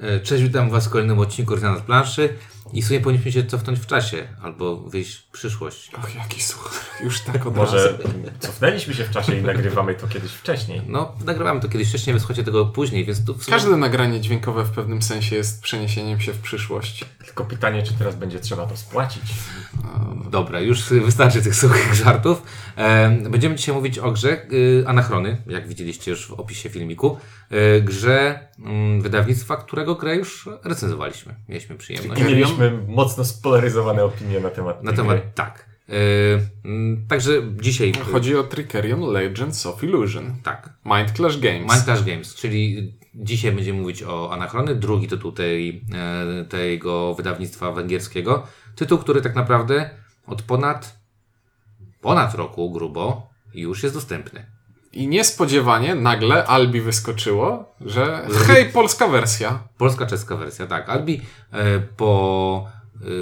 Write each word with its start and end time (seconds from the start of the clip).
E, 0.00 0.20
Cześć, 0.20 0.42
witam 0.42 0.70
Was 0.70 0.86
w 0.86 0.90
kolejnym 0.90 1.18
odcinku 1.18 1.54
Rytana 1.54 1.78
z 1.78 1.82
planszy 1.82 2.36
i 2.74 2.82
w 2.82 2.86
sumie 2.86 3.00
powinniśmy 3.00 3.32
się 3.32 3.44
cofnąć 3.44 3.78
w 3.78 3.86
czasie 3.86 4.28
albo 4.42 4.76
wyjść 4.76 5.16
w 5.16 5.30
przyszłość. 5.30 5.90
Och, 5.94 6.14
jaki 6.14 6.42
słuch. 6.42 6.80
Już 7.04 7.20
tak 7.20 7.46
od 7.46 7.56
razu. 7.56 7.72
Może 7.72 7.98
cofnęliśmy 8.40 8.94
się 8.94 9.04
w 9.04 9.10
czasie 9.10 9.36
i 9.36 9.42
nagrywamy 9.42 9.94
to 9.94 10.08
kiedyś 10.08 10.32
wcześniej. 10.32 10.82
No, 10.88 11.12
nagrywamy 11.24 11.60
to 11.60 11.68
kiedyś 11.68 11.88
wcześniej, 11.88 12.14
wysłuchacie 12.14 12.44
tego 12.44 12.66
później, 12.66 13.04
więc 13.04 13.24
tu 13.24 13.34
w 13.34 13.44
sumie... 13.44 13.56
Każde 13.56 13.76
nagranie 13.76 14.20
dźwiękowe 14.20 14.64
w 14.64 14.70
pewnym 14.70 15.02
sensie 15.02 15.36
jest 15.36 15.62
przeniesieniem 15.62 16.20
się 16.20 16.32
w 16.32 16.38
przyszłość. 16.38 17.04
Tylko 17.26 17.44
pytanie, 17.44 17.82
czy 17.82 17.94
teraz 17.94 18.16
będzie 18.16 18.40
trzeba 18.40 18.66
to 18.66 18.76
spłacić. 18.76 19.22
Dobra, 20.30 20.60
już 20.60 20.82
wystarczy 20.82 21.42
tych 21.42 21.54
suchych 21.54 21.94
żartów. 21.94 22.42
Będziemy 23.30 23.54
dzisiaj 23.54 23.74
mówić 23.74 23.98
o 23.98 24.12
grze 24.12 24.52
y, 24.52 24.84
Anachrony, 24.86 25.42
jak 25.46 25.68
widzieliście 25.68 26.10
już 26.10 26.26
w 26.26 26.32
opisie 26.32 26.70
filmiku. 26.70 27.18
E, 27.50 27.80
Grze 27.80 28.48
mm, 28.58 29.02
wydawnictwa, 29.02 29.56
którego 29.56 29.94
grę 29.94 30.16
już 30.16 30.48
recenzowaliśmy. 30.64 31.34
Mieliśmy 31.48 31.76
przyjemność. 31.76 32.20
I 32.20 32.24
mieliśmy 32.24 32.63
mocno 32.88 33.24
spolaryzowane 33.24 34.04
opinie 34.04 34.40
na 34.40 34.50
temat 34.50 34.82
Na 34.82 34.92
temat, 34.92 35.18
gry. 35.18 35.30
tak. 35.34 35.74
E, 35.88 35.94
mm, 36.64 37.06
Także 37.08 37.30
dzisiaj... 37.60 37.92
Chodzi 38.12 38.36
o 38.36 38.42
Trickerion 38.44 39.00
Legends 39.00 39.66
of 39.66 39.84
Illusion. 39.84 40.34
Tak. 40.42 40.70
Mind 40.84 41.10
Clash 41.16 41.38
Games. 41.38 41.72
Mind 41.72 41.84
Clash 41.84 42.04
Games, 42.04 42.34
czyli 42.34 42.92
dzisiaj 43.14 43.52
będziemy 43.52 43.80
mówić 43.80 44.02
o 44.02 44.32
Anachrony, 44.32 44.74
drugi 44.74 45.08
tytuł 45.08 45.32
tej, 45.32 45.84
e, 45.94 46.44
tego 46.44 47.14
wydawnictwa 47.14 47.72
węgierskiego. 47.72 48.46
Tytuł, 48.76 48.98
który 48.98 49.22
tak 49.22 49.34
naprawdę 49.34 49.90
od 50.26 50.42
ponad, 50.42 50.98
ponad 52.00 52.34
roku 52.34 52.70
grubo 52.70 53.30
już 53.54 53.82
jest 53.82 53.94
dostępny. 53.94 54.53
I 54.94 55.08
niespodziewanie 55.08 55.94
nagle 55.94 56.46
Albi 56.46 56.80
wyskoczyło, 56.80 57.74
że 57.80 58.26
hej, 58.46 58.64
polska 58.64 59.08
wersja. 59.08 59.68
Polska, 59.78 60.06
czeska 60.06 60.36
wersja, 60.36 60.66
tak. 60.66 60.88
Albi 60.88 61.20
e, 61.52 61.80
po 61.80 62.66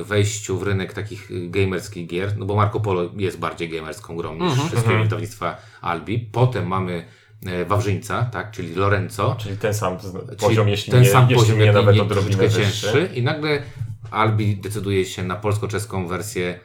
e, 0.01 0.05
wejściu 0.05 0.59
w 0.59 0.63
rynek 0.63 0.93
takich 0.93 1.51
gamerskich 1.51 2.07
gier, 2.07 2.37
no 2.37 2.46
bo 2.46 2.57
Marco 2.57 2.80
Polo 2.80 3.11
jest 3.16 3.38
bardziej 3.38 3.69
gamerską 3.69 4.16
grą 4.16 4.35
niż 4.35 4.52
wszystkie 4.52 4.99
wydawnictwa 4.99 5.57
Albi. 5.80 6.19
Potem 6.19 6.66
mamy 6.66 7.05
e, 7.46 7.65
Wawrzyńca, 7.65 8.24
tak, 8.24 8.51
czyli 8.51 8.74
Lorenzo. 8.74 9.37
Czyli 9.39 9.57
ten 9.57 9.74
sam 9.74 9.99
poziom, 10.41 10.68
jeśli 10.68 10.93
ten 10.93 11.02
nie, 11.02 11.09
sam 11.09 11.23
jeśli 11.23 11.37
poziom, 11.37 11.59
nie 11.59 11.65
jak 11.65 11.74
nawet 11.74 11.96
i 11.96 12.01
odrobinę 12.01 12.51
cięższy. 12.51 13.11
I 13.15 13.23
nagle 13.23 13.63
Albi 14.11 14.57
decyduje 14.57 15.05
się 15.05 15.23
na 15.23 15.37
polsko-czeską 15.37 16.07
wersję 16.07 16.59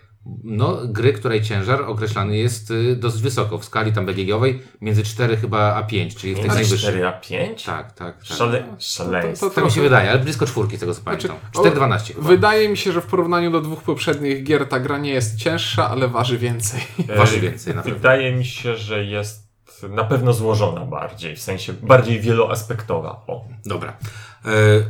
no, 0.44 0.78
gry, 0.86 1.14
której 1.14 1.42
ciężar 1.42 1.82
określany 1.82 2.38
jest 2.38 2.72
y, 2.72 2.96
dosyć 2.96 3.22
wysoko 3.22 3.58
w 3.58 3.66
skali 3.66 3.94
tam 3.94 4.06
BGG-owej 4.06 4.60
między 4.82 5.04
4 5.04 5.38
chyba 5.38 5.76
a 5.76 5.84
5, 5.84 6.16
czyli 6.16 6.34
w 6.34 6.36
tych 6.36 6.46
Między 6.46 6.60
najwyższych. 6.62 6.90
4 6.90 7.08
a 7.08 7.12
5? 7.12 7.64
Tak, 7.64 7.92
tak. 7.92 8.18
tak. 8.18 8.26
Szale, 8.26 8.60
To, 8.64 8.76
szaleństwo. 8.80 9.50
to, 9.50 9.56
Tak 9.56 9.66
mi 9.66 9.72
się 9.72 9.82
wydaje, 9.82 10.10
ale 10.12 10.20
blisko 10.20 10.46
czwórki 10.46 10.78
z 10.78 10.80
tego 10.80 10.94
co 10.94 11.02
Znaczy, 11.02 11.28
pamiętam. 11.54 11.90
4-12 11.90 12.14
chyba. 12.16 12.28
Wydaje 12.28 12.70
mi 12.70 12.78
się, 12.78 12.92
że 12.92 13.02
w 13.02 13.06
porównaniu 13.06 13.52
do 13.52 13.62
dwóch 13.62 13.84
poprzednich 13.84 14.44
gier 14.44 14.68
ta 14.70 14.80
gra 14.80 14.98
nie 14.98 15.12
jest 15.12 15.36
cięższa, 15.38 15.90
ale 15.90 16.08
waży 16.08 16.38
więcej. 16.38 16.82
Waży 17.18 17.38
E, 17.38 17.40
więcej 17.40 17.76
na 17.76 17.82
pewno. 17.82 17.98
Wydaje 17.98 18.32
mi 18.36 18.46
się, 18.46 18.78
że 18.78 19.06
jest 19.06 19.48
na 19.90 20.04
pewno 20.04 20.34
złożona 20.34 20.86
bardziej, 20.86 21.36
w 21.36 21.42
sensie 21.42 21.74
bardziej 21.74 22.20
wieloaspektowa. 22.22 23.24
O. 23.28 23.46
Dobra. 23.66 23.98
E, 24.46 24.50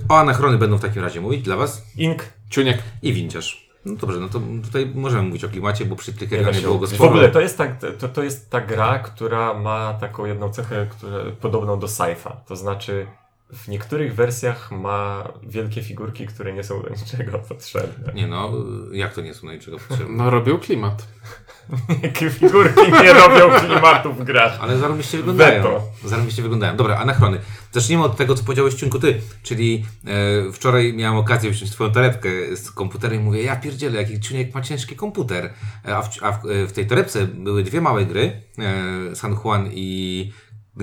o 0.10 0.18
Anachrony 0.20 0.58
będą 0.58 0.78
w 0.78 0.82
takim 0.82 1.04
razie 1.04 1.22
mówić 1.22 1.42
dla 1.42 1.56
Was 1.56 1.86
Ink 1.98 2.24
Ciuniek. 2.50 2.78
i 3.02 3.14
Winciarz. 3.14 3.67
No 3.88 3.96
dobrze, 3.96 4.20
no 4.20 4.30
to 4.30 4.40
tutaj 4.64 4.92
możemy 4.96 5.24
mówić 5.24 5.44
o 5.44 5.50
klimacie, 5.50 5.86
bo 5.86 5.96
przy 5.96 6.12
Nie 6.12 6.18
Trickerionie 6.18 6.54
się 6.54 6.62
było 6.62 6.80
go 6.80 6.88
sporo. 6.88 7.10
W 7.10 7.12
ogóle 7.12 7.30
to 7.30 7.40
jest, 7.40 7.58
tak, 7.58 7.80
to, 8.00 8.10
to 8.10 8.24
jest 8.24 8.50
ta 8.50 8.62
gra, 8.62 9.00
która 9.00 9.54
ma 9.54 9.94
taką 9.94 10.26
jedną 10.26 10.50
cechę 10.50 10.88
która, 10.92 11.32
podobną 11.42 11.80
do 11.80 11.88
Saifa. 11.88 12.42
To 12.48 12.56
znaczy 12.56 13.08
w 13.54 13.68
niektórych 13.68 14.16
wersjach 14.16 14.72
ma 14.72 15.28
wielkie 15.44 15.84
figurki, 15.84 16.28
które 16.28 16.54
nie 16.54 16.64
są 16.64 16.82
do 16.82 16.90
niczego 16.90 17.40
potrzebne. 17.40 18.14
Nie 18.14 18.28
no, 18.28 18.54
jak 18.92 19.14
to 19.14 19.22
nie 19.22 19.34
są 19.34 19.48
do 19.48 19.54
niczego 19.54 19.78
potrzebne? 19.88 20.16
No 20.18 20.30
robił 20.30 20.60
klimat. 20.60 21.08
Jakie 22.04 22.30
figurki 22.30 22.92
nie 23.04 23.14
robią 23.14 23.60
klimatu 23.60 24.14
w 24.14 24.24
grach. 24.24 24.58
Ale 24.62 24.78
zarobiście 24.78 25.18
wyglądają. 25.18 25.64
Weto. 25.64 25.84
Zarobiście 26.06 26.42
wyglądają. 26.42 26.78
Dobra, 26.78 26.98
anachrony. 26.98 27.40
Zacznijmy 27.72 28.04
od 28.04 28.18
tego, 28.18 28.36
co 28.36 28.44
powiedziałeś 28.44 28.74
Ciunku 28.74 29.00
ty. 29.00 29.22
Czyli 29.44 29.86
e, 30.48 30.52
wczoraj 30.52 30.94
miałem 30.94 31.18
okazję 31.18 31.52
wziąć 31.52 31.72
twoją 31.72 31.92
torebkę 31.92 32.30
z 32.56 32.72
komputerem 32.72 33.22
i 33.22 33.24
mówię, 33.24 33.44
ja 33.44 33.56
pierdzielę, 33.56 34.02
jaki 34.02 34.20
Ciuniek 34.20 34.56
ma 34.56 34.62
ciężki 34.62 34.96
komputer. 34.96 35.54
E, 35.86 35.98
A 35.98 36.02
w, 36.02 36.24
a 36.24 36.32
w, 36.32 36.46
e, 36.46 36.68
w 36.68 36.72
tej 36.72 36.88
torebce 36.88 37.28
były 37.28 37.64
dwie 37.64 37.82
małe 37.82 38.06
gry, 38.06 38.42
e, 38.60 39.16
San 39.16 39.36
Juan 39.44 39.70
i 39.74 40.32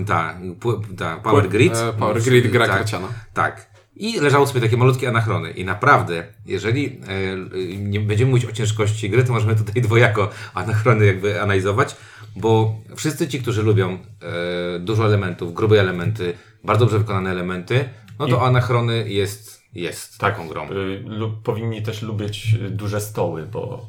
ta, 0.06 0.38
pu- 0.60 0.96
ta 0.96 1.16
Power 1.16 1.48
Grid. 1.48 1.76
E, 1.76 1.92
Power 1.92 2.22
Grid 2.22 2.50
gra 2.50 2.66
tak, 2.66 2.76
karciana. 2.76 3.08
tak. 3.34 3.74
I 3.96 4.20
leżały 4.20 4.46
sobie 4.46 4.60
takie 4.60 4.76
malutkie 4.76 5.08
anachrony. 5.08 5.50
I 5.50 5.64
naprawdę, 5.64 6.24
jeżeli 6.46 6.86
e, 6.86 7.78
nie 7.78 8.00
będziemy 8.00 8.30
mówić 8.30 8.46
o 8.46 8.52
ciężkości 8.52 9.10
gry, 9.10 9.24
to 9.24 9.32
możemy 9.32 9.56
tutaj 9.56 9.82
dwojako 9.88 10.30
anachrony 10.54 11.06
jakby 11.06 11.42
analizować, 11.42 11.96
bo 12.36 12.76
wszyscy 12.96 13.28
ci, 13.28 13.42
którzy 13.42 13.62
lubią 13.62 13.92
e, 13.92 14.78
dużo 14.78 15.06
elementów, 15.06 15.54
grube 15.54 15.80
elementy, 15.80 16.34
bardzo 16.64 16.84
dobrze 16.84 16.98
wykonane 16.98 17.30
elementy, 17.30 17.88
no 18.18 18.26
to 18.28 18.36
I- 18.36 18.46
anachrony 18.46 19.08
jest, 19.10 19.62
jest 19.74 20.18
taką 20.18 20.48
grą. 20.48 20.70
Y, 20.70 21.02
lub 21.06 21.42
powinni 21.42 21.82
też 21.82 22.02
lubić 22.02 22.54
duże 22.70 23.00
stoły, 23.00 23.46
bo 23.52 23.86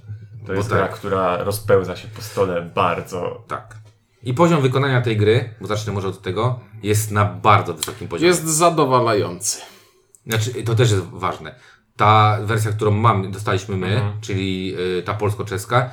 to 0.48 0.54
jest 0.54 0.70
tak. 0.70 0.78
gra, 0.78 0.88
która 0.88 1.44
rozpełza 1.44 1.96
się 1.96 2.08
po 2.08 2.22
stole 2.22 2.62
bardzo. 2.76 3.44
Tak. 3.48 3.85
I 4.26 4.34
poziom 4.34 4.62
wykonania 4.62 5.02
tej 5.02 5.18
gry, 5.18 5.50
bo 5.62 5.68
zacznę 5.68 5.94
może 5.94 6.08
od 6.08 6.22
tego, 6.22 6.60
jest 6.84 7.12
na 7.12 7.26
bardzo 7.26 7.74
wysokim 7.74 8.08
poziomie. 8.08 8.28
Jest 8.28 8.46
zadowalający. 8.48 9.62
Znaczy, 10.28 10.64
to 10.64 10.76
też 10.76 10.92
jest 10.92 11.04
ważne. 11.04 11.56
Ta 11.96 12.38
wersja, 12.44 12.72
którą 12.72 12.92
mam, 12.92 13.32
dostaliśmy 13.32 13.78
my, 13.78 13.88
Mhm. 13.88 14.14
czyli 14.22 14.76
y, 15.00 15.04
ta 15.04 15.14
polsko-czeska, 15.14 15.90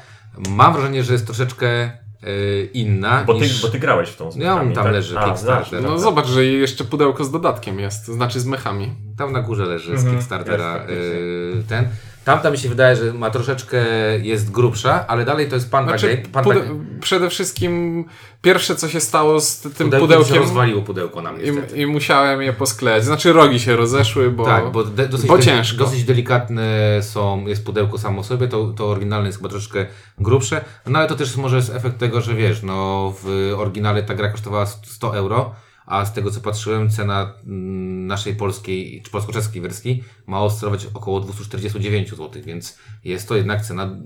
mam 0.48 0.72
wrażenie, 0.72 1.04
że 1.04 1.12
jest 1.12 1.26
troszeczkę 1.26 1.91
y, 2.25 2.71
inna 2.75 3.25
Bo 3.25 3.34
ty, 3.34 3.41
niż... 3.41 3.62
bo 3.62 3.69
ty 3.69 3.78
grałeś 3.78 4.09
w 4.09 4.16
tą 4.16 4.32
z 4.32 4.37
No 4.37 4.44
ja 4.44 4.54
mechami, 4.54 4.75
tam 4.75 4.84
tak? 4.84 4.92
leży 4.92 5.19
A, 5.19 5.25
Kickstarter. 5.25 5.69
znasz, 5.69 5.82
No 5.82 5.91
tak. 5.91 6.00
zobacz, 6.00 6.26
że 6.26 6.44
jeszcze 6.44 6.84
pudełko 6.84 7.25
z 7.25 7.31
dodatkiem 7.31 7.81
jest, 7.81 8.06
to 8.06 8.12
znaczy 8.12 8.41
z 8.41 8.47
mechami. 8.47 8.94
Tam 9.19 9.32
na 9.32 9.41
górze 9.42 9.66
leży 9.66 9.91
z 9.98 10.00
Mhm, 10.00 10.15
Kickstartera 10.16 10.76
jest 10.76 10.91
y, 10.91 11.62
ten. 11.69 11.88
Tamta 12.25 12.50
mi 12.50 12.59
się 12.59 12.69
wydaje, 12.69 12.97
że 12.97 13.12
ma 13.12 13.31
troszeczkę, 13.31 13.78
jest 14.22 14.50
grubsza, 14.50 15.06
ale 15.06 15.25
dalej 15.25 15.49
to 15.49 15.55
jest 15.55 15.71
Panda 15.71 15.99
Znaczy. 15.99 16.22
Panda 16.33 16.50
pude- 16.50 16.78
przede 17.00 17.31
wszystkim 17.31 18.05
pierwsze 18.43 18.77
co 18.77 18.88
się 18.88 19.00
stało 19.00 19.41
z 19.41 19.60
tym 19.60 19.71
pudełko 19.72 20.06
mi 20.06 20.12
się 20.12 20.16
pudełkiem 20.19 20.43
rozwaliło 20.43 20.83
pudełko 20.83 21.22
na 21.22 21.33
mnie 21.33 21.44
i, 21.75 21.81
i 21.81 21.87
musiałem 21.87 22.43
je 22.43 22.53
posklejać. 22.53 23.05
Znaczy 23.05 23.33
rogi 23.33 23.60
się 23.60 23.77
rozeszły, 23.77 24.31
bo, 24.31 24.44
Tak, 24.44 24.72
bo, 24.72 24.84
de, 24.84 25.09
dosyć, 25.09 25.28
bo 25.28 25.38
ciężko. 25.38 25.84
dosyć 25.84 26.05
delikatne 26.05 26.62
są, 27.03 27.47
jest 27.47 27.65
pudełko 27.65 27.99
samo 27.99 28.25
sobie, 28.25 28.49
to, 28.49 28.65
to 28.77 28.87
oryginalne 28.87 29.27
jest 29.28 29.39
chyba 29.39 29.49
troszeczkę 29.50 29.87
grubsze, 30.19 30.65
no 30.87 30.99
ale 30.99 31.09
to 31.09 31.15
też 31.15 31.37
może 31.37 31.56
jest 31.56 31.75
efekt 31.75 31.99
tego, 31.99 32.21
że 32.21 32.34
wiesz, 32.34 32.62
no 32.62 33.12
w 33.22 33.54
oryginale 33.59 34.03
ta 34.03 34.15
gra 34.15 34.28
kosztowała 34.28 34.66
100 34.66 35.16
euro, 35.16 35.54
a 35.87 36.04
z 36.04 36.12
tego 36.12 36.31
co 36.31 36.41
patrzyłem 36.41 36.91
cena 36.91 37.34
mm, 37.47 38.06
naszej 38.06 38.37
polskiej, 38.37 39.03
czy 39.03 39.10
polsko-czeskiej 39.10 39.62
wersji 39.62 40.04
ma 40.26 40.41
oscylować 40.41 40.87
około 40.94 41.20
249 41.20 42.10
zł, 42.10 42.43
więc 42.44 42.78
jest 43.04 43.28
to 43.28 43.37
jednak 43.37 43.62
cena 43.62 43.97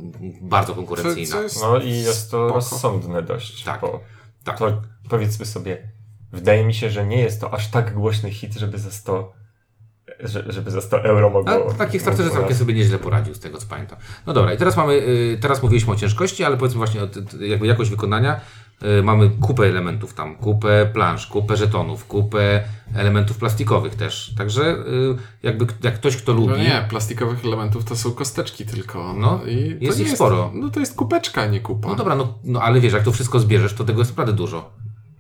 bardzo 0.43 0.75
konkurencyjna. 0.75 1.37
No 1.61 1.79
i 1.79 1.91
jest 1.91 2.31
to 2.31 2.47
spoko. 2.47 2.55
rozsądne 2.55 3.23
dość. 3.23 3.65
Tak, 3.65 3.81
Bo 3.81 4.01
tak. 4.45 4.59
To 4.59 4.83
powiedzmy 5.09 5.47
sobie, 5.47 5.93
wydaje 6.33 6.65
mi 6.65 6.75
się, 6.75 6.91
że 6.91 7.07
nie 7.07 7.21
jest 7.21 7.41
to 7.41 7.55
aż 7.55 7.71
tak 7.71 7.95
głośny 7.95 8.31
hit, 8.31 8.55
żeby 8.55 8.79
za 8.79 8.91
100, 8.91 9.33
że, 10.21 10.45
żeby 10.47 10.71
za 10.71 10.81
100 10.81 11.03
euro 11.03 11.31
mogło... 11.31 11.71
A 11.71 11.75
taki 11.75 12.01
starterze 12.01 12.31
całkiem 12.31 12.57
sobie 12.57 12.75
nieźle 12.75 12.99
poradził, 12.99 13.35
z 13.35 13.41
tego 13.41 13.59
co 13.59 13.67
pamiętam. 13.67 13.99
No 14.27 14.33
dobra, 14.33 14.55
i 14.55 14.57
teraz 14.57 14.77
mamy, 14.77 14.95
y, 14.95 15.39
teraz 15.41 15.63
mówiliśmy 15.63 15.93
o 15.93 15.97
ciężkości, 15.97 16.45
ale 16.45 16.57
powiedzmy 16.57 16.79
właśnie 16.79 17.03
o 17.03 17.09
jakby 17.41 17.67
jakość 17.67 17.91
wykonania. 17.91 18.41
Y, 18.83 19.03
Mamy 19.03 19.31
kupę 19.41 19.63
elementów 19.63 20.15
tam, 20.15 20.37
kupę 20.37 20.91
plansz, 20.93 21.27
kupę 21.27 21.57
żetonów, 21.57 22.07
kupę 22.07 22.63
elementów 22.95 23.39
plastikowych 23.39 23.95
też. 23.95 24.35
Także 24.39 24.63
y, 24.63 25.17
jakby 25.43 25.67
jak 25.83 25.95
ktoś, 25.95 26.17
kto 26.17 26.33
lubi, 26.33 26.49
No 26.49 26.57
nie, 26.57 26.87
plastikowych 26.89 27.45
elementów 27.45 27.85
to 27.85 27.97
są 27.97 28.13
kosteczki 28.13 28.67
tylko. 28.67 29.15
No, 29.19 29.41
i 29.47 29.79
to 29.79 29.85
jest 29.85 30.01
ich 30.01 30.11
sporo. 30.11 30.51
No 30.55 30.71
to 30.71 30.81
jest 30.81 30.95
kupeczka, 30.97 31.43
a 31.43 31.47
nie 31.47 31.61
kupa. 31.61 31.89
no 31.89 31.95
dobra, 31.95 32.15
no, 32.17 32.39
no 32.45 32.63
ale 32.63 32.81
wiesz, 32.81 32.93
jak 32.93 33.03
to 33.03 33.13
wszystko 33.13 33.41
zbierzesz, 33.41 33.75
to 33.75 33.85
tego 33.85 33.99
jest 34.01 34.11
naprawdę 34.11 34.33
dużo. 34.33 34.71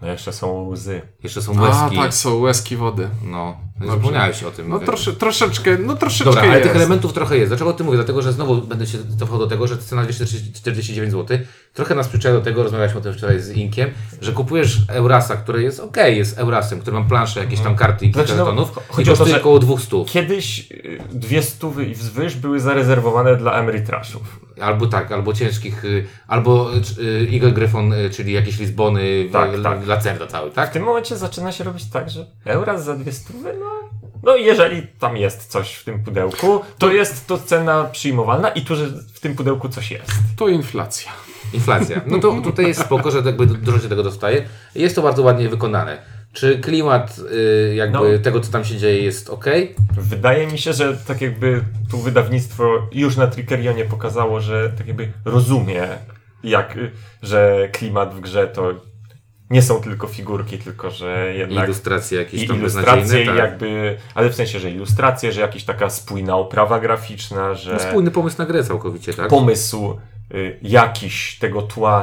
No 0.02 0.08
jeszcze 0.08 0.32
są 0.32 0.68
łzy. 0.68 1.02
Jeszcze 1.22 1.42
są 1.42 1.58
A, 1.58 1.62
łezki. 1.62 1.96
tak, 1.96 2.14
są 2.14 2.34
łezki 2.38 2.76
wody. 2.76 3.08
No, 3.24 3.56
Dobrze. 3.80 3.96
zapomniałeś 3.96 4.42
o 4.42 4.50
tym. 4.50 4.68
No 4.68 4.78
trosze, 4.78 5.12
troszeczkę, 5.12 5.78
no 5.78 5.96
troszeczkę 5.96 6.24
Dobra, 6.24 6.42
ale 6.42 6.50
jest. 6.52 6.62
tych 6.62 6.76
elementów 6.76 7.12
trochę 7.12 7.36
jest. 7.36 7.50
Dlaczego 7.50 7.70
o 7.70 7.72
tym 7.72 7.86
mówię? 7.86 7.96
Dlatego, 7.98 8.22
że 8.22 8.32
znowu 8.32 8.62
będę 8.62 8.86
się 8.86 8.98
cofał 9.18 9.38
do 9.38 9.46
tego, 9.46 9.66
że 9.66 9.78
cena 9.78 10.02
249 10.02 11.12
zł. 11.12 11.38
Trochę 11.74 11.94
nas 11.94 12.08
przyczynia 12.08 12.34
do 12.34 12.40
tego, 12.40 12.62
rozmawialiśmy 12.62 13.00
o 13.00 13.02
tym 13.02 13.12
wczoraj 13.14 13.40
z 13.40 13.50
Inkiem, 13.50 13.90
że 14.20 14.32
kupujesz 14.32 14.78
Eurasa, 14.88 15.36
który 15.36 15.62
jest 15.62 15.80
ok, 15.80 15.96
jest 16.06 16.38
Eurasem, 16.38 16.80
który 16.80 16.96
mam 16.96 17.08
planszę, 17.08 17.40
jakieś 17.40 17.60
tam 17.60 17.76
karty 17.76 18.06
i 18.06 18.12
kilka 18.12 18.34
Znaczy, 18.34 18.52
no, 18.56 18.68
chodzi 18.88 19.10
o 19.10 19.16
to, 19.16 19.26
że- 19.26 19.40
około 19.40 19.58
200. 19.58 20.04
Kiedyś 20.06 20.72
y, 20.72 20.98
dwie 21.12 21.42
stówy 21.42 21.84
i 21.84 21.94
wzwyż 21.94 22.36
były 22.36 22.60
zarezerwowane 22.60 23.36
dla 23.36 23.52
Emerytraszów. 23.52 24.40
Albo 24.60 24.86
tak, 24.86 25.12
albo 25.12 25.32
ciężkich, 25.32 25.84
y, 25.84 26.06
albo 26.26 26.70
y, 26.98 27.28
Eagle 27.32 27.52
Gryphon, 27.52 27.92
y, 27.92 28.10
czyli 28.10 28.32
jakieś 28.32 28.58
Lizbony, 28.58 29.28
Tak, 29.32 29.50
tak, 29.52 29.62
tak. 29.62 29.86
Lacerda 29.86 30.26
cały, 30.26 30.50
W 30.50 30.54
tak? 30.54 30.70
tym 30.70 30.82
momencie 30.82 31.16
zaczyna 31.16 31.52
się 31.52 31.64
robić 31.64 31.90
tak, 31.90 32.10
że 32.10 32.26
Euras 32.44 32.84
za 32.84 32.96
dwie 32.96 33.12
stówy, 33.12 33.54
no 33.60 33.66
No 34.22 34.36
i 34.36 34.44
jeżeli 34.44 34.82
tam 34.86 35.16
jest 35.16 35.46
coś 35.46 35.74
w 35.74 35.84
tym 35.84 36.04
pudełku, 36.04 36.60
to 36.78 36.92
jest 36.92 37.26
to 37.26 37.38
cena 37.38 37.84
przyjmowalna 37.84 38.48
i 38.48 38.62
tu, 38.62 38.76
że 38.76 38.86
w 39.14 39.20
tym 39.20 39.34
pudełku 39.34 39.68
coś 39.68 39.90
jest. 39.90 40.12
To 40.36 40.48
inflacja. 40.48 41.12
Inflacja. 41.52 42.00
No 42.06 42.18
to 42.18 42.40
tutaj 42.44 42.66
jest 42.66 42.80
spoko, 42.80 43.10
że 43.10 43.22
jakby 43.26 43.46
dużo 43.46 43.78
się 43.78 43.88
tego 43.88 44.02
dostaje. 44.02 44.48
Jest 44.74 44.96
to 44.96 45.02
bardzo 45.02 45.22
ładnie 45.22 45.48
wykonane. 45.48 46.15
Czy 46.36 46.58
klimat 46.58 47.20
y, 47.32 47.74
jakby 47.74 47.98
No. 48.12 48.18
tego, 48.22 48.40
co 48.40 48.52
tam 48.52 48.64
się 48.64 48.76
dzieje, 48.76 49.02
jest 49.02 49.30
ok? 49.30 49.44
Wydaje 49.98 50.46
mi 50.46 50.58
się, 50.58 50.72
że 50.72 50.96
tak 50.96 51.20
jakby 51.20 51.60
tu 51.90 51.98
wydawnictwo 51.98 52.88
już 52.92 53.16
na 53.16 53.26
Trickerionie 53.26 53.84
pokazało, 53.84 54.40
że 54.40 54.70
tak 54.78 54.86
jakby 54.86 55.12
rozumie, 55.24 55.88
jak, 56.44 56.76
y, 56.76 56.90
że 57.22 57.68
klimat 57.72 58.14
w 58.14 58.20
grze 58.20 58.46
to 58.48 58.74
nie 59.50 59.62
są 59.62 59.80
tylko 59.82 60.06
figurki, 60.06 60.58
tylko 60.58 60.90
że 60.90 61.34
jednak 61.36 61.64
ilustracje 61.64 62.18
jakieś 62.18 62.42
i 62.42 62.48
tam 62.48 62.56
ilustracje, 62.58 63.26
Tak. 63.26 63.36
jakby, 63.36 63.96
ale 64.14 64.30
w 64.30 64.34
sensie, 64.34 64.58
że 64.60 64.70
ilustracje, 64.70 65.32
że 65.32 65.40
jakaś 65.40 65.64
taka 65.64 65.90
spójna 65.90 66.36
oprawa 66.36 66.80
graficzna, 66.80 67.54
że 67.54 67.72
No, 67.72 67.78
spójny 67.80 68.10
pomysł 68.10 68.36
na 68.38 68.46
grę 68.46 68.64
całkowicie, 68.64 69.14
tak? 69.14 69.28
pomysł 69.28 69.98
jakiś 70.62 71.38
tego 71.38 71.62
tła, 71.62 72.02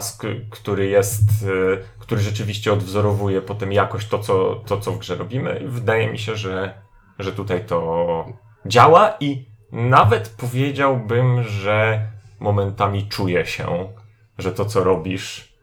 który 0.50 0.88
jest, 0.88 1.22
y, 1.44 1.84
który 2.00 2.22
rzeczywiście 2.22 2.74
odwzorowuje 2.74 3.42
potem 3.42 3.72
jakoś 3.72 4.06
to, 4.06 4.20
co, 4.20 4.64
to, 4.66 4.78
co 4.78 4.92
w 4.92 5.00
grze 5.00 5.16
robimy. 5.16 5.62
Wydaje 5.66 6.12
mi 6.12 6.20
się, 6.20 6.36
że, 6.36 6.74
że 7.20 7.32
tutaj 7.32 7.66
to 7.66 8.26
działa 8.66 9.14
i 9.20 9.46
nawet 9.72 10.30
powiedziałbym, 10.38 11.44
że 11.44 12.08
momentami 12.40 13.08
czuje 13.08 13.46
się, 13.46 13.90
że 14.38 14.52
to, 14.52 14.66
co 14.66 14.84
robisz, 14.84 15.54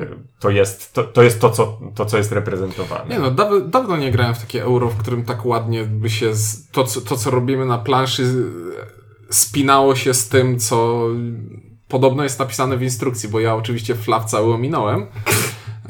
y, 0.00 0.08
to 0.40 0.50
jest 0.50 0.92
to, 0.92 1.04
to, 1.04 1.22
jest 1.22 1.40
to, 1.40 1.50
co, 1.50 1.78
to, 1.94 2.06
co 2.06 2.16
jest 2.16 2.32
reprezentowane. 2.32 3.14
Nie 3.14 3.18
no, 3.18 3.30
dawno, 3.30 3.60
dawno 3.60 3.96
nie 3.96 4.10
grałem 4.10 4.34
w 4.34 4.40
takie 4.40 4.62
euro, 4.62 4.88
w 4.88 4.96
którym 4.96 5.24
tak 5.24 5.46
ładnie 5.46 5.84
by 5.84 6.10
się 6.10 6.34
z, 6.34 6.70
to, 6.70 6.84
co, 6.84 7.00
to, 7.00 7.16
co 7.16 7.30
robimy 7.30 7.66
na 7.66 7.78
planszy, 7.78 8.44
spinało 9.30 9.94
się 9.94 10.14
z 10.14 10.28
tym, 10.28 10.58
co 10.58 11.06
podobno 11.92 12.22
jest 12.22 12.38
napisane 12.38 12.76
w 12.76 12.82
instrukcji, 12.82 13.28
bo 13.28 13.40
ja 13.40 13.54
oczywiście 13.54 13.94
flaw 13.94 14.24
cały 14.24 14.54
ominąłem. 14.54 15.06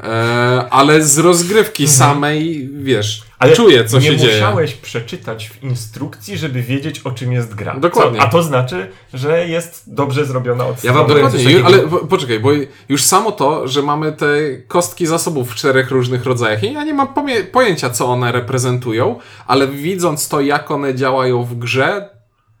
E, 0.03 0.67
ale 0.69 1.03
z 1.03 1.17
rozgrywki 1.17 1.87
samej, 1.87 2.69
wiesz, 2.73 3.23
Ale 3.39 3.53
czuję, 3.53 3.85
co 3.85 3.99
nie 3.99 4.07
się 4.07 4.17
dzieje. 4.17 4.33
musiałeś 4.33 4.73
przeczytać 4.73 5.49
w 5.49 5.63
instrukcji, 5.63 6.37
żeby 6.37 6.61
wiedzieć, 6.61 6.99
o 6.99 7.11
czym 7.11 7.31
jest 7.33 7.55
gra. 7.55 7.79
Dokładnie. 7.79 8.19
Co, 8.19 8.25
a 8.25 8.29
to 8.29 8.43
znaczy, 8.43 8.89
że 9.13 9.47
jest 9.47 9.93
dobrze 9.93 10.25
zrobiona 10.25 10.65
od 10.65 10.83
Ja 10.83 10.93
wam 10.93 11.07
Dokładnie, 11.07 11.65
ale 11.65 11.79
po- 11.79 11.97
poczekaj, 11.97 12.39
bo 12.39 12.49
już 12.89 13.03
samo 13.03 13.31
to, 13.31 13.67
że 13.67 13.81
mamy 13.81 14.11
te 14.11 14.27
kostki 14.67 15.07
zasobów 15.07 15.51
w 15.51 15.55
czterech 15.55 15.91
różnych 15.91 16.25
rodzajach, 16.25 16.63
i 16.63 16.73
ja 16.73 16.83
nie 16.83 16.93
mam 16.93 17.07
pojęcia, 17.51 17.89
co 17.89 18.05
one 18.05 18.31
reprezentują, 18.31 19.19
ale 19.47 19.67
widząc 19.67 20.27
to, 20.29 20.41
jak 20.41 20.71
one 20.71 20.95
działają 20.95 21.43
w 21.43 21.55
grze, 21.55 22.09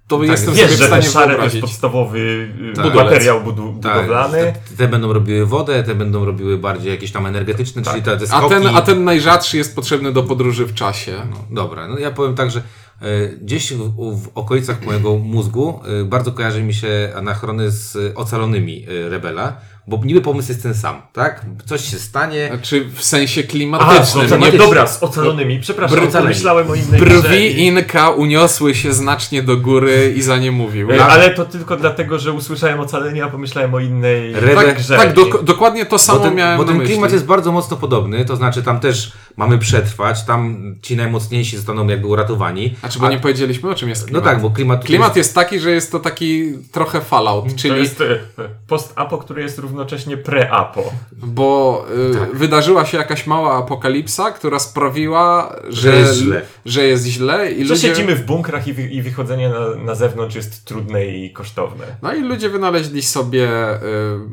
to 0.07 0.23
jestem 0.23 0.53
Wiesz, 0.53 0.63
sobie 0.63 0.75
w 0.75 0.79
że 0.79 0.89
ten 0.89 1.01
stanie 1.03 1.13
szary 1.27 1.35
to 1.35 1.43
jest 1.43 1.59
podstawowy 1.61 2.47
Tak. 2.75 2.95
materiał 2.95 3.41
budu- 3.41 3.75
Tak, 3.81 3.93
budowlany. 3.95 4.53
te, 4.69 4.75
te 4.77 4.87
będą 4.87 5.13
robiły 5.13 5.45
wodę, 5.45 5.83
te 5.83 5.95
będą 5.95 6.25
robiły 6.25 6.57
bardziej 6.57 6.91
jakieś 6.91 7.11
tam 7.11 7.25
energetyczne, 7.25 7.81
czyli 7.81 8.01
te, 8.01 8.17
te 8.17 8.23
A 8.23 8.27
skoki. 8.27 8.49
ten, 8.55 8.75
a 8.75 8.81
ten 8.81 9.03
najrzadszy 9.03 9.57
jest 9.57 9.75
potrzebny 9.75 10.11
do 10.11 10.23
podróży 10.23 10.65
w 10.65 10.73
czasie. 10.73 11.13
Dobra, 11.51 11.87
no 11.87 11.97
ja 11.99 12.11
powiem 12.11 12.35
tak, 12.35 12.51
że 12.51 12.61
e, 13.01 13.27
gdzieś 13.29 13.73
w, 13.73 14.23
w 14.23 14.29
okolicach 14.35 14.85
mojego 14.85 15.17
mózgu 15.17 15.79
e, 16.01 16.03
bardzo 16.05 16.31
kojarzy 16.31 16.63
mi 16.63 16.73
się 16.73 17.11
anachrony 17.15 17.71
z 17.71 17.97
ocalonymi 18.15 18.85
e, 19.05 19.09
Rebela, 19.09 19.57
bo 19.87 19.99
niby 20.05 20.21
pomysł 20.21 20.49
jest 20.49 20.63
ten 20.63 20.73
sam, 20.73 21.01
tak? 21.13 21.41
Coś 21.65 21.91
się 21.91 21.99
stanie, 21.99 22.47
Znaczy 22.47 22.85
w 22.95 23.03
sensie 23.03 23.41
A, 23.41 23.49
klimatycznym. 23.51 24.05
z 24.05 24.15
nie 24.15 24.23
ocalonymi. 24.37 24.57
dobra, 24.57 24.87
z 24.87 25.03
ocalonymi. 25.03 25.59
Przepraszam, 25.59 25.97
Br- 25.99 26.11
pomyślałem 26.21 26.69
o 26.71 26.75
innej 26.75 27.01
grze. 27.01 27.05
Brwi 27.21 27.61
Inka 27.65 28.09
uniosły 28.09 28.75
się 28.75 28.93
znacznie 28.93 29.43
do 29.43 29.57
góry 29.57 30.13
i 30.17 30.21
za 30.21 30.37
nie 30.37 30.51
mówił. 30.51 30.91
Y, 30.91 31.03
Ale 31.03 31.29
to 31.31 31.45
tylko 31.45 31.75
dlatego, 31.77 32.19
że 32.19 32.31
usłyszałem 32.31 32.79
ocalenie, 32.79 33.23
a 33.23 33.27
pomyślałem 33.27 33.73
o 33.73 33.79
innej 33.79 34.33
Rebe- 34.35 34.55
tak, 34.55 34.77
grze. 34.77 34.97
tak 34.97 35.13
dok- 35.13 35.43
dokładnie 35.43 35.85
to 35.85 35.99
samo 35.99 36.19
bo 36.19 36.25
ten, 36.25 36.35
miałem 36.35 36.57
bo 36.57 36.63
na 36.63 36.69
ten 36.69 36.77
myśli. 36.77 36.93
klimat 36.93 37.11
jest 37.13 37.25
bardzo 37.25 37.51
mocno 37.51 37.77
podobny, 37.77 38.25
to 38.25 38.35
znaczy 38.35 38.63
tam 38.63 38.79
też 38.79 39.11
mamy 39.37 39.57
przetrwać, 39.57 40.23
tam 40.25 40.75
ci 40.81 40.95
najmocniejsi 40.95 41.57
zostaną 41.57 41.87
jakby 41.87 42.07
uratowani. 42.07 42.75
Znaczy, 42.79 42.99
bo 42.99 43.09
nie 43.09 43.19
powiedzieliśmy 43.19 43.69
o 43.69 43.75
czym 43.75 43.89
jest 43.89 44.01
No 44.01 44.07
klimat. 44.07 44.23
tak, 44.23 44.41
bo 44.41 44.49
klimat... 44.49 44.85
Klimat 44.85 45.15
jest 45.15 45.35
taki, 45.35 45.59
że 45.59 45.71
jest 45.71 45.91
to 45.91 45.99
taki 45.99 46.53
trochę 46.71 47.01
Fallout, 47.01 47.49
To 47.49 47.57
czyli 47.57 47.79
jest 47.79 48.01
y, 48.01 48.19
post-apo, 48.67 49.17
który 49.17 49.41
jest 49.41 49.59
równocześnie 49.77 50.17
pre-apo. 50.17 50.81
bo 51.11 51.85
y, 52.11 52.15
Tak. 52.19 52.35
wydarzyła 52.35 52.85
się 52.85 52.97
jakaś 52.97 53.27
mała 53.27 53.57
apokalipsa, 53.57 54.31
która 54.31 54.59
sprawiła, 54.59 55.55
że, 55.69 55.91
Że 55.91 55.95
jest 55.97 56.15
źle. 56.15 56.41
że 56.65 56.83
jest 56.83 57.05
źle 57.05 57.51
i 57.51 57.65
Że 57.65 57.73
ludzie... 57.73 57.87
siedzimy 57.87 58.15
w 58.15 58.25
bunkrach 58.25 58.67
i, 58.67 58.73
wy, 58.73 58.83
i 58.83 59.01
wychodzenie 59.01 59.49
na, 59.49 59.75
na 59.85 59.95
zewnątrz 59.95 60.35
jest 60.35 60.65
trudne 60.65 61.05
i 61.05 61.33
kosztowne. 61.33 61.85
No 62.01 62.13
i 62.15 62.21
ludzie 62.21 62.49
wynaleźli 62.49 63.01
sobie 63.01 63.47
y, 63.75 63.79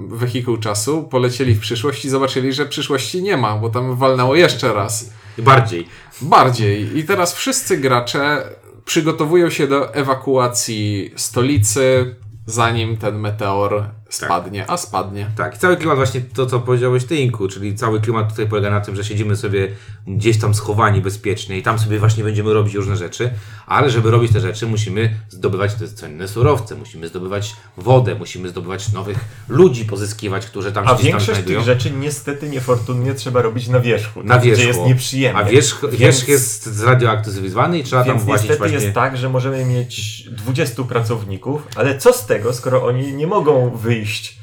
wehikuł 0.08 0.56
czasu, 0.56 1.02
polecieli 1.02 1.54
w 1.54 1.60
przyszłość 1.60 2.04
i 2.04 2.08
zobaczyli, 2.10 2.52
że 2.52 2.66
przyszłości 2.66 3.22
nie 3.22 3.36
ma, 3.36 3.56
bo 3.56 3.68
tam 3.70 3.96
walnęło 3.96 4.34
jeszcze 4.36 4.72
raz. 4.74 5.10
Bardziej. 5.38 5.86
Bardziej. 6.22 6.98
I 6.98 7.04
teraz 7.04 7.34
wszyscy 7.34 7.76
gracze 7.78 8.42
przygotowują 8.84 9.50
się 9.50 9.66
do 9.66 9.94
ewakuacji 9.94 11.10
stolicy, 11.16 12.14
zanim 12.46 12.96
ten 12.96 13.18
meteor 13.18 13.84
spadnie, 14.10 14.70
a 14.70 14.76
spadnie. 14.76 15.30
Tak, 15.36 15.56
i 15.56 15.58
cały 15.58 15.76
klimat 15.76 15.96
właśnie 15.96 16.20
to, 16.20 16.46
co 16.46 16.60
powiedziałeś 16.60 17.04
ty, 17.04 17.16
Inku, 17.16 17.48
czyli 17.48 17.74
cały 17.74 18.00
klimat 18.00 18.30
tutaj 18.30 18.46
polega 18.46 18.70
na 18.70 18.80
tym, 18.80 18.96
że 18.96 19.04
siedzimy 19.04 19.36
sobie 19.36 19.68
gdzieś 20.06 20.38
tam 20.38 20.54
schowani 20.54 21.00
bezpiecznie 21.00 21.58
i 21.58 21.62
tam 21.62 21.78
sobie 21.78 21.98
właśnie 21.98 22.24
będziemy 22.24 22.52
robić 22.52 22.74
różne 22.74 22.96
rzeczy, 22.96 23.30
ale 23.66 23.90
żeby 23.90 24.10
robić 24.10 24.32
te 24.32 24.40
rzeczy 24.40 24.66
musimy 24.66 25.14
zdobywać 25.28 25.74
te 25.74 25.88
cenne 25.88 26.28
surowce, 26.28 26.74
musimy 26.74 27.08
zdobywać 27.08 27.56
wodę, 27.76 28.14
musimy 28.14 28.48
zdobywać 28.48 28.92
nowych 28.92 29.18
ludzi 29.48 29.84
pozyskiwać, 29.84 30.46
którzy 30.46 30.72
tam 30.72 30.84
się 30.84 30.90
A 30.90 30.94
gdzieś 30.94 31.02
tam 31.04 31.12
większość 31.12 31.38
znajdują. 31.38 31.58
tych 31.58 31.66
rzeczy 31.66 31.90
niestety 31.90 32.48
niefortunnie 32.48 33.14
trzeba 33.14 33.42
robić 33.42 33.68
na 33.68 33.80
wierzchu. 33.80 34.22
Na 34.22 34.34
tam, 34.34 34.44
wierzchu. 34.44 34.60
Gdzie 34.60 34.68
jest 34.68 34.80
nieprzyjemnie. 34.80 35.40
A 35.40 35.44
wierzch, 35.44 35.80
Więc- 35.82 35.94
wierzch 35.96 36.28
jest 36.28 36.66
zradioaktywizowany 36.66 37.78
i 37.78 37.84
trzeba 37.84 38.04
tam 38.04 38.18
włazić 38.18 38.42
niestety 38.48 38.58
właśnie... 38.58 38.84
jest 38.86 38.94
tak, 38.94 39.16
że 39.16 39.28
możemy 39.28 39.64
mieć 39.64 40.22
20 40.30 40.84
pracowników, 40.84 41.62
ale 41.76 41.98
co 41.98 42.12
z 42.12 42.26
tego, 42.26 42.52
skoro 42.52 42.84
oni 42.86 43.12
nie 43.12 43.26
mogą 43.26 43.70
wyjść 43.70 43.99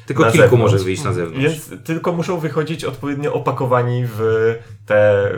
Tylko 0.08 0.24
na 0.24 0.32
kilku 0.32 0.50
zewnątrz? 0.50 0.74
może 0.74 0.84
wyjść 0.84 1.04
na 1.04 1.14
zewnątrz. 1.14 1.44
Więc 1.44 1.84
tylko 1.84 2.12
muszą 2.12 2.40
wychodzić 2.40 2.84
odpowiednio 2.84 3.34
opakowani 3.34 4.04
w 4.06 4.20
te 4.86 5.30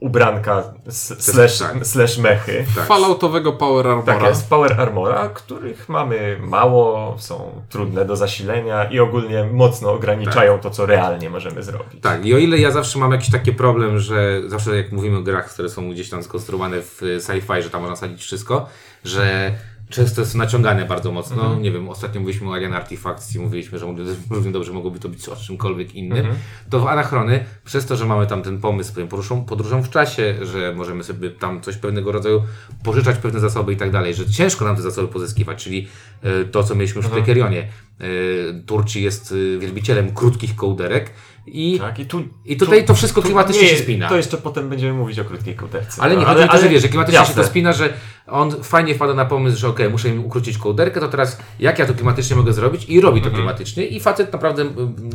ubranka 0.00 0.62
slash, 0.90 1.58
tak. 1.58 1.86
slash 1.86 2.18
mechy. 2.18 2.64
Tak. 2.76 2.86
Falloutowego 2.86 3.52
Power 3.52 3.86
Armora. 3.86 4.14
Tak 4.14 4.22
jest, 4.22 4.48
Power 4.48 4.80
Armora, 4.80 5.28
których 5.28 5.88
mamy 5.88 6.38
mało, 6.40 7.16
są 7.18 7.62
trudne 7.68 8.04
do 8.04 8.16
zasilenia 8.16 8.84
i 8.84 8.98
ogólnie 8.98 9.44
mocno 9.52 9.92
ograniczają 9.92 10.58
to, 10.58 10.70
co 10.70 10.86
realnie 10.86 11.30
możemy 11.30 11.62
zrobić. 11.62 12.02
Tak, 12.02 12.26
i 12.26 12.34
o 12.34 12.38
ile 12.38 12.58
ja 12.58 12.70
zawsze 12.70 12.98
mam 12.98 13.12
jakiś 13.12 13.30
taki 13.30 13.52
problem, 13.52 13.98
że 13.98 14.42
zawsze 14.46 14.76
jak 14.76 14.92
mówimy 14.92 15.16
o 15.18 15.22
grach, 15.22 15.52
które 15.52 15.68
są 15.68 15.90
gdzieś 15.90 16.10
tam 16.10 16.22
skonstruowane 16.22 16.80
w 16.80 17.00
sci-fi, 17.00 17.62
że 17.62 17.70
tam 17.70 17.80
można 17.80 17.96
sadzić 17.96 18.22
wszystko, 18.22 18.68
że 19.04 19.52
często 19.90 20.20
jest 20.20 20.34
naciągane 20.34 20.84
bardzo 20.84 21.12
mocno. 21.12 21.42
Mhm. 21.42 21.62
Nie 21.62 21.72
wiem, 21.72 21.88
ostatnio 21.88 22.20
mówiliśmy 22.20 22.48
o 22.50 22.54
Alien 22.54 22.72
Artifacts 22.72 23.34
i 23.36 23.38
mówiliśmy, 23.38 23.78
że 23.78 23.86
równie 24.30 24.52
dobrze 24.52 24.72
mogłoby 24.72 24.98
to 24.98 25.08
być 25.08 25.28
o 25.28 25.36
czymkolwiek 25.36 25.94
innym. 25.94 26.18
Mhm. 26.18 26.36
To 26.70 26.80
w 26.80 26.86
Anachrony, 26.86 27.44
przez 27.64 27.86
to, 27.86 27.96
że 27.96 28.06
mamy 28.06 28.26
tam 28.26 28.42
ten 28.42 28.60
pomysł 28.60 28.94
powiem, 28.94 29.08
podróżą, 29.08 29.44
podróżą 29.44 29.82
w 29.82 29.90
czasie, 29.90 30.34
że 30.42 30.74
możemy 30.76 31.04
sobie 31.04 31.30
tam 31.30 31.60
coś 31.60 31.76
pewnego 31.76 32.12
rodzaju 32.12 32.42
pożyczać 32.84 33.16
pewne 33.18 33.40
zasoby 33.40 33.72
i 33.72 33.76
tak 33.76 33.90
dalej, 33.90 34.14
że 34.14 34.26
ciężko 34.26 34.64
nam 34.64 34.76
te 34.76 34.82
zasoby 34.82 35.08
pozyskiwać, 35.08 35.64
czyli 35.64 35.88
y, 36.24 36.44
to, 36.44 36.64
co 36.64 36.74
mieliśmy 36.74 36.96
już 36.98 37.06
Mhm. 37.06 37.22
w 37.22 37.26
Tekerionie. 37.26 37.68
Y, 38.02 38.62
Turci 38.66 39.02
jest 39.02 39.32
y, 39.32 39.58
wielbicielem 39.58 40.14
krótkich 40.14 40.56
kołderek 40.56 41.10
i 41.46 41.78
Tak, 41.78 41.98
i 41.98 42.06
tu. 42.06 42.22
i 42.44 42.56
tutaj 42.56 42.84
to 42.84 42.94
wszystko 42.94 43.22
klimatycznie 43.22 43.62
nie, 43.62 43.68
się 43.68 43.76
spina. 43.76 44.08
To 44.08 44.16
jeszcze 44.16 44.36
potem 44.36 44.68
będziemy 44.68 44.92
mówić 44.92 45.18
o 45.18 45.24
krótkiej 45.24 45.54
kołderce. 45.54 46.02
Ale 46.02 46.16
nie, 46.16 46.22
No, 46.22 46.26
chodzi 46.28 46.40
mi 46.42 46.48
o 46.48 46.52
to, 46.52 46.58
że 46.58 46.68
wiesz, 46.68 46.82
że 46.82 46.88
klimatycznie 46.88 47.18
się 47.18 47.26
jasne. 47.26 47.42
to 47.42 47.48
spina, 47.48 47.72
że 47.72 47.92
on 48.26 48.62
fajnie 48.62 48.94
wpada 48.94 49.14
na 49.14 49.24
pomysł, 49.24 49.58
że 49.58 49.68
okej, 49.68 49.90
muszę 49.90 50.08
im 50.08 50.24
ukrócić 50.24 50.58
kołderkę, 50.58 51.00
to 51.00 51.08
teraz 51.08 51.38
jak 51.60 51.78
ja 51.78 51.86
to 51.86 51.94
klimatycznie 51.94 52.36
mogę 52.36 52.52
zrobić 52.52 52.84
i 52.88 53.00
robi 53.00 53.20
to 53.20 53.26
Mhm. 53.26 53.34
klimatycznie 53.44 53.86
i 53.86 54.00
facet 54.00 54.32
naprawdę 54.32 54.64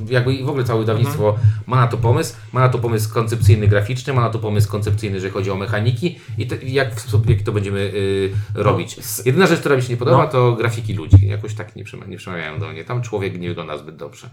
jakby 0.09 0.33
i 0.33 0.43
w 0.43 0.49
ogóle 0.49 0.63
całe 0.63 0.79
wydawnictwo 0.79 1.35
ma 1.67 1.75
na 1.75 1.87
to 1.87 1.97
pomysł, 1.97 2.35
ma 2.53 2.59
na 2.59 2.69
to 2.69 2.79
pomysł 2.79 3.13
koncepcyjny 3.13 3.67
graficzny, 3.67 4.13
ma 4.13 4.21
na 4.21 4.29
to 4.29 4.39
pomysł 4.39 4.69
koncepcyjny, 4.71 5.15
jeżeli 5.15 5.33
chodzi 5.33 5.51
o 5.51 5.55
mechaniki 5.55 6.19
i 6.37 6.47
te, 6.47 6.55
jak 6.65 6.91
jaki 7.29 7.43
to 7.43 7.51
będziemy 7.51 7.79
y, 7.79 8.31
robić. 8.53 8.95
Jedyna 9.25 9.47
rzecz, 9.47 9.59
która 9.59 9.75
mi 9.75 9.81
się 9.81 9.89
nie 9.89 9.97
podoba, 9.97 10.17
No. 10.17 10.27
to 10.27 10.53
grafiki 10.53 10.93
ludzi. 10.93 11.27
Jakoś 11.27 11.53
tak 11.53 11.75
nie, 11.75 11.83
nie 12.07 12.17
przemawiają 12.17 12.59
do 12.59 12.68
mnie. 12.69 12.83
Tam 12.85 13.01
człowiek 13.01 13.39
nie 13.39 13.47
wygląda 13.49 13.77
zbyt 13.77 13.95
dobrze. 13.95 14.29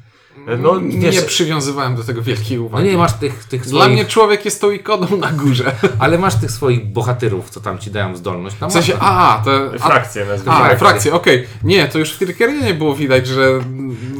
No, 0.58 0.80
nie 0.80 1.10
wiesz, 1.10 1.24
przywiązywałem 1.24 1.96
do 1.96 2.04
tego 2.04 2.22
wielkiej 2.22 2.58
No 2.58 2.64
uwagi. 2.64 2.88
nie, 2.88 2.96
masz 2.96 3.12
tych, 3.12 3.44
tych 3.44 3.62
Dla 3.62 3.80
swoich, 3.80 3.94
mnie 3.94 4.04
człowiek 4.04 4.44
jest 4.44 4.60
tą 4.60 4.70
ikoną 4.70 5.16
na 5.16 5.32
górze. 5.32 5.72
ale 5.98 6.18
masz 6.18 6.34
tych 6.34 6.50
swoich 6.50 6.86
bohaterów, 6.92 7.50
co 7.50 7.60
tam 7.60 7.78
ci 7.78 7.90
dają 7.90 8.16
zdolność. 8.16 8.56
Tam 8.56 8.70
W 8.70 8.72
sensie, 8.72 8.96
a, 9.00 9.42
to... 9.44 9.50
A, 9.74 9.78
frakcje 9.78 10.24
nazwijmy. 10.24 10.52
a, 10.56 10.58
frakcje. 10.58 10.78
frakcje, 10.78 11.12
okej. 11.12 11.46
Nie, 11.64 11.88
to 11.88 11.98
już 11.98 12.12
w 12.12 12.18
Tyrkerienie 12.18 12.74
było 12.74 12.94
widać, 12.94 13.26
że... 13.26 13.60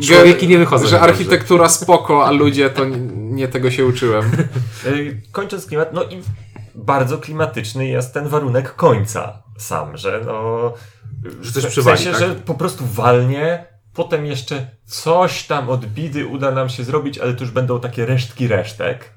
Człowieki 0.07 0.49
nie 0.49 0.59
wychodzą 0.59 0.85
Że 0.87 0.91
dobrze. 0.91 1.05
architektura 1.11 1.69
spoko, 1.69 2.27
a 2.27 2.31
ludzie 2.31 2.71
to 2.71 2.85
nie, 2.85 2.97
nie 3.17 3.49
tego 3.49 3.71
się 3.71 3.87
uczyłem. 3.87 4.25
Y, 4.87 5.21
Kończąc 5.33 5.67
klimat, 5.67 5.93
no 5.93 6.05
i 6.05 6.23
bardzo 6.75 7.19
klimatyczny 7.19 7.87
jest 7.89 8.15
ten 8.15 8.29
warunek 8.29 8.75
końca 8.75 9.43
sam, 9.59 9.97
że 9.97 10.23
no... 10.27 10.73
Że 11.41 11.53
coś 11.53 11.65
w 11.65 11.69
przywali, 11.69 11.99
sensie, 11.99 12.13
tak? 12.19 12.29
że 12.29 12.35
po 12.35 12.55
prostu 12.55 12.85
walnie, 12.87 13.67
potem 13.97 14.27
jeszcze 14.27 14.67
coś 14.85 15.45
tam 15.45 15.71
od 15.71 15.87
bidy 15.87 16.27
uda 16.27 16.51
nam 16.51 16.69
się 16.69 16.85
zrobić, 16.85 17.19
ale 17.19 17.35
to 17.35 17.45
już 17.45 17.53
będą 17.53 17.81
takie 17.81 18.07
resztki 18.07 18.49
resztek. 18.49 19.17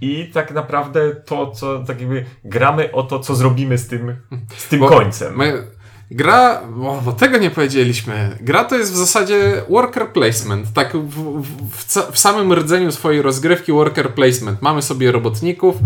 I 0.00 0.30
tak 0.32 0.52
naprawdę 0.52 1.14
to, 1.14 1.50
co 1.50 1.84
tak 1.84 2.00
jakby 2.00 2.24
gramy 2.44 2.92
o 2.92 3.02
to, 3.02 3.18
co 3.18 3.34
zrobimy 3.34 3.78
z 3.78 3.88
tym, 3.88 4.16
z 4.56 4.68
tym 4.68 4.80
Bo 4.80 4.88
końcem. 4.88 5.36
My, 5.36 5.66
gra, 6.10 6.62
bo, 6.76 7.00
bo 7.04 7.12
tego 7.12 7.38
nie 7.38 7.50
powiedzieliśmy. 7.50 8.38
Gra 8.40 8.64
to 8.64 8.76
jest 8.76 8.92
w 8.92 8.96
zasadzie 8.96 9.62
worker 9.68 10.08
placement. 10.12 10.72
Tak 10.72 10.96
w, 10.96 11.42
w, 11.42 12.12
w, 12.12 12.18
samym 12.18 12.52
rdzeniu 12.52 12.92
swojej 12.92 13.22
rozgrywki 13.22 13.72
worker 13.72 14.14
placement. 14.14 14.62
Mamy 14.62 14.82
sobie 14.82 15.12
robotników 15.12 15.76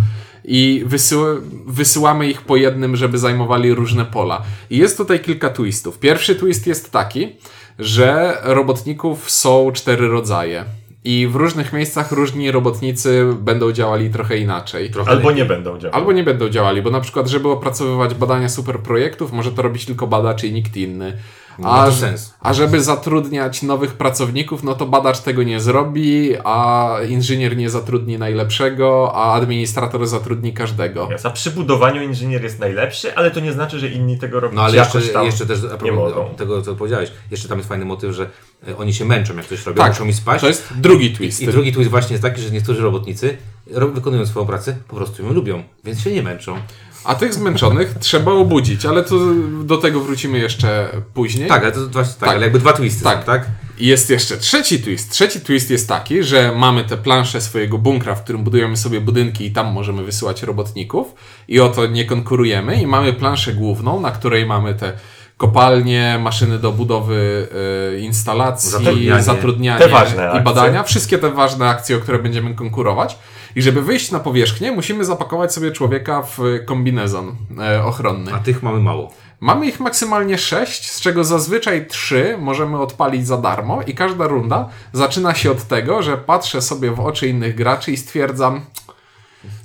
i 0.45 0.83
wysył, 0.87 1.25
wysyłamy 1.67 2.31
ich 2.31 2.43
po 2.43 2.57
jednym, 2.57 2.97
żeby 2.97 3.19
zajmowali 3.19 3.75
różne 3.75 4.05
pola. 4.05 4.43
I 4.71 4.79
jest 4.79 4.97
tutaj 4.97 5.21
kilka 5.21 5.51
twistów. 5.51 5.99
Pierwszy 5.99 6.35
twist 6.35 6.67
jest 6.67 6.91
taki, 6.91 7.37
że 7.83 8.37
robotników 8.43 9.31
są 9.31 9.73
cztery 9.73 10.09
rodzaje. 10.09 10.65
I 11.05 11.27
w 11.27 11.37
różnych 11.37 11.73
miejscach 11.73 12.13
różni 12.13 12.51
robotnicy 12.51 13.27
będą 13.41 13.73
działali 13.73 14.11
trochę 14.11 14.39
inaczej. 14.39 14.91
Trochę 14.91 15.11
Albo 15.11 15.33
nie 15.33 15.45
będą 15.45 15.79
działać. 15.79 15.97
Albo 15.97 16.13
nie 16.13 16.25
będą 16.25 16.49
działali, 16.49 16.83
bo 16.83 16.91
na 16.91 17.01
przykład, 17.01 17.29
żeby 17.29 17.49
opracowywać 17.49 18.15
badania 18.15 18.49
superprojektów, 18.49 19.33
może 19.33 19.53
to 19.53 19.63
robić 19.63 19.87
tylko 19.87 20.07
badacz 20.07 20.45
i 20.45 20.53
nikt 20.53 20.77
inny. 20.77 21.19
Ma 21.59 21.85
to 21.85 21.91
że- 21.91 22.01
sens. 22.01 22.35
a 22.41 22.53
żeby 22.55 22.83
zatrudniać 22.83 23.63
nowych 23.63 23.95
pracowników, 23.95 24.63
no 24.63 24.75
to 24.75 24.87
badacz 24.87 25.21
tego 25.21 25.43
nie 25.43 25.61
zrobi, 25.61 26.33
a 26.45 26.89
inżynier 27.09 27.57
nie 27.57 27.71
zatrudni 27.71 28.19
najlepszego, 28.19 29.13
a 29.15 29.33
administrator 29.35 30.07
zatrudni 30.07 30.53
każdego. 30.53 31.09
Jest. 31.11 31.27
A 31.27 31.31
przy 31.31 31.51
budowaniu 31.51 32.03
inżynier 32.03 32.43
jest 32.43 32.59
najlepszy, 32.59 33.15
ale 33.17 33.31
to 33.31 33.41
nie 33.41 33.53
znaczy, 33.53 33.79
że 33.79 33.89
inni 33.89 34.19
tego 34.19 34.41
robią 34.41 34.55
No 34.55 34.63
ale 34.63 34.77
jeszcze, 34.77 35.01
jeszcze 35.25 35.47
też 35.47 35.59
a 35.81 35.85
nie 35.85 35.93
mogą. 35.93 36.25
tego, 36.37 36.63
co 36.63 36.75
powiedziałeś, 36.75 37.11
jeszcze 37.31 37.49
tam 37.49 37.59
jest 37.59 37.69
fajny 37.69 37.85
motyw, 37.85 38.15
że 38.15 38.31
e, 38.69 38.77
oni 38.77 38.95
się 38.95 39.05
męczą, 39.05 39.37
jak 39.37 39.47
coś 39.47 39.67
robią, 39.67 39.83
Tak, 39.83 39.93
muszą 39.93 40.05
mi 40.05 40.13
spać. 40.13 40.41
to 40.41 40.47
jest 40.49 40.73
drugi 40.77 41.13
twist. 41.13 41.41
I 41.41 41.47
drugi 41.47 41.73
twist 41.73 41.91
właśnie 41.91 42.13
jest 42.15 42.23
taki, 42.23 42.41
że 42.41 42.51
niektórzy 42.51 42.83
robotnicy 42.83 43.37
ro- 43.71 43.89
wykonują 43.89 44.27
swoją 44.27 44.47
pracę, 44.47 44.77
po 44.89 44.97
prostu 44.97 45.23
ją 45.23 45.33
lubią, 45.33 45.63
więc 45.85 46.01
się 46.01 46.13
nie 46.13 46.23
męczą. 46.23 46.57
A 47.05 47.15
tych 47.15 47.35
zmęczonych 47.35 47.95
trzeba 48.01 48.33
obudzić, 48.33 48.87
ale 48.87 49.05
to 49.05 49.17
do 49.65 49.77
tego 49.77 50.01
wrócimy 50.01 50.39
jeszcze 50.39 50.89
później. 51.15 51.49
Tak, 51.49 51.63
ale 51.63 51.73
to 51.73 51.81
właśnie 51.89 52.13
tak, 52.13 52.21
Tak. 52.21 52.29
ale 52.37 52.43
jakby 52.43 52.59
dwa 52.59 52.73
twisty 52.73 53.05
Tak. 53.05 53.19
są, 53.19 53.25
tak? 53.25 53.47
I 53.79 53.87
jest 53.87 54.11
jeszcze 54.11 54.37
trzeci 54.37 54.81
twist. 54.83 55.11
Trzeci 55.11 55.41
twist 55.41 55.71
jest 55.71 55.89
taki, 55.89 56.23
że 56.23 56.53
mamy 56.57 56.85
te 56.85 56.97
plansze 56.97 57.41
swojego 57.41 57.79
bunkra, 57.79 58.15
w 58.15 58.23
którym 58.25 58.45
budujemy 58.45 58.77
sobie 58.77 59.01
budynki 59.01 59.47
i 59.47 59.51
tam 59.53 59.67
możemy 59.73 60.05
wysyłać 60.05 60.43
robotników 60.43 61.15
i 61.49 61.61
o 61.61 61.69
to 61.69 61.87
nie 61.87 62.05
konkurujemy 62.05 62.83
i 62.83 62.87
mamy 62.87 63.13
planszę 63.13 63.53
główną, 63.53 64.01
na 64.01 64.11
której 64.11 64.47
mamy 64.47 64.75
te 64.75 64.93
kopalnie, 65.37 66.19
maszyny 66.23 66.59
do 66.59 66.73
budowy 66.73 67.49
e, 67.95 67.99
instalacji, 67.99 68.71
Zatrudnianie. 68.71 69.23
zatrudnianie, 69.23 69.81
Te 69.85 69.89
ważne 69.89 70.23
i 70.23 70.27
akcje. 70.27 70.41
badania, 70.41 70.83
wszystkie 70.83 71.19
te 71.19 71.31
ważne 71.31 71.69
akcje, 71.69 71.97
o 71.97 72.01
które 72.01 72.19
będziemy 72.19 72.55
konkurować. 72.55 73.19
I 73.57 73.63
żeby 73.63 73.83
wyjść 73.83 74.11
na 74.11 74.21
powierzchnię, 74.21 74.73
musimy 74.73 75.05
zapakować 75.05 75.55
sobie 75.55 75.73
człowieka 75.73 76.23
w 76.23 76.39
kombinezon 76.67 77.37
e, 77.59 77.85
ochronny. 77.85 78.35
A 78.35 78.39
tych 78.39 78.63
mamy 78.63 78.81
mało. 78.81 79.13
Mamy 79.41 79.67
ich 79.67 79.81
maksymalnie 79.81 80.39
6, 80.39 80.91
z 80.91 81.01
czego 81.01 81.25
zazwyczaj 81.25 81.87
3 81.87 82.37
możemy 82.41 82.81
odpalić 82.81 83.27
za 83.27 83.39
darmo 83.39 83.83
i 83.83 83.95
każda 83.95 84.27
runda 84.27 84.69
zaczyna 84.93 85.35
się 85.35 85.51
od 85.51 85.63
tego, 85.63 86.03
że 86.03 86.19
patrzę 86.19 86.63
sobie 86.63 86.91
w 86.91 87.01
oczy 87.01 87.29
innych 87.29 87.55
graczy 87.55 87.93
i 87.93 87.97
stwierdzam 87.97 88.61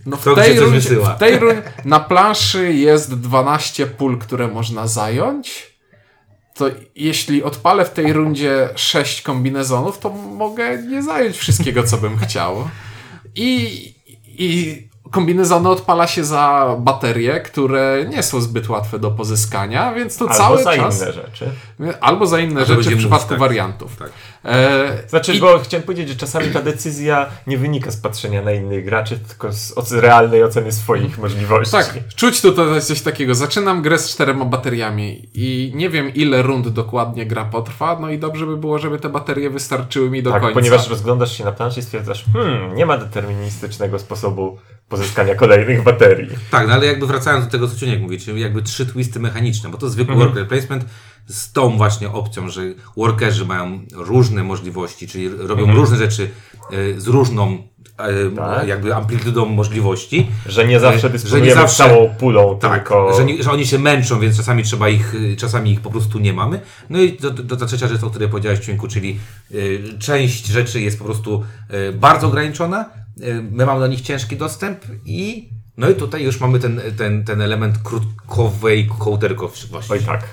no 0.06 0.18
w 0.18 0.22
Kto 0.22 0.36
tej, 0.36 0.60
rundzie, 0.60 0.90
w 0.90 1.20
tej 1.20 1.40
rundzie 1.40 1.64
na 1.86 2.00
planszy 2.00 2.74
jest 2.74 3.20
12 3.20 3.88
pól, 3.88 4.18
które 4.18 4.48
można 4.48 4.88
zająć. 4.88 5.78
To 6.54 6.66
jeśli 6.96 7.44
odpalę 7.44 7.86
w 7.86 7.90
tej 7.90 8.14
rundzie 8.14 8.70
6 8.76 9.22
kombinezonów, 9.22 10.00
to 10.00 10.10
mogę 10.10 10.84
nie 10.84 11.04
zająć 11.04 11.38
wszystkiego, 11.38 11.84
co 11.84 11.98
bym 11.98 12.18
chciał. 12.18 12.70
I, 13.38 13.94
i 14.40 14.90
kombinezony 15.12 15.70
odpala 15.70 16.08
się 16.08 16.24
za 16.24 16.76
baterie, 16.80 17.40
które 17.42 18.06
nie 18.10 18.24
są 18.24 18.42
zbyt 18.42 18.70
łatwe 18.70 19.00
do 19.00 19.12
pozyskania, 19.12 19.94
więc 19.94 20.18
to 20.18 20.26
Albo 20.26 20.38
cały 20.38 20.64
za 20.64 20.76
czas. 20.76 21.02
inne 21.02 21.12
rzeczy. 21.14 21.50
Albo 22.02 22.28
za 22.28 22.40
inne 22.40 22.66
to 22.66 22.66
rzeczy 22.84 22.96
w 22.96 22.98
przypadku 22.98 23.30
tak. 23.30 23.40
wariantów. 23.40 23.96
Tak. 23.98 24.10
E, 24.46 24.88
Znaczy, 25.08 25.34
i- 25.34 25.40
bo 25.40 25.60
chciałem 25.60 25.84
powiedzieć, 25.84 26.10
że 26.10 26.16
czasami 26.16 26.48
ta 26.52 26.62
decyzja 26.62 27.26
nie 27.48 27.58
wynika 27.58 27.92
z 27.92 27.98
patrzenia 27.98 28.42
na 28.42 28.52
innych 28.52 28.86
graczy, 28.86 29.20
tylko 29.20 29.54
z 29.54 29.72
oc- 29.78 30.00
realnej 30.00 30.44
oceny 30.44 30.72
swoich 30.72 31.18
możliwości. 31.18 31.72
Tak, 31.72 31.94
czuć 32.16 32.42
tutaj 32.42 32.82
coś 32.82 33.02
takiego. 33.02 33.36
Zaczynam 33.36 33.82
grę 33.82 33.98
z 34.00 34.10
czterema 34.10 34.46
bateriami 34.46 35.30
i 35.34 35.72
nie 35.76 35.90
wiem 35.90 36.14
ile 36.14 36.42
rund 36.42 36.68
dokładnie 36.68 37.26
gra 37.26 37.46
potrwa, 37.46 37.98
no 38.02 38.10
i 38.10 38.20
dobrze 38.20 38.46
by 38.46 38.58
było, 38.58 38.80
żeby 38.80 39.00
te 39.00 39.10
baterie 39.10 39.50
wystarczyły 39.50 40.10
mi 40.10 40.24
do 40.24 40.32
tak, 40.32 40.42
końca. 40.42 40.54
ponieważ 40.54 40.90
rozglądasz 40.90 41.38
się 41.38 41.46
na 41.46 41.52
planszy 41.52 41.80
i 41.80 41.84
stwierdzasz, 41.84 42.26
hmm, 42.34 42.76
nie 42.76 42.86
ma 42.86 42.98
deterministycznego 42.98 44.00
sposobu 44.00 44.58
pozyskania 44.90 45.36
kolejnych 45.36 45.84
baterii. 45.84 46.30
Tak, 46.52 46.68
no 46.68 46.74
ale 46.74 46.86
jakby 46.86 47.08
wracając 47.08 47.46
do 47.46 47.52
tego, 47.52 47.68
co 47.68 47.76
Ciuniek 47.76 48.02
mówi, 48.02 48.20
czyli 48.20 48.42
jakby 48.42 48.62
trzy 48.62 48.86
twisty 48.86 49.20
mechaniczne, 49.20 49.70
bo 49.70 49.78
to 49.78 49.90
zwykły 49.90 50.14
Mhm. 50.14 50.30
worker 50.30 50.48
placement 50.48 50.86
z 51.28 51.52
tą 51.52 51.78
właśnie 51.78 52.10
opcją, 52.12 52.50
że 52.50 52.62
workerzy 52.98 53.46
mają 53.46 53.80
różne 53.94 54.44
możliwości, 54.44 55.08
czyli 55.08 55.30
robią 55.30 55.62
Mhm. 55.64 55.78
różne 55.78 55.98
rzeczy 55.98 56.30
e, 56.96 57.02
z 57.02 57.08
różną 57.08 57.58
e, 58.00 58.32
Tak. 58.36 58.68
jakby 58.68 58.96
amplitudą 58.96 59.46
możliwości. 59.46 60.28
Że 60.46 60.68
nie 60.68 60.80
zawsze 60.80 61.00
Że 61.02 61.08
nie 61.08 61.14
dysponujemy 61.14 61.62
zawsze- 61.62 61.84
całą 61.84 62.10
pulą, 62.16 62.60
Tak, 62.62 62.74
tylko... 62.74 63.18
że, 63.18 63.26
nie, 63.26 63.44
że 63.44 63.52
oni 63.52 63.68
się 63.68 63.80
męczą, 63.80 64.20
więc 64.20 64.38
czasami 64.38 64.64
trzeba 64.64 64.90
ich, 64.90 65.16
y, 65.16 65.36
czasami 65.36 65.72
ich 65.72 65.82
po 65.82 65.90
prostu 65.92 66.20
nie 66.20 66.34
mamy. 66.34 66.60
No 66.90 67.02
i 67.02 67.14
to, 67.14 67.32
to 67.32 67.56
ta 67.58 67.66
trzecia 67.66 67.88
rzecz, 67.88 68.04
o 68.04 68.10
której 68.10 68.30
powiedziałeś, 68.30 68.60
Ciuńku, 68.60 68.88
czyli 68.88 69.20
y, 69.52 69.84
część 70.00 70.46
rzeczy 70.48 70.82
jest 70.82 71.00
po 71.00 71.06
prostu 71.06 71.44
y, 71.90 71.94
bardzo 71.94 72.28
ograniczona, 72.28 72.82
y, 72.86 73.07
my 73.52 73.66
mamy 73.66 73.80
do 73.80 73.88
nich 73.88 74.02
ciężki 74.02 74.38
dostęp 74.38 74.86
i 75.06 75.50
no 75.78 75.90
i 75.90 75.96
tutaj 75.96 76.24
już 76.24 76.40
mamy 76.40 76.60
ten, 76.60 76.82
ten, 76.98 77.24
ten 77.24 77.42
element 77.42 77.78
krótkowej 77.78 78.90
kołderkowości. 79.00 79.68
Oj 79.90 80.00
tak. 80.00 80.24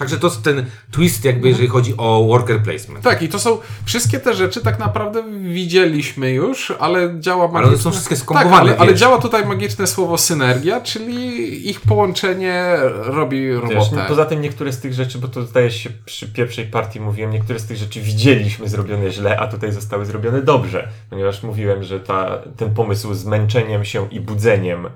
Także 0.00 0.18
to 0.18 0.26
jest 0.26 0.42
ten 0.42 0.66
twist 0.90 1.24
jakby, 1.24 1.48
jeżeli 1.48 1.68
chodzi 1.68 1.94
o 1.96 2.24
worker 2.28 2.62
placement. 2.62 3.04
Tak, 3.04 3.22
i 3.22 3.28
to 3.28 3.38
są 3.38 3.58
wszystkie 3.84 4.20
te 4.20 4.34
rzeczy 4.34 4.60
tak 4.60 4.78
naprawdę 4.78 5.22
widzieliśmy 5.42 6.30
już, 6.30 6.72
ale 6.78 7.20
działa 7.20 7.48
magiczne... 7.48 7.68
one 7.74 7.82
są 7.82 7.90
wszystkie 7.90 8.16
skompowane, 8.16 8.50
Tak, 8.50 8.60
ale, 8.60 8.76
ale 8.78 8.90
wiesz. 8.90 9.00
działa 9.00 9.18
tutaj 9.18 9.46
magiczne 9.46 9.86
słowo 9.86 10.18
synergia, 10.18 10.80
czyli 10.80 11.70
ich 11.70 11.80
połączenie 11.80 12.76
robi 12.94 13.46
Wiesz, 13.46 13.60
robotę. 13.62 14.04
poza 14.08 14.24
tym 14.24 14.40
niektóre 14.42 14.72
z 14.72 14.80
tych 14.80 14.92
rzeczy, 14.94 15.18
bo 15.18 15.28
to 15.28 15.42
zdaje 15.42 15.70
się 15.70 15.90
przy 16.04 16.28
pierwszej 16.28 16.64
partii 16.66 17.00
mówiłem, 17.00 17.30
niektóre 17.30 17.58
z 17.58 17.66
tych 17.66 17.76
rzeczy 17.76 18.00
widzieliśmy 18.00 18.68
zrobione 18.68 19.10
źle, 19.10 19.38
a 19.38 19.46
tutaj 19.46 19.72
zostały 19.72 20.04
zrobione 20.06 20.42
dobrze. 20.42 20.88
Ponieważ 21.10 21.42
mówiłem, 21.42 21.82
że 21.84 22.00
ta, 22.00 22.38
ten 22.56 22.74
pomysł 22.74 23.14
z 23.14 23.24
męczeniem 23.24 23.84
się 23.84 24.08
i 24.10 24.20
budzeniem 24.20 24.88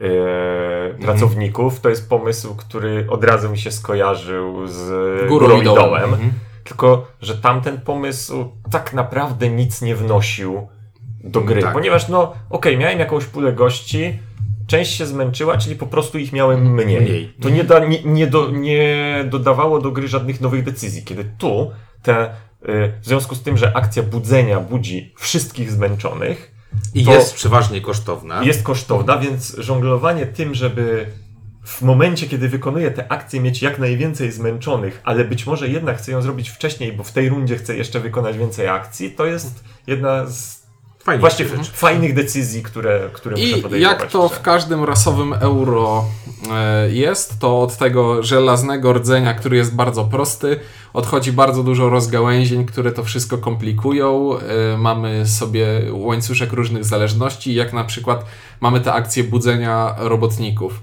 Mhm. 0.00 1.02
pracowników 1.02 1.80
to 1.80 1.88
jest 1.88 2.08
pomysł, 2.08 2.54
który 2.54 3.06
od 3.10 3.24
razu 3.24 3.50
mi 3.50 3.58
się 3.58 3.70
skojarzył 3.70 4.66
z 4.66 4.88
Górą 5.28 5.46
Górą, 5.46 5.60
i 5.60 5.64
dołem. 5.64 6.14
Mhm. 6.14 6.32
Tylko, 6.64 7.06
że 7.20 7.36
tamten 7.36 7.80
pomysł 7.80 8.44
tak 8.70 8.92
naprawdę 8.92 9.48
nic 9.48 9.82
nie 9.82 9.96
wnosił 9.96 10.68
do 11.24 11.40
gry. 11.40 11.62
Tak. 11.62 11.72
Ponieważ, 11.72 12.08
no, 12.08 12.32
okej, 12.50 12.78
miałem 12.78 12.98
jakąś 12.98 13.24
pulę 13.24 13.52
gości, 13.52 14.18
część 14.66 14.96
się 14.96 15.06
zmęczyła, 15.06 15.58
czyli 15.58 15.76
po 15.76 15.86
prostu 15.86 16.18
ich 16.18 16.32
miałem 16.32 16.74
mniej. 16.74 17.00
Mniej. 17.00 17.34
To 17.40 17.48
nie, 17.48 17.64
da, 17.64 17.78
nie, 17.78 18.02
nie, 18.02 18.26
do, 18.26 18.50
nie 18.50 19.24
dodawało 19.30 19.80
do 19.80 19.90
gry 19.90 20.08
żadnych 20.08 20.40
nowych 20.40 20.64
decyzji. 20.64 21.04
Kiedy 21.04 21.24
tu, 21.38 21.70
te, 22.02 22.30
y, 22.68 22.92
w 23.00 23.06
związku 23.06 23.34
z 23.34 23.42
tym, 23.42 23.56
że 23.56 23.76
akcja 23.76 24.02
budzenia 24.02 24.60
budzi 24.60 25.14
wszystkich 25.16 25.70
zmęczonych, 25.70 26.55
I 26.94 27.04
jest 27.04 27.34
przeważnie 27.34 27.80
kosztowna. 27.80 28.42
jest 28.42 28.62
kosztowna, 28.62 29.18
więc 29.18 29.56
żonglowanie 29.58 30.26
tym, 30.26 30.54
żeby 30.54 31.06
w 31.64 31.82
momencie, 31.82 32.28
kiedy 32.28 32.48
wykonuję 32.48 32.90
te 32.90 33.12
akcje, 33.12 33.40
mieć 33.40 33.62
jak 33.62 33.78
najwięcej 33.78 34.32
zmęczonych, 34.32 35.00
ale 35.04 35.24
być 35.24 35.46
może 35.46 35.68
jednak 35.68 35.98
chcę 35.98 36.12
ją 36.12 36.22
zrobić 36.22 36.48
wcześniej, 36.48 36.92
bo 36.92 37.04
w 37.04 37.12
tej 37.12 37.28
rundzie 37.28 37.56
chcę 37.56 37.76
jeszcze 37.76 38.00
wykonać 38.00 38.38
więcej 38.38 38.68
akcji, 38.68 39.10
to 39.10 39.26
jest 39.26 39.64
jedna 39.86 40.26
z 40.26 40.66
Fajnie. 40.98 41.20
właśnie 41.20 41.44
fajnych 41.72 42.14
decyzji, 42.14 42.62
które, 42.62 43.10
które 43.12 43.36
muszę 43.36 43.58
I 43.58 43.62
podejmować. 43.62 44.00
jak 44.00 44.10
to 44.10 44.28
w 44.28 44.40
każdym 44.40 44.84
rasowym 44.84 45.32
euro 45.32 46.04
jest, 46.90 47.38
to 47.38 47.60
od 47.60 47.76
tego 47.76 48.22
żelaznego 48.22 48.92
rdzenia, 48.92 49.34
który 49.34 49.56
jest 49.56 49.74
bardzo 49.74 50.04
prosty, 50.04 50.60
odchodzi 50.92 51.32
bardzo 51.32 51.62
dużo 51.62 51.88
rozgałęzień, 51.90 52.64
które 52.66 52.92
to 52.92 53.04
wszystko 53.04 53.38
komplikują. 53.38 54.30
E, 54.74 54.76
Mamy 54.78 55.26
sobie 55.26 55.66
łańcuszek 55.92 56.52
różnych 56.52 56.84
zależności, 56.84 57.54
jak 57.54 57.72
na 57.72 57.84
przykład 57.84 58.24
mamy 58.60 58.80
te 58.80 58.92
akcje 58.92 59.24
budzenia 59.24 59.94
robotników 59.98 60.82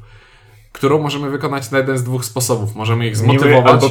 którą 0.73 0.99
możemy 0.99 1.29
wykonać 1.29 1.71
na 1.71 1.77
jeden 1.77 1.97
z 1.97 2.03
dwóch 2.03 2.25
sposobów. 2.25 2.75
Możemy 2.75 3.07
ich 3.07 3.17
zmotywować, 3.17 3.81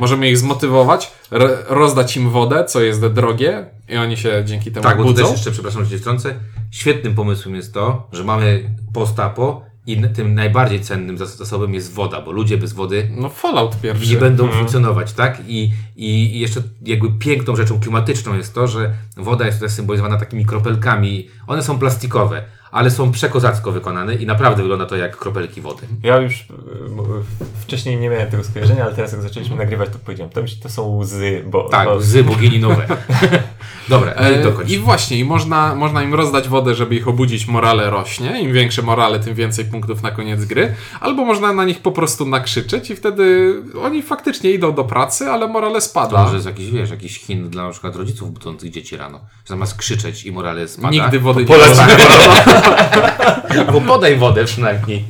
możemy 0.00 0.28
ich 0.30 0.38
zmotywować, 0.38 1.12
r- 1.32 1.58
rozdać 1.68 2.16
im 2.16 2.30
wodę, 2.30 2.64
co 2.64 2.80
jest 2.80 3.06
drogie 3.06 3.66
i 3.88 3.96
oni 3.96 4.16
się 4.16 4.42
dzięki 4.44 4.72
temu 4.72 4.82
Tak, 4.84 4.96
bo 4.98 5.04
tutaj 5.04 5.22
budzą. 5.22 5.34
jeszcze, 5.34 5.50
przepraszam, 5.50 5.84
że 5.84 5.98
wtrącę, 5.98 6.34
świetnym 6.70 7.14
pomysłem 7.14 7.54
jest 7.54 7.74
to, 7.74 8.08
że 8.12 8.24
mamy 8.24 8.74
post-apo 8.92 9.62
i 9.86 10.02
tym 10.14 10.34
najbardziej 10.34 10.80
cennym 10.80 11.16
zas- 11.18 11.36
zasobem 11.36 11.74
jest 11.74 11.92
woda, 11.94 12.20
bo 12.20 12.32
ludzie 12.32 12.58
bez 12.58 12.72
wody 12.72 13.10
No 13.16 13.28
Fallout 13.28 13.74
nie 13.74 13.80
pierwszy. 13.80 14.16
będą 14.16 14.44
Mhm. 14.44 14.58
funkcjonować, 14.60 15.12
tak? 15.12 15.42
I, 15.48 15.72
I 15.96 16.40
jeszcze 16.40 16.62
jakby 16.82 17.10
piękną 17.18 17.56
rzeczą 17.56 17.80
klimatyczną 17.80 18.36
jest 18.36 18.54
to, 18.54 18.66
że 18.66 18.94
woda 19.16 19.46
jest 19.46 19.58
tutaj 19.58 19.70
symbolizowana 19.70 20.16
takimi 20.18 20.46
kropelkami. 20.46 21.28
One 21.46 21.62
są 21.62 21.78
plastikowe, 21.78 22.44
ale 22.70 22.90
są 22.90 23.12
przekozacko 23.12 23.72
wykonane 23.72 24.14
i 24.14 24.26
naprawdę 24.26 24.62
wygląda 24.62 24.86
to 24.86 24.96
jak 24.96 25.16
kropelki 25.16 25.60
wody. 25.60 25.86
Ja 26.02 26.16
już 26.16 26.40
y, 26.40 26.44
m- 26.86 27.24
wcześniej 27.62 27.96
nie 27.96 28.08
miałem 28.10 28.30
tego 28.30 28.44
skojarzenia, 28.44 28.84
ale 28.84 28.94
teraz 28.94 29.12
jak 29.12 29.22
zaczęliśmy 29.22 29.56
nagrywać, 29.56 29.88
to 29.92 29.98
powiedziałem, 30.04 30.32
to, 30.32 30.40
to 30.62 30.68
są 30.68 30.96
łzy, 30.96 31.44
bo... 31.46 31.68
Tak, 31.68 31.88
bo 31.88 31.94
łzy 31.94 32.24
bogini 32.24 32.58
nowe. 32.58 32.86
Dobra, 33.88 34.12
E, 34.12 34.16
e, 34.16 34.42
dokończ. 34.42 34.70
I 34.70 34.78
właśnie, 34.78 35.18
i 35.18 35.24
można, 35.24 35.74
można 35.74 36.02
im 36.02 36.14
rozdać 36.14 36.48
wodę, 36.48 36.74
żeby 36.74 36.94
ich 36.94 37.08
obudzić, 37.08 37.46
morale 37.46 37.90
rośnie. 37.90 38.40
Im 38.42 38.52
większe 38.52 38.82
morale, 38.82 39.20
tym 39.20 39.34
więcej 39.34 39.64
punktów 39.64 40.02
na 40.02 40.10
koniec 40.10 40.44
gry. 40.44 40.74
Albo 41.00 41.24
można 41.24 41.52
na 41.52 41.64
nich 41.64 41.78
po 41.82 41.92
prostu 41.92 42.26
nakrzyczeć 42.26 42.90
i 42.90 42.96
wtedy 42.96 43.54
oni 43.82 44.02
faktycznie 44.02 44.50
idą 44.50 44.72
do 44.74 44.84
pracy, 44.84 45.30
ale 45.30 45.48
morale 45.48 45.74
To 45.74 45.80
spada. 45.80 46.22
może 46.22 46.34
jest 46.34 46.46
jakiś, 46.46 46.70
wiesz, 46.70 46.90
jakiś 46.90 47.18
Chin 47.18 47.50
dla 47.50 47.64
na 47.64 47.70
przykład 47.70 47.96
rodziców 47.96 48.32
budzących 48.32 48.70
dzieci 48.70 48.96
rano. 48.96 49.20
Zamiast 49.44 49.76
krzyczeć 49.76 50.24
i 50.24 50.32
morale 50.32 50.68
spada. 50.68 50.90
Nigdy 50.90 51.20
wody 51.20 51.44
nie 51.44 51.56
rozdać. 51.56 51.90
Albo 53.58 53.80
podaj 53.80 54.16
wodę 54.16 54.44
przynajmniej. 54.44 55.04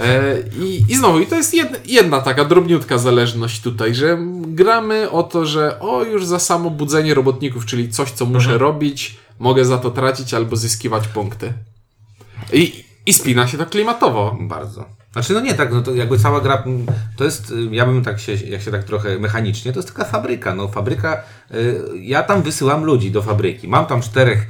E, 0.00 0.34
I, 0.58 0.84
I 0.88 0.96
znowu, 0.96 1.20
i 1.20 1.26
to 1.26 1.36
jest 1.36 1.54
jedna, 1.54 1.78
jedna 1.84 2.20
taka 2.20 2.44
drobniutka 2.44 2.98
zależność 2.98 3.60
tutaj, 3.60 3.94
że 3.94 4.18
gramy 4.46 5.10
o 5.10 5.22
to, 5.22 5.46
że 5.46 5.80
o 5.80 6.04
już 6.04 6.26
za 6.26 6.38
samo 6.38 6.70
budzenie 6.70 7.14
robotników, 7.14 7.66
czyli 7.66 7.88
coś, 7.88 8.10
co 8.10 8.26
muszę 8.26 8.58
robić, 8.58 9.16
mogę 9.38 9.64
za 9.64 9.78
to 9.78 9.90
tracić 9.90 10.34
albo 10.34 10.56
zyskiwać 10.56 11.08
punkty. 11.08 11.52
I, 12.52 12.84
I 13.06 13.12
spina 13.12 13.48
się 13.48 13.58
to 13.58 13.66
klimatowo. 13.66 14.36
Bardzo. 14.40 15.00
Znaczy, 15.12 15.32
no 15.32 15.40
nie, 15.40 15.54
tak, 15.54 15.72
no 15.72 15.82
to 15.82 15.94
jakby 15.94 16.18
cała 16.18 16.40
gra, 16.40 16.64
to 17.16 17.24
jest, 17.24 17.50
y, 17.50 17.68
ja 17.70 17.86
bym 17.86 18.04
tak 18.04 18.20
się, 18.20 18.34
jak 18.34 18.62
się 18.62 18.70
tak 18.70 18.84
trochę 18.84 19.18
mechanicznie, 19.18 19.72
to 19.72 19.78
jest 19.78 19.94
taka 19.94 20.04
fabryka, 20.04 20.54
no 20.54 20.68
fabryka, 20.68 21.22
y, 21.54 21.82
ja 22.00 22.22
tam 22.22 22.42
wysyłam 22.42 22.84
ludzi 22.84 23.10
do 23.10 23.22
fabryki, 23.22 23.68
mam 23.68 23.86
tam 23.86 24.00
czterech 24.00 24.46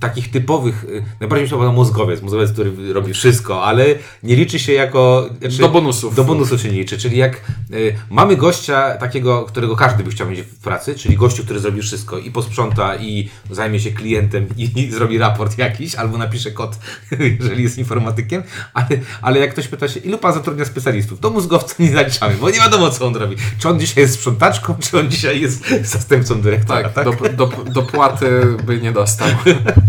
takich 0.00 0.30
typowych, 0.30 0.84
y, 0.84 1.04
najbardziej 1.20 1.42
mi 1.42 1.48
się 1.48 1.56
podoba 1.56 1.72
mózgowiec, 1.72 2.22
mózgowiec, 2.22 2.52
który 2.52 2.92
robi 2.92 3.14
wszystko, 3.14 3.64
ale 3.64 3.84
nie 4.22 4.36
liczy 4.36 4.58
się 4.58 4.72
jako... 4.72 5.30
Znaczy, 5.40 5.58
Do 5.58 5.68
bonusów. 5.68 6.14
Do 6.14 6.24
bonusów 6.24 6.60
się 6.60 6.68
nie 6.68 6.78
liczy, 6.78 6.98
czyli 6.98 7.16
jak 7.16 7.40
y, 7.72 7.94
mamy 8.10 8.36
gościa 8.36 8.96
takiego, 8.96 9.44
którego 9.44 9.76
każdy 9.76 10.04
by 10.04 10.10
chciał 10.10 10.30
mieć 10.30 10.40
w 10.40 10.58
pracy, 10.58 10.94
czyli 10.94 11.16
gościu, 11.16 11.44
który 11.44 11.60
zrobi 11.60 11.82
wszystko 11.82 12.18
i 12.18 12.30
posprząta 12.30 12.96
i 12.96 13.28
zajmie 13.50 13.80
się 13.80 13.90
klientem 13.90 14.46
i, 14.56 14.80
i 14.80 14.90
zrobi 14.90 15.18
raport 15.18 15.58
jakiś, 15.58 15.94
albo 15.94 16.18
napisze 16.18 16.50
kod, 16.50 16.78
jeżeli 17.40 17.62
jest 17.62 17.78
informatykiem, 17.78 18.42
ale, 18.74 18.88
ale 19.22 19.38
jak 19.38 19.52
ktoś 19.52 19.68
pyta 19.68 19.88
się, 19.88 20.00
ilu 20.00 20.18
pan 20.18 20.34
zatrudnia 20.34 20.64
specjalistów, 20.64 21.20
to 21.20 21.30
mózgowca 21.30 21.74
nie 21.78 21.92
zaliczamy, 21.92 22.34
bo 22.40 22.50
nie 22.50 22.58
wiadomo, 22.58 22.90
co 22.90 23.06
on 23.06 23.16
robi. 23.16 23.36
Czy 23.58 23.68
on 23.68 23.80
dzisiaj 23.80 24.02
jest 24.02 24.14
sprzątaczką, 24.14 24.74
czy 24.80 24.98
on 24.98 25.10
dzisiaj 25.10 25.40
jest 25.40 25.64
zastępcą 25.82 26.40
dyrektora, 26.40 26.88
Tak, 26.88 26.92
tak? 26.92 27.04
Do, 27.04 27.46
do, 27.46 27.64
dopłaty 27.64 28.56
by 28.66 28.80
nie 28.80 28.92
dostał. 28.92 29.28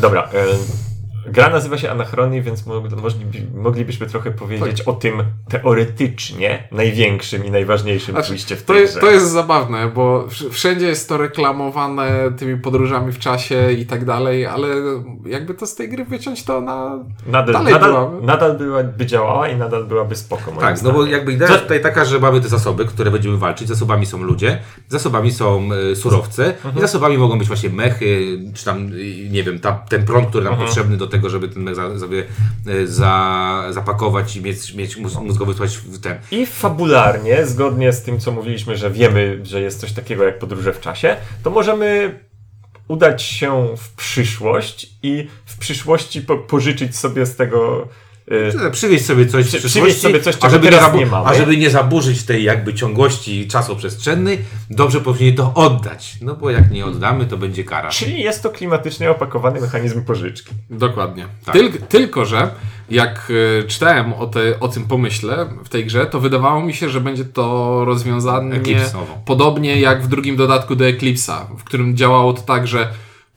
Dobra, 0.00 0.30
e, 0.32 0.58
gra 1.28 1.50
nazywa 1.50 1.78
się 1.78 1.90
Anachronie, 1.90 2.42
więc 2.42 2.64
moglibyśmy 3.54 4.06
trochę 4.06 4.30
powiedzieć 4.30 4.82
o 4.82 4.92
tym 4.92 5.22
teoretycznie 5.48 6.68
największym 6.72 7.44
i 7.44 7.50
najważniejszym 7.50 8.14
Znaczy, 8.14 8.28
twiście 8.30 8.56
w 8.56 8.62
to, 8.64 8.72
tej 8.72 8.82
jest, 8.82 8.92
grze. 8.94 9.00
to 9.06 9.12
jest 9.12 9.30
zabawne, 9.30 9.88
bo 9.94 10.24
wsz- 10.28 10.50
wszędzie 10.50 10.86
jest 10.86 11.08
to 11.08 11.16
reklamowane 11.16 12.32
tymi 12.38 12.60
podróżami 12.60 13.12
w 13.12 13.18
czasie 13.18 13.72
i 13.72 13.86
tak 13.86 14.04
dalej, 14.04 14.46
ale 14.46 14.68
jakby 15.26 15.54
to 15.54 15.66
z 15.66 15.74
tej 15.74 15.88
gry 15.88 16.04
wyciąć, 16.04 16.44
to 16.44 16.60
na... 16.60 16.98
Nadal, 17.26 17.52
dalej 17.52 17.72
nadal, 17.72 17.90
byłaby. 17.90 18.26
nadal 18.26 18.58
byłaby 18.58 19.06
działała 19.06 19.48
i 19.48 19.56
nadal 19.56 19.84
byłaby 19.84 20.16
spoko. 20.16 20.52
Tak, 20.60 20.82
no 20.82 20.92
bo 20.92 21.06
jakby 21.06 21.32
idea 21.32 21.48
jest 21.48 21.62
tutaj 21.62 21.82
taka, 21.82 22.04
że 22.04 22.18
mamy 22.20 22.40
te 22.40 22.48
zasoby, 22.48 22.84
które 22.84 23.10
będziemy 23.10 23.36
walczyć. 23.36 23.68
Zasobami 23.68 24.06
są 24.06 24.22
ludzie, 24.22 24.58
zasobami 24.88 25.32
są 25.32 25.68
e, 25.92 25.96
surowce 25.96 26.54
i 26.76 26.80
zasobami 26.80 27.18
mogą 27.18 27.38
być 27.38 27.48
właśnie 27.48 27.70
mechy, 27.70 28.38
czy 28.54 28.64
tam, 28.64 28.76
e, 28.76 29.30
nie 29.30 29.42
wiem, 29.42 29.58
ta, 29.58 29.72
ten 29.72 30.04
prąd, 30.04 30.28
który 30.28 30.44
nam 30.44 30.56
potrzebny 30.56 30.96
do 30.96 31.06
tego, 31.06 31.17
żeby 31.24 31.48
ten 31.48 31.62
mech 31.62 31.74
za, 31.74 31.98
sobie 31.98 32.24
e, 32.66 32.86
za, 32.86 33.64
zapakować 33.70 34.36
i 34.36 34.42
mieć, 34.42 34.74
mieć 34.74 34.96
mózg- 34.96 35.24
mózgowy 35.24 35.54
w 35.54 36.00
ten. 36.00 36.18
I 36.30 36.46
fabularnie, 36.46 37.46
zgodnie 37.46 37.92
z 37.92 38.02
tym, 38.02 38.20
co 38.20 38.32
mówiliśmy, 38.32 38.76
że 38.76 38.90
wiemy, 38.90 39.40
że 39.42 39.60
jest 39.60 39.80
coś 39.80 39.92
takiego 39.92 40.24
jak 40.24 40.38
podróże 40.38 40.72
w 40.72 40.80
czasie, 40.80 41.16
to 41.42 41.50
możemy 41.50 42.18
udać 42.88 43.22
się 43.22 43.76
w 43.76 43.94
przyszłość 43.94 44.90
i 45.02 45.28
w 45.46 45.58
przyszłości 45.58 46.22
po 46.22 46.36
pożyczyć 46.36 46.96
sobie 46.96 47.26
z 47.26 47.36
tego. 47.36 47.88
Y, 48.66 48.70
Przywieźć 48.70 49.06
sobie 49.06 49.26
coś 49.26 49.46
Przy- 49.46 49.68
przywieźć 49.68 50.00
sobie 50.00 50.20
coś, 50.20 50.34
a 50.34 50.38
czego 50.38 50.50
żeby, 50.50 50.64
nie 50.66 50.72
teraz 50.72 50.94
nie 50.94 51.06
mamy. 51.06 51.26
a 51.28 51.34
żeby 51.34 51.56
nie 51.56 51.70
zaburzyć 51.70 52.22
tej 52.22 52.44
jakby 52.44 52.74
ciągłości 52.74 53.48
czasoprzestrzennej, 53.48 54.38
dobrze 54.70 55.00
powinien 55.00 55.34
to 55.34 55.54
oddać. 55.54 56.16
No 56.22 56.34
bo 56.34 56.50
jak 56.50 56.70
nie 56.70 56.86
oddamy, 56.86 57.26
to 57.26 57.36
będzie 57.36 57.64
kara. 57.64 57.88
Czyli 57.88 58.20
jest 58.22 58.42
to 58.42 58.50
klimatycznie 58.50 59.10
opakowany 59.10 59.60
mechanizm 59.60 60.04
pożyczki. 60.04 60.50
Dokładnie. 60.70 61.26
Tak. 61.44 61.54
Tyl, 61.54 61.72
tylko, 61.88 62.24
że 62.24 62.50
jak 62.90 63.32
e, 63.60 63.64
czytałem 63.68 64.12
o, 64.12 64.26
te, 64.26 64.60
o 64.60 64.68
tym 64.68 64.84
pomyśle 64.84 65.46
w 65.64 65.68
tej 65.68 65.84
grze, 65.84 66.06
to 66.06 66.20
wydawało 66.20 66.62
mi 66.62 66.74
się, 66.74 66.88
że 66.88 67.00
będzie 67.00 67.24
to 67.24 67.84
rozwiązanie 67.84 68.60
Eclipse'owo. 68.60 69.04
podobnie 69.26 69.80
jak 69.80 70.02
w 70.02 70.08
drugim 70.08 70.36
dodatku 70.36 70.76
do 70.76 70.84
Eclipse'a, 70.84 71.40
w 71.58 71.64
którym 71.64 71.96
działało 71.96 72.32
to 72.32 72.42
tak, 72.42 72.66
że 72.66 72.88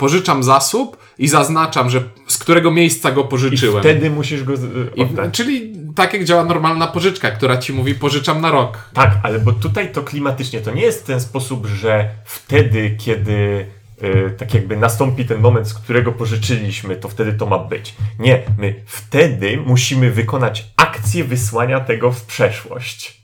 pożyczam 0.02 0.44
zasób 0.44 0.98
i 1.18 1.28
zaznaczam, 1.28 1.90
że 1.90 2.04
z 2.28 2.38
którego 2.38 2.72
miejsca 2.72 3.12
go 3.12 3.22
I 3.22 3.28
pożyczyłem. 3.28 3.84
wtedy 3.84 4.10
musisz 4.10 4.44
go 4.44 4.54
y, 4.54 4.58
I, 4.96 5.02
oddać. 5.02 5.34
czyli 5.34 5.74
tak 5.96 6.14
jak 6.14 6.24
działa 6.24 6.44
normalna 6.44 6.88
pożyczka, 6.88 7.32
która 7.32 7.58
ci 7.58 7.74
mówi 7.74 7.96
pożyczam 7.96 8.42
na 8.42 8.52
rok. 8.52 8.90
Tak, 8.94 9.12
ale 9.24 9.40
bo 9.40 9.52
tutaj 9.52 9.92
to 9.92 10.04
klimatycznie 10.04 10.62
to 10.62 10.72
nie 10.72 10.82
jest 10.82 11.04
w 11.04 11.06
ten 11.06 11.22
sposób, 11.22 11.66
że 11.68 12.10
wtedy, 12.26 12.96
kiedy 13.00 13.66
y, 14.04 14.36
tak 14.38 14.54
jakby 14.54 14.78
nastąpi 14.78 15.26
ten 15.26 15.42
moment, 15.42 15.68
z 15.68 15.74
którego 15.74 16.12
pożyczyliśmy, 16.12 16.96
to 16.96 17.10
wtedy 17.10 17.34
to 17.34 17.46
ma 17.46 17.60
być. 17.60 17.96
Nie, 18.20 18.44
my 18.58 18.84
wtedy 18.86 19.58
musimy 19.66 20.12
wykonać 20.12 20.68
akcję 20.78 21.24
wysłania 21.24 21.80
tego 21.80 22.12
w 22.12 22.22
przeszłość. 22.26 23.22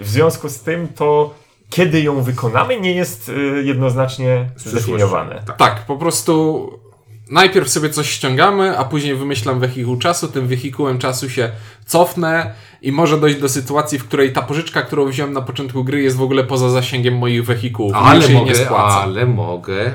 W 0.00 0.08
związku 0.08 0.48
z 0.48 0.60
tym 0.60 0.88
to, 0.88 1.34
kiedy 1.70 2.02
ją 2.02 2.22
wykonamy, 2.22 2.80
nie 2.80 2.92
jest 2.92 3.28
y, 3.28 3.62
jednoznacznie 3.64 4.50
zdefiniowane. 4.56 5.42
Tak. 5.46 5.56
Tak, 5.56 5.86
po 5.86 5.96
prostu 5.96 6.70
najpierw 7.30 7.68
sobie 7.68 7.90
coś 7.90 8.10
ściągamy, 8.10 8.78
a 8.78 8.84
później 8.84 9.14
wymyślam 9.14 9.60
wehikuł 9.60 9.96
czasu, 9.96 10.28
tym 10.28 10.48
wehikułem 10.48 10.98
czasu 10.98 11.30
się 11.30 11.50
cofnę 11.86 12.54
i 12.82 12.92
może 12.92 13.20
dojść 13.20 13.40
do 13.40 13.48
sytuacji, 13.48 13.98
w 13.98 14.04
której 14.04 14.32
ta 14.32 14.42
pożyczka, 14.42 14.82
którą 14.82 15.06
wziąłem 15.06 15.32
na 15.32 15.42
początku 15.42 15.84
gry 15.84 16.02
jest 16.02 16.16
w 16.16 16.22
ogóle 16.22 16.44
poza 16.44 16.70
zasięgiem 16.70 17.18
moich 17.18 17.44
wehikułów. 17.44 17.92
Ale 17.94 18.28
mogę, 18.28 18.52
nie 18.52 18.68
ale 18.70 19.26
mogę 19.26 19.92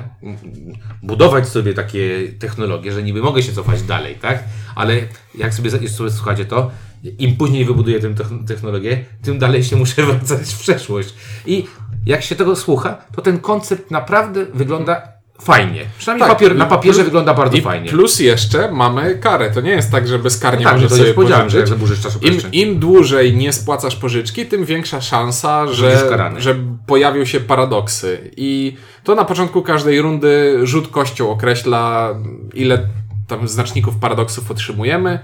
budować 1.04 1.48
sobie 1.48 1.74
takie 1.74 2.20
technologie, 2.40 2.92
że 2.92 3.04
niby 3.04 3.22
mogę 3.22 3.44
się 3.44 3.54
cofać 3.54 3.84
dalej, 3.84 4.16
tak? 4.16 4.44
Ale 4.76 4.96
jak 5.36 5.54
sobie, 5.54 5.90
sobie 5.90 6.12
słuchacie 6.12 6.46
to, 6.46 6.72
im 7.04 7.36
później 7.36 7.66
wybuduję 7.66 8.00
tę 8.00 8.10
techn- 8.10 8.48
technologię, 8.48 9.06
tym 9.22 9.40
dalej 9.40 9.64
się 9.64 9.76
muszę 9.76 10.04
wracać 10.06 10.54
w 10.54 10.60
przeszłość. 10.60 11.14
I 11.46 11.66
jak 12.06 12.22
się 12.24 12.36
tego 12.36 12.56
słucha, 12.56 12.98
to 13.16 13.22
ten 13.22 13.40
koncept 13.40 13.92
naprawdę 13.92 14.46
wygląda 14.54 15.02
fajnie. 15.42 15.82
Przynajmniej 15.98 16.28
Tak, 16.30 16.38
papier, 16.38 16.56
na 16.56 16.66
papierze 16.66 17.02
i- 17.02 17.04
wygląda 17.06 17.34
bardzo 17.34 17.58
I 17.58 17.62
fajnie. 17.62 17.90
plus 17.90 18.20
jeszcze 18.20 18.72
mamy 18.72 19.16
karę. 19.18 19.52
To 19.52 19.62
nie 19.62 19.72
jest 19.72 19.92
tak, 19.92 20.08
że 20.08 20.20
bezkarnie 20.20 20.64
tak, 20.64 20.78
że 20.78 20.84
możesz 20.84 20.90
to 20.90 21.04
sobie 21.04 21.14
pożyczyć. 21.14 22.44
Im, 22.44 22.52
Im 22.52 22.80
dłużej 22.80 23.36
nie 23.36 23.54
spłacasz 23.54 23.96
pożyczki, 23.96 24.46
tym 24.46 24.66
większa 24.66 25.02
szansa, 25.02 25.68
że, 25.68 26.10
że 26.38 26.56
pojawią 26.88 27.26
się 27.26 27.40
paradoksy. 27.40 28.32
I 28.38 28.78
to 29.04 29.16
na 29.16 29.26
początku 29.26 29.62
każdej 29.62 30.02
rundy 30.02 30.60
rzut 30.64 30.88
kością 30.88 31.30
określa, 31.30 32.16
ile 32.54 32.88
tam 33.28 33.48
znaczników 33.48 33.96
paradoksów 33.96 34.52
otrzymujemy. 34.52 35.20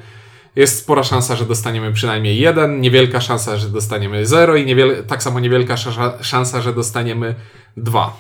Jest 0.57 0.77
spora 0.79 1.03
szansa, 1.03 1.35
że 1.35 1.45
dostaniemy 1.45 1.93
przynajmniej 1.93 2.37
jeden, 2.39 2.81
niewielka 2.81 3.21
szansa, 3.21 3.57
że 3.57 3.69
dostaniemy 3.69 4.25
zero 4.25 4.55
i 4.55 4.65
niewiel- 4.65 5.03
tak 5.03 5.23
samo 5.23 5.39
niewielka 5.39 5.77
szansa, 5.77 6.13
szansa, 6.21 6.61
że 6.61 6.73
dostaniemy 6.73 7.35
dwa. 7.77 8.17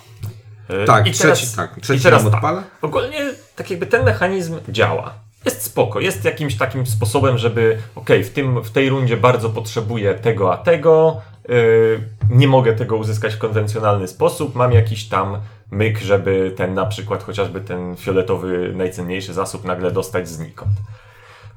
Y, 0.83 0.85
Tak, 0.85 1.07
i 1.07 1.11
trzeci, 1.11 1.47
tak, 1.55 1.75
trzeci 1.81 1.99
i 1.99 2.03
teraz 2.03 2.23
nam 2.23 2.31
tak. 2.31 2.37
odpala. 2.43 2.63
Ogólnie 2.81 3.33
tak 3.55 3.69
jakby 3.71 3.85
ten 3.85 4.05
mechanizm 4.05 4.55
działa. 4.69 5.13
Jest 5.45 5.61
spoko, 5.61 5.99
jest 5.99 6.25
jakimś 6.25 6.55
takim 6.55 6.85
sposobem, 6.85 7.37
żeby 7.37 7.77
okej, 7.95 8.23
w, 8.23 8.29
tym, 8.29 8.63
w 8.63 8.69
tej 8.71 8.89
rundzie 8.89 9.17
bardzo 9.17 9.49
potrzebuję 9.49 10.13
tego, 10.13 10.53
a 10.53 10.57
tego, 10.57 11.21
yy, 11.49 11.99
nie 12.29 12.47
mogę 12.47 12.73
tego 12.75 12.95
uzyskać 12.95 13.33
w 13.33 13.37
konwencjonalny 13.37 14.07
sposób, 14.07 14.55
mam 14.55 14.71
jakiś 14.71 15.07
tam 15.07 15.37
myk, 15.71 15.99
żeby 15.99 16.53
ten 16.57 16.73
na 16.73 16.85
przykład 16.85 17.23
chociażby 17.23 17.61
ten 17.61 17.95
fioletowy 17.95 18.73
najcenniejszy 18.75 19.33
zasób 19.33 19.65
nagle 19.65 19.91
dostać 19.91 20.29
znikąd. 20.29 20.71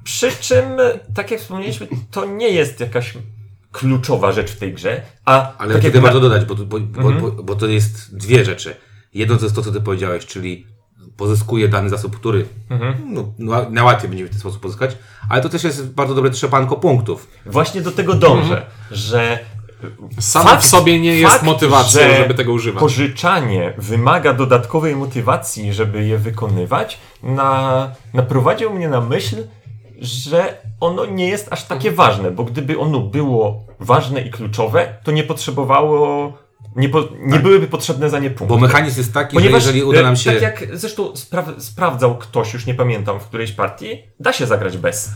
Przy 0.04 0.32
czym, 0.40 0.64
tak 1.14 1.30
jak 1.30 1.40
wspomnieliśmy, 1.40 1.86
to 2.10 2.24
nie 2.24 2.48
jest 2.48 2.80
jakaś 2.80 3.14
kluczowa 3.72 4.32
rzecz 4.32 4.50
w 4.52 4.58
tej 4.58 4.74
grze, 4.74 5.02
a 5.24 5.56
Ale 5.58 5.74
tak 5.74 5.82
tutaj 5.84 6.00
warto 6.00 6.20
dodać, 6.20 6.44
bo, 6.44 6.54
bo, 6.54 6.76
Mhm. 6.78 7.20
bo, 7.20 7.30
bo 7.42 7.54
to 7.54 7.66
jest 7.66 8.16
dwie 8.16 8.44
rzeczy. 8.44 8.76
Jedno 9.14 9.36
to 9.36 9.42
jest 9.44 9.54
to, 9.54 9.62
co 9.62 9.72
ty 9.72 9.80
powiedziałeś, 9.80 10.26
czyli 10.26 10.66
pozyskuje 11.16 11.68
dany 11.68 11.88
zasób, 11.90 12.16
który 12.16 12.46
Mhm. 12.70 12.94
no, 13.06 13.32
no, 13.38 13.70
na 13.70 13.84
łatwiej 13.84 14.08
będzie 14.08 14.26
w 14.26 14.30
ten 14.30 14.38
sposób 14.40 14.60
pozyskać, 14.62 14.96
ale 15.28 15.42
to 15.42 15.48
też 15.48 15.64
jest 15.64 15.90
bardzo 15.90 16.14
dobre 16.14 16.30
trzepanko 16.30 16.76
punktów. 16.76 17.28
Właśnie 17.46 17.80
do 17.82 17.90
tego 17.90 18.14
dążę, 18.14 18.42
Mhm. 18.56 18.70
że 18.90 19.38
Sam 20.18 20.46
Fakt- 20.46 20.62
w 20.62 20.68
sobie 20.68 21.00
nie 21.00 21.16
jest 21.16 21.32
fakt, 21.32 21.44
motywacją, 21.44 22.00
że 22.00 22.16
żeby 22.16 22.34
tego 22.34 22.52
używać. 22.52 22.80
Pożyczanie 22.80 23.74
wymaga 23.78 24.32
dodatkowej 24.32 24.96
motywacji, 24.96 25.72
żeby 25.72 26.06
je 26.06 26.18
wykonywać, 26.18 26.98
na, 27.22 27.90
naprowadził 28.14 28.70
mnie 28.74 28.88
na 28.88 29.00
myśl, 29.00 29.36
że 30.00 30.56
ono 30.80 31.06
nie 31.06 31.28
jest 31.28 31.52
aż 31.52 31.64
takie 31.64 31.92
ważne, 31.92 32.30
bo 32.30 32.44
gdyby 32.44 32.78
ono 32.78 33.00
było 33.00 33.64
ważne 33.80 34.20
i 34.20 34.30
kluczowe, 34.30 34.94
to 35.04 35.12
nie 35.12 35.22
potrzebowało, 35.24 36.32
nie, 36.76 36.88
po, 36.88 37.04
nie 37.20 37.38
byłyby 37.38 37.66
potrzebne 37.66 38.10
za 38.10 38.18
nie 38.18 38.30
punkty. 38.30 38.54
Bo 38.54 38.60
mechanizm 38.60 38.98
jest 38.98 39.14
taki, 39.14 39.34
Ponieważ, 39.34 39.62
że 39.62 39.68
jeżeli 39.68 39.84
uda 39.84 40.00
e, 40.00 40.02
nam 40.02 40.16
się... 40.16 40.32
tak 40.32 40.42
jak 40.42 40.66
zresztą 40.72 41.12
spra- 41.12 41.60
sprawdzał 41.60 42.18
ktoś, 42.18 42.54
już 42.54 42.66
nie 42.66 42.74
pamiętam, 42.74 43.20
w 43.20 43.24
którejś 43.24 43.52
partii, 43.52 44.02
da 44.20 44.32
się 44.32 44.46
zagrać 44.46 44.76
bez. 44.78 45.10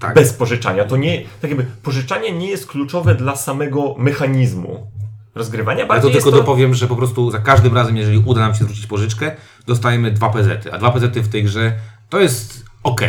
tak, 0.00 0.14
Bez 0.14 0.32
pożyczania. 0.32 0.84
To 0.84 0.96
nie, 0.96 1.22
tak 1.40 1.50
jakby, 1.50 1.66
pożyczanie 1.82 2.32
nie 2.32 2.48
jest 2.48 2.66
kluczowe 2.66 3.14
dla 3.14 3.36
samego 3.36 3.94
mechanizmu 3.98 4.86
rozgrywania. 5.34 5.78
Ale 5.78 5.86
to 5.86 5.92
Bardziej 5.94 6.12
tylko 6.12 6.30
to, 6.30 6.36
dopowiem, 6.36 6.74
że 6.74 6.86
po 6.86 6.96
prostu 6.96 7.30
za 7.30 7.38
każdym 7.38 7.74
razem, 7.74 7.96
jeżeli 7.96 8.18
uda 8.18 8.40
nam 8.40 8.54
się 8.54 8.64
zwrócić 8.64 8.86
pożyczkę, 8.86 9.36
dostajemy 9.66 10.10
dwa 10.10 10.28
PZ-y. 10.28 10.72
A 10.72 10.78
dwa 10.78 10.90
PZ-y 10.90 11.22
w 11.22 11.28
tej 11.28 11.44
grze 11.44 11.72
to 12.08 12.20
jest 12.20 12.64
ok. 12.82 13.00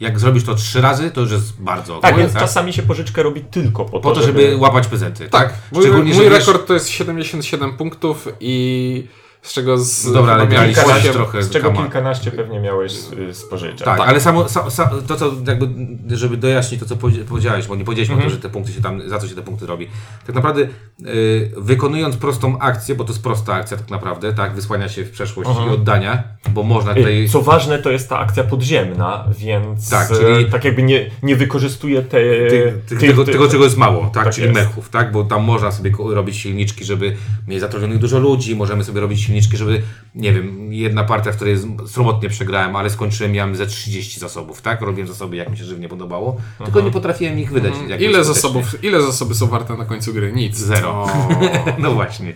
Jak 0.00 0.20
zrobisz 0.20 0.44
to 0.44 0.54
trzy 0.54 0.80
razy, 0.80 1.10
to 1.10 1.20
już 1.20 1.30
jest 1.32 1.62
bardzo 1.62 1.96
ok. 1.96 2.02
Tak, 2.02 2.16
więc 2.16 2.34
czasami 2.34 2.72
się 2.72 2.82
pożyczkę 2.82 3.22
robi 3.22 3.40
tylko 3.40 3.84
po, 3.84 4.00
Po 4.00 4.12
to, 4.12 4.22
żeby 4.22 4.56
łapać 4.56 4.86
PZ-y. 4.86 5.28
Tak, 5.28 5.54
mój, 5.72 5.82
Szczególnie, 5.82 6.14
mój 6.14 6.24
że 6.24 6.30
wiesz- 6.30 6.38
rekord 6.38 6.66
to 6.66 6.74
jest 6.74 6.88
77 6.88 7.76
punktów 7.76 8.28
i 8.40 9.06
z 9.48 9.52
czego 9.52 9.78
z... 9.78 10.06
No 10.06 10.12
dobra, 10.12 10.32
ale 10.32 10.46
graliście 10.46 10.82
osiem- 10.82 11.12
trochę 11.12 11.42
Z 11.42 11.50
czego 11.50 11.72
kilkanaście 11.72 12.30
pewnie 12.30 12.60
miałeś 12.60 12.92
y, 13.30 13.34
z 13.34 13.44
pożyczek. 13.44 13.84
Tak, 13.84 14.00
ale 14.00 14.20
samo, 14.20 14.44
sa, 14.44 14.70
sa, 14.70 14.90
to 15.08 15.16
co 15.16 15.32
jakby, 15.46 15.68
żeby 16.16 16.36
dojaśnić 16.36 16.80
to, 16.80 16.86
co 16.86 16.96
powie- 16.96 17.24
powiedziałeś, 17.24 17.66
bo 17.66 17.76
nie 17.76 17.84
powiedzieliśmy 17.84 18.14
Mhm. 18.14 18.28
o 18.28 18.30
tym, 18.30 18.36
że 18.42 18.48
te 18.48 18.52
punkty 18.52 18.72
się 18.72 18.82
tam, 18.82 19.08
za 19.08 19.18
co 19.18 19.28
się 19.28 19.34
te 19.34 19.42
punkty 19.42 19.66
robi. 19.66 19.88
Tak 20.26 20.34
naprawdę 20.36 20.62
y, 21.06 21.50
wykonując 21.56 22.16
prostą 22.16 22.58
akcję, 22.58 22.94
bo 22.94 23.04
to 23.04 23.12
jest 23.12 23.22
prosta 23.22 23.54
akcja 23.54 23.76
tak 23.76 23.90
naprawdę, 23.90 24.32
tak, 24.32 24.54
wysłania 24.54 24.88
się 24.88 25.04
w 25.04 25.10
przeszłość 25.10 25.50
i 25.66 25.70
oddania, 25.70 26.22
bo 26.50 26.62
można 26.62 26.94
tutaj... 26.94 27.24
Y, 27.24 27.28
Co 27.28 27.42
ważne, 27.42 27.78
to 27.78 27.90
jest 27.90 28.08
ta 28.08 28.18
akcja 28.18 28.44
podziemna, 28.44 29.24
więc 29.38 29.90
Tak, 29.90 30.08
tak, 30.08 30.18
czyli- 30.18 30.50
tak 30.50 30.64
jakby 30.64 30.82
nie, 30.82 31.10
nie 31.22 31.36
wykorzystuje 31.36 32.02
te, 32.02 32.18
Tych, 32.18 32.50
tych, 32.50 32.84
tych- 32.98 33.00
tego, 33.10 33.24
tego, 33.24 33.48
czego 33.48 33.64
jest 33.64 33.76
mało, 33.76 34.10
tak? 34.14 34.24
Tak 34.24 34.34
Czyli 34.34 34.46
jest. 34.46 34.58
mechów, 34.60 34.88
tak? 34.88 35.12
Bo 35.12 35.24
tam 35.24 35.42
można 35.44 35.72
sobie 35.72 35.90
robić 36.14 36.36
silniczki, 36.36 36.84
żeby 36.84 37.16
mieć 37.48 37.60
zatrudnionych 37.60 37.98
dużo 37.98 38.18
ludzi, 38.18 38.56
możemy 38.56 38.84
sobie 38.84 39.00
robić 39.00 39.20
silniczki, 39.20 39.37
żeby, 39.42 39.82
nie 40.14 40.32
wiem, 40.32 40.72
jedna 40.72 41.04
partia, 41.04 41.32
w 41.32 41.36
której 41.36 41.56
sromotnie 41.86 42.28
przegrałem, 42.28 42.76
ale 42.76 42.90
skończyłem, 42.90 43.32
miałem 43.32 43.56
ze 43.56 43.66
30 43.66 44.20
zasobów, 44.20 44.62
tak? 44.62 44.80
Robiłem 44.80 45.08
zasoby, 45.08 45.36
jak 45.36 45.50
mi 45.50 45.56
się 45.56 45.64
żywnie 45.64 45.88
podobało, 45.88 46.36
tylko 46.64 46.80
nie 46.80 46.90
potrafiłem 46.90 47.38
ich 47.38 47.52
wydać. 47.52 47.74
jakoś 47.88 48.06
Ile 48.06 48.24
zasobów, 48.24 48.84
ile 48.84 49.02
zasoby 49.02 49.34
są 49.34 49.46
warte 49.46 49.76
na 49.76 49.84
końcu 49.84 50.14
gry? 50.14 50.32
Nic. 50.32 50.56
Zero. 50.56 51.06
No 51.78 51.92
właśnie. 51.92 52.34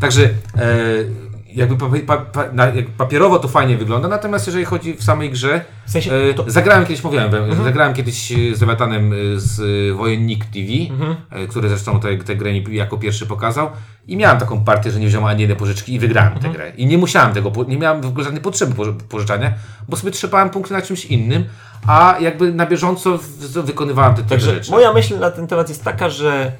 Także 0.00 0.22
e, 0.24 0.70
jakby 1.54 1.76
pa, 1.76 1.86
pa, 2.06 2.16
pa, 2.24 2.52
na, 2.52 2.66
jak 2.66 2.86
papierowo 2.86 3.38
to 3.38 3.48
fajnie 3.48 3.76
wygląda, 3.76 4.08
natomiast 4.08 4.46
jeżeli 4.46 4.64
chodzi 4.64 4.94
w 4.94 5.04
samej 5.04 5.30
grze, 5.30 5.64
W 5.86 5.90
sensie, 5.90 6.12
e, 6.14 6.34
to- 6.34 6.44
zagrałem 6.46 6.86
kiedyś, 6.86 7.04
mówiłem, 7.04 7.30
zagrałem 7.64 7.94
kiedyś 7.94 8.32
e, 8.32 8.36
z 8.56 8.60
Lewiatanem 8.60 9.12
e, 9.12 9.16
z 9.36 9.60
Wojennik 9.96 10.44
TV, 10.44 10.68
e, 11.30 11.46
który 11.46 11.68
zresztą 11.68 12.00
tę 12.00 12.16
te, 12.16 12.36
grę 12.36 12.52
jako 12.52 12.98
pierwszy 12.98 13.26
pokazał 13.26 13.70
i 14.06 14.16
miałem 14.16 14.38
taką 14.38 14.64
partię, 14.64 14.90
że 14.90 15.00
nie 15.00 15.06
wziąłem 15.06 15.26
ani 15.26 15.40
jednej 15.40 15.58
pożyczki 15.58 15.94
i 15.94 15.98
wygrałem 15.98 16.38
tę 16.38 16.48
grę. 16.48 16.72
I 16.76 16.86
nie 16.86 16.98
musiałem 16.98 17.34
tego, 17.34 17.52
nie 17.68 17.78
miałem 17.78 18.02
w 18.02 18.06
ogóle 18.06 18.24
żadnej 18.24 18.42
potrzeby 18.42 18.74
poży- 18.74 18.94
pożyczania, 19.08 19.52
bo 19.88 19.96
sobie 19.96 20.10
trzepałem 20.12 20.50
punkty 20.50 20.72
na 20.74 20.82
czymś 20.82 21.04
innym, 21.04 21.44
a 21.86 22.16
jakby 22.20 22.52
na 22.54 22.66
bieżąco 22.66 23.18
wykonywałem 23.64 24.14
te, 24.14 24.22
te 24.22 24.28
Także 24.28 24.54
rzeczy. 24.54 24.70
moja 24.70 24.92
myśl 24.92 25.18
na 25.18 25.30
ten 25.30 25.46
temat 25.46 25.68
jest 25.68 25.84
taka, 25.84 26.08
że 26.10 26.52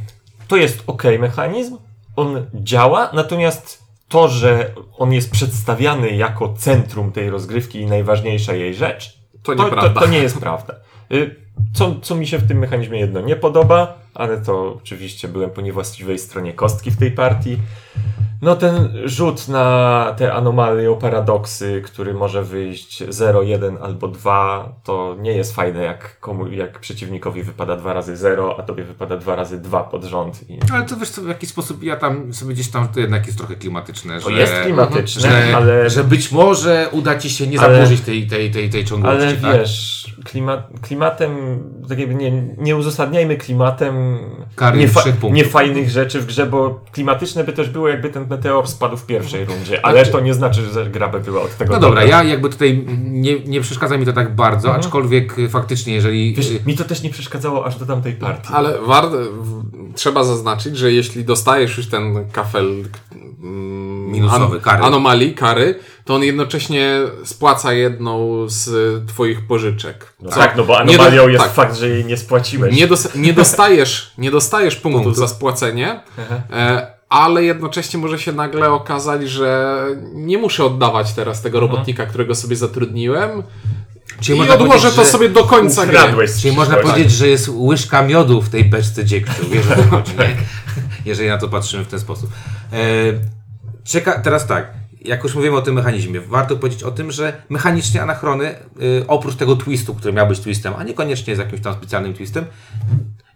to 0.49 0.57
jest 0.57 0.83
ok 0.87 1.03
mechanizm, 1.21 1.77
on 2.17 2.47
działa, 2.55 3.11
natomiast 3.13 3.84
to, 4.15 4.29
że 4.29 4.71
on 4.99 5.13
jest 5.13 5.31
przedstawiany 5.31 6.11
jako 6.11 6.55
centrum 6.59 7.13
tej 7.13 7.31
rozgrywki 7.31 7.81
i 7.81 7.87
najważniejsza 7.87 8.53
jej 8.55 8.75
rzecz, 8.75 9.19
To 9.43 9.55
to, 9.57 9.65
nieprawda. 9.65 10.01
to 10.01 10.07
nie 10.07 10.19
jest 10.19 10.41
prawda. 10.41 10.75
Y, 11.13 11.37
Co, 11.75 11.95
co 12.03 12.15
mi 12.15 12.27
się 12.27 12.39
w 12.39 12.49
tym 12.49 12.59
mechanizmie 12.59 13.01
jedno 13.01 13.21
nie 13.21 13.37
podoba, 13.37 13.99
ale 14.15 14.39
to 14.39 14.75
oczywiście 14.83 15.29
byłem 15.29 15.51
po 15.51 15.61
niewłaściwej 15.61 16.19
stronie 16.19 16.53
kostki 16.53 16.91
w 16.91 16.97
tej 16.97 17.11
partii. 17.13 17.59
No 18.43 18.57
ten 18.57 18.89
rzut 19.05 19.49
na 19.49 20.15
te 20.17 20.33
anomalie, 20.33 20.97
paradoksy, 21.01 21.83
który 21.85 22.15
może 22.15 22.43
wyjść 22.43 23.03
0, 23.09 23.43
1 23.43 23.79
albo 23.83 24.09
2, 24.09 24.73
to 24.85 25.17
nie 25.21 25.33
jest 25.33 25.55
fajne, 25.55 25.83
jak, 25.83 26.21
komu, 26.21 26.49
jak 26.49 26.79
przeciwnikowi 26.81 27.43
wypada 27.43 27.77
dwa 27.77 27.93
razy 27.93 28.17
0, 28.17 28.57
a 28.59 28.63
tobie 28.63 28.85
wypada 28.85 29.17
dwa 29.17 29.37
razy 29.37 29.61
2 29.61 29.85
pod 29.85 30.05
rząd. 30.05 30.51
I 30.51 30.59
Ale 30.73 30.85
to 30.85 30.97
wiesz 30.97 31.11
co, 31.11 31.23
w 31.23 31.29
jakiś 31.29 31.49
sposób 31.51 31.83
ja 31.83 31.97
tam 31.97 32.35
sobie 32.35 32.55
gdzieś 32.55 32.71
tam 32.71 32.89
to 32.89 33.01
jednak 33.01 33.27
jest 33.27 33.39
trochę 33.39 33.55
klimatyczne, 33.55 34.21
to 34.21 34.31
że, 34.31 34.37
jest 34.37 34.53
klimatyczne, 34.63 35.23
że, 35.23 35.57
ale, 35.57 35.91
że 35.91 36.05
być 36.05 36.33
może 36.33 36.89
uda 36.93 37.19
ci 37.19 37.31
się 37.31 37.47
nie 37.47 37.61
Ale- 37.61 37.75
zaburzyć 37.75 38.01
tej, 38.01 38.27
tej, 38.27 38.51
tej, 38.51 38.71
tej 38.71 38.85
ciągłości. 38.85 39.23
ale 39.23 39.37
tak? 39.37 39.61
wiesz, 39.61 40.05
klimat, 40.25 40.69
klimatem, 40.83 41.59
tak 41.89 41.99
jakby 41.99 42.15
nie, 42.15 42.31
nie 42.59 42.77
uzasadniajmy 42.77 43.37
klimatem 43.37 43.95
Kary 44.57 44.79
niefa- 44.79 45.31
niefajnych 45.33 45.91
rzeczy 45.91 46.21
w 46.21 46.27
grze, 46.27 46.47
bo 46.47 46.81
klimatyczne 46.93 47.45
by 47.45 47.53
też 47.53 47.69
było, 47.71 47.89
jakby 47.89 48.09
ten 48.11 48.27
meteor 48.31 48.69
spadł 48.69 48.97
w 48.97 49.07
pierwszej 49.07 49.45
rundzie, 49.45 49.87
ale 49.87 50.07
to 50.07 50.21
nie 50.21 50.35
znaczy, 50.35 50.63
że 50.73 50.87
gra 50.91 51.09
by 51.09 51.21
była 51.21 51.43
od 51.43 51.57
tego 51.57 51.73
No 51.75 51.81
dobra, 51.81 52.01
dobra. 52.01 52.17
ja 52.23 52.25
jakby 52.31 52.49
tutaj 52.49 52.85
nie, 53.05 53.41
nie 53.41 53.61
przeszkadza 53.61 53.97
mi 53.99 54.07
to 54.07 54.13
tak 54.13 54.35
bardzo, 54.35 54.69
Mhm. 54.69 54.85
aczkolwiek 54.85 55.37
faktycznie, 55.51 55.95
jeżeli... 55.95 56.35
Wiesz, 56.35 56.51
y, 56.51 56.61
mi 56.67 56.77
to 56.77 56.85
też 56.85 57.03
nie 57.03 57.11
przeszkadzało 57.11 57.67
aż 57.67 57.77
do 57.79 57.87
tamtej 57.87 58.13
partii. 58.13 58.53
Ale 58.55 58.81
war, 58.81 59.05
trzeba 59.95 60.25
zaznaczyć, 60.25 60.77
że 60.79 60.93
jeśli 60.93 61.25
dostajesz 61.25 61.77
już 61.77 61.87
ten 61.87 62.31
kafel 62.33 62.67
mm, 63.43 63.94
Minusowy, 64.15 64.61
kary. 64.61 64.83
anomalii, 64.85 65.35
kary, 65.35 65.79
to 66.05 66.15
on 66.15 66.23
jednocześnie 66.23 66.99
spłaca 67.25 67.73
jedną 67.73 68.45
z 68.49 68.69
twoich 69.09 69.47
pożyczek. 69.47 70.13
No 70.21 70.31
tak, 70.31 70.57
no 70.57 70.65
bo 70.65 70.73
nie 70.73 70.81
anomalią 70.81 71.23
do- 71.23 71.29
jest 71.29 71.45
tak. 71.45 71.53
fakt, 71.53 71.77
że 71.77 71.89
jej 71.89 72.05
nie 72.05 72.17
spłaciłeś. 72.17 72.77
Nie, 72.77 72.87
dos, 72.87 73.15
nie 73.15 73.33
dostajesz, 73.43 74.13
nie 74.19 74.31
dostajesz 74.31 74.77
punktów 74.77 75.03
Punktów. 75.05 75.29
za 75.29 75.35
spłacenie, 75.35 76.01
e, 76.53 76.87
ale 77.09 77.45
jednocześnie 77.45 77.99
może 78.01 78.19
się 78.19 78.33
nagle 78.33 78.71
okazać, 78.71 79.29
że 79.29 79.77
nie 80.15 80.39
muszę 80.39 80.65
oddawać 80.65 81.13
teraz 81.13 81.43
tego 81.43 81.59
Mhm. 81.59 81.73
robotnika, 81.73 82.07
którego 82.07 82.35
sobie 82.35 82.57
zatrudniłem 82.57 83.43
czyli 84.21 84.37
i 84.37 84.41
można 84.41 84.55
odłożę 84.55 84.91
to 84.91 85.05
sobie 85.05 85.29
do 85.29 85.45
końca 85.45 85.87
gry. 85.87 85.99
Czyli 86.41 86.57
można 86.57 86.77
powiedzieć, 86.77 87.13
że 87.13 87.29
jest 87.29 87.49
łyżka 87.49 88.03
miodu 88.03 88.43
w 88.43 88.49
tej 88.49 88.65
beczce 88.65 89.05
dziegciu, 89.05 89.43
wiesz 89.51 89.67
o 89.71 89.77
co 89.77 89.83
chodzi, 89.83 90.13
nie? 90.19 90.37
Jeżeli 91.11 91.29
na 91.29 91.39
to 91.39 91.49
patrzymy 91.49 91.85
w 91.85 91.89
ten 91.89 92.01
sposób. 92.01 92.31
E, 92.73 92.77
czeka, 93.85 94.21
teraz 94.21 94.47
tak, 94.47 94.73
jak 95.05 95.25
już 95.25 95.35
mówimy 95.35 95.57
o 95.57 95.63
tym 95.63 95.75
mechanizmie, 95.75 96.21
warto 96.21 96.57
powiedzieć 96.57 96.83
o 96.83 96.91
tym, 96.91 97.13
że 97.13 97.43
mechanicznie 97.49 98.03
anachrony, 98.03 98.55
y, 98.83 99.05
oprócz 99.09 99.37
tego 99.37 99.57
twistu, 99.57 99.95
który 99.95 100.13
miał 100.13 100.27
być 100.27 100.41
twistem, 100.41 100.75
a 100.79 100.85
niekoniecznie 100.85 101.37
z 101.37 101.39
jakimś 101.39 101.61
tam 101.61 101.75
specjalnym 101.75 102.15
twistem, 102.15 102.45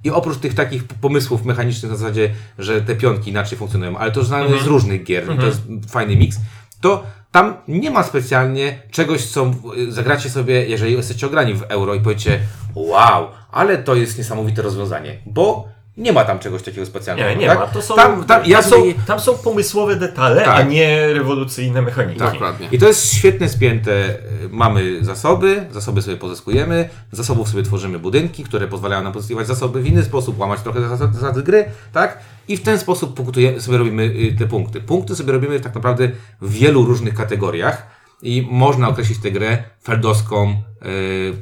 i 0.04 0.10
oprócz 0.10 0.38
tych 0.38 0.54
takich 0.54 0.84
pomysłów 0.84 1.44
mechanicznych 1.44 1.92
na 1.92 1.98
zasadzie, 1.98 2.30
że 2.58 2.80
te 2.80 2.96
pionki 2.96 3.30
inaczej 3.30 3.58
funkcjonują, 3.58 3.98
ale 3.98 4.12
to 4.12 4.24
znamy 4.24 4.62
z 4.62 4.66
różnych 4.66 5.04
gier 5.04 5.34
i 5.34 5.38
to 5.38 5.46
jest 5.46 5.62
fajny 5.88 6.16
miks, 6.16 6.38
to 6.80 7.04
tam 7.32 7.54
nie 7.68 7.90
ma 7.90 8.02
specjalnie 8.02 8.82
czegoś, 8.90 9.26
co 9.26 9.52
y, 9.78 9.92
zagracie 9.92 10.30
sobie, 10.30 10.66
jeżeli 10.66 10.92
jesteście 10.92 11.26
ograni 11.26 11.54
w 11.54 11.62
euro 11.62 11.94
i 11.94 12.00
powiecie 12.00 12.40
wow, 12.74 13.28
ale 13.50 13.78
to 13.78 13.94
jest 13.94 14.18
niesamowite 14.18 14.62
rozwiązanie, 14.62 15.18
bo 15.26 15.68
nie 15.98 16.12
ma 16.12 16.24
tam 16.24 16.38
czegoś 16.38 16.62
takiego 16.62 16.86
specjalnego. 16.86 17.30
Nie, 17.30 17.36
nie 17.36 17.46
tak? 17.46 17.58
ma. 17.58 17.66
To 17.66 17.82
są, 17.82 17.94
tam, 17.94 18.24
tam, 18.24 18.44
ja 18.44 18.62
są, 18.62 18.70
sobie, 18.70 18.94
tam 19.06 19.20
są 19.20 19.38
pomysłowe 19.38 19.96
detale, 19.96 20.44
Tak. 20.44 20.56
a 20.60 20.62
nie 20.62 21.12
rewolucyjne 21.14 21.82
mechaniki. 21.82 22.18
Dokładnie. 22.18 22.68
I 22.72 22.78
to 22.78 22.86
jest 22.86 23.14
świetnie 23.14 23.48
spięte. 23.48 24.18
Mamy 24.50 25.04
zasoby, 25.04 25.66
zasoby 25.72 26.02
sobie 26.02 26.16
pozyskujemy, 26.16 26.88
z 27.12 27.16
zasobów 27.16 27.48
sobie 27.48 27.62
tworzymy 27.62 27.98
budynki, 27.98 28.44
które 28.44 28.68
pozwalają 28.68 29.02
nam 29.02 29.12
pozyskiwać 29.12 29.46
zasoby 29.46 29.82
w 29.82 29.86
inny 29.86 30.04
sposób, 30.04 30.38
łamać 30.38 30.60
trochę 30.60 30.88
zasady, 30.88 31.14
zasady 31.14 31.42
gry, 31.42 31.64
tak? 31.92 32.18
I 32.48 32.56
w 32.56 32.62
ten 32.62 32.78
sposób 32.78 33.20
sobie 33.58 33.78
robimy 33.78 34.02
y, 34.02 34.36
te 34.38 34.46
punkty. 34.46 34.80
Punkty 34.80 35.16
sobie 35.16 35.32
robimy 35.32 35.60
tak 35.60 35.74
naprawdę 35.74 36.10
w 36.40 36.52
wielu 36.52 36.84
różnych 36.84 37.14
kategoriach 37.14 37.86
i 38.22 38.48
można 38.50 38.88
określić 38.88 39.18
tę 39.18 39.30
grę 39.30 39.58
feldowską 39.88 40.54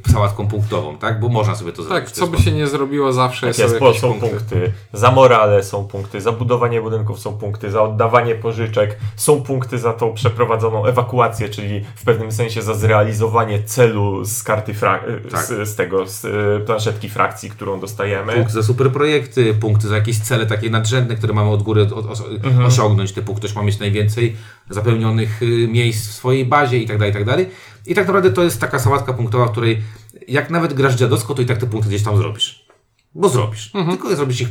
y, 0.06 0.12
sałatką 0.12 0.48
punktową, 0.48 0.98
tak? 0.98 1.20
Bo 1.20 1.28
można 1.28 1.54
sobie 1.54 1.72
to 1.72 1.82
zrobić. 1.82 2.04
Tak, 2.04 2.12
co 2.12 2.26
by 2.26 2.38
się 2.38 2.52
nie 2.52 2.66
zrobiło, 2.66 3.12
zawsze 3.12 3.46
Tak 3.46 3.56
są 3.56 3.62
jest, 3.62 3.74
jakieś 3.80 4.00
są 4.00 4.08
punkty. 4.08 4.28
punkty. 4.30 4.72
Za 4.92 5.10
morale 5.10 5.62
są 5.62 5.84
punkty, 5.88 6.20
za 6.20 6.32
budowanie 6.32 6.80
budynków 6.82 7.18
są 7.20 7.38
punkty, 7.38 7.70
za 7.70 7.82
oddawanie 7.82 8.34
pożyczek 8.34 8.98
są 9.16 9.42
punkty 9.42 9.78
za 9.78 9.92
tą 9.92 10.14
przeprowadzoną 10.14 10.86
ewakuację, 10.86 11.48
czyli 11.48 11.84
w 11.96 12.04
pewnym 12.04 12.32
sensie 12.32 12.62
za 12.62 12.74
zrealizowanie 12.74 13.62
celu 13.62 14.24
z 14.24 14.42
karty 14.42 14.74
fra- 14.74 15.00
Tak. 15.30 15.44
z, 15.44 15.68
z 15.68 15.76
tego, 15.76 16.06
z 16.06 16.24
y, 16.24 16.64
planszetki 16.66 17.08
frakcji, 17.08 17.50
którą 17.50 17.80
dostajemy. 17.80 18.32
Punkty 18.32 18.52
za 18.52 18.62
super 18.62 18.90
projekty, 18.92 19.54
punkty 19.54 19.88
za 19.88 19.94
jakieś 19.94 20.18
cele 20.18 20.46
takie 20.46 20.70
nadrzędne, 20.70 21.16
które 21.16 21.32
mamy 21.34 21.50
od 21.50 21.62
góry 21.62 21.82
od, 21.82 21.92
od, 21.92 22.06
Mhm. 22.44 22.66
osiągnąć, 22.66 23.12
typu 23.12 23.34
ktoś 23.34 23.54
ma 23.54 23.62
mieć 23.62 23.78
najwięcej 23.78 24.36
zapełnionych 24.70 25.42
y, 25.42 25.68
miejsc 25.68 26.08
w 26.08 26.12
swojej 26.12 26.44
bazie 26.44 26.78
i 26.78 26.86
tak 26.86 26.98
dalej, 26.98 27.10
i 27.10 27.14
tak 27.14 27.24
dalej. 27.24 27.46
I 27.86 27.94
tak 27.94 28.06
naprawdę 28.06 28.30
to 28.30 28.42
jest 28.44 28.60
taka 28.60 28.78
sałatka 28.78 29.12
punktowa, 29.12 29.46
w 29.46 29.50
której 29.52 29.82
jak 30.28 30.50
nawet 30.50 30.74
grasz 30.74 30.94
dziadowsko, 30.94 31.34
to 31.34 31.42
i 31.42 31.46
tak 31.46 31.58
te 31.58 31.66
punkty 31.66 31.88
gdzieś 31.88 32.02
tam 32.02 32.16
zrobisz. 32.16 32.66
Bo 33.14 33.28
zrobisz. 33.28 33.70
Tylko 33.90 34.16
zrobisz 34.16 34.40
ich 34.40 34.48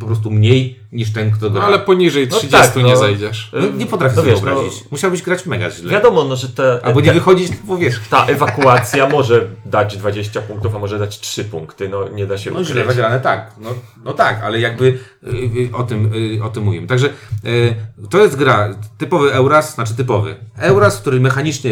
po 0.00 0.06
prostu 0.06 0.30
mniej 0.30 0.80
niż 0.92 1.12
ten, 1.12 1.30
kto 1.30 1.50
gra. 1.50 1.60
No, 1.60 1.66
ale 1.66 1.78
poniżej 1.78 2.28
No 2.30 2.36
30 2.36 2.56
tak, 2.56 2.76
nie 2.76 2.82
no. 2.82 2.96
zajdziesz. 2.96 3.50
No, 3.52 3.60
nie 3.76 3.86
potrafię 3.86 4.16
No 4.16 4.22
sobie 4.22 4.32
wiesz, 4.34 4.42
no- 4.42 4.54
wyobrazić. 4.54 4.84
Musiałbyś 4.90 5.22
grać 5.22 5.46
mega 5.46 5.70
źle. 5.70 5.90
Wiadomo, 5.92 6.24
no, 6.24 6.36
że 6.36 6.48
te, 6.48 6.80
Albo 6.82 7.00
nie 7.00 7.06
te, 7.08 7.14
wychodzić 7.14 7.52
po 7.68 7.76
wierzch. 7.76 8.08
ta 8.08 8.26
ewakuacja 8.26 9.08
może 9.08 9.46
dać 9.66 9.96
20 9.96 10.40
punktów, 10.42 10.74
a 10.74 10.78
może 10.78 10.98
dać 10.98 11.20
3 11.20 11.44
punkty, 11.44 11.88
no 11.88 12.08
nie 12.08 12.26
da 12.26 12.38
się 12.38 12.50
No 12.50 12.64
źle 12.64 12.82
ukryć. 12.82 12.86
zagrane, 12.96 13.20
tak. 13.20 13.52
No, 13.60 13.70
no 14.04 14.12
tak, 14.12 14.42
ale 14.44 14.60
jakby 14.60 14.84
y, 14.84 15.28
y, 15.30 15.70
o, 15.74 15.82
tym, 15.82 16.10
y, 16.38 16.44
o 16.44 16.48
tym 16.48 16.62
mówimy. 16.64 16.86
Także 16.86 17.08
y, 17.44 17.74
to 18.10 18.18
jest 18.18 18.36
gra, 18.36 18.74
typowy 18.98 19.32
Euras, 19.34 19.74
znaczy 19.74 19.94
typowy. 19.94 20.36
Euras, 20.58 20.98
który 21.00 21.20
mechanicznie 21.20 21.70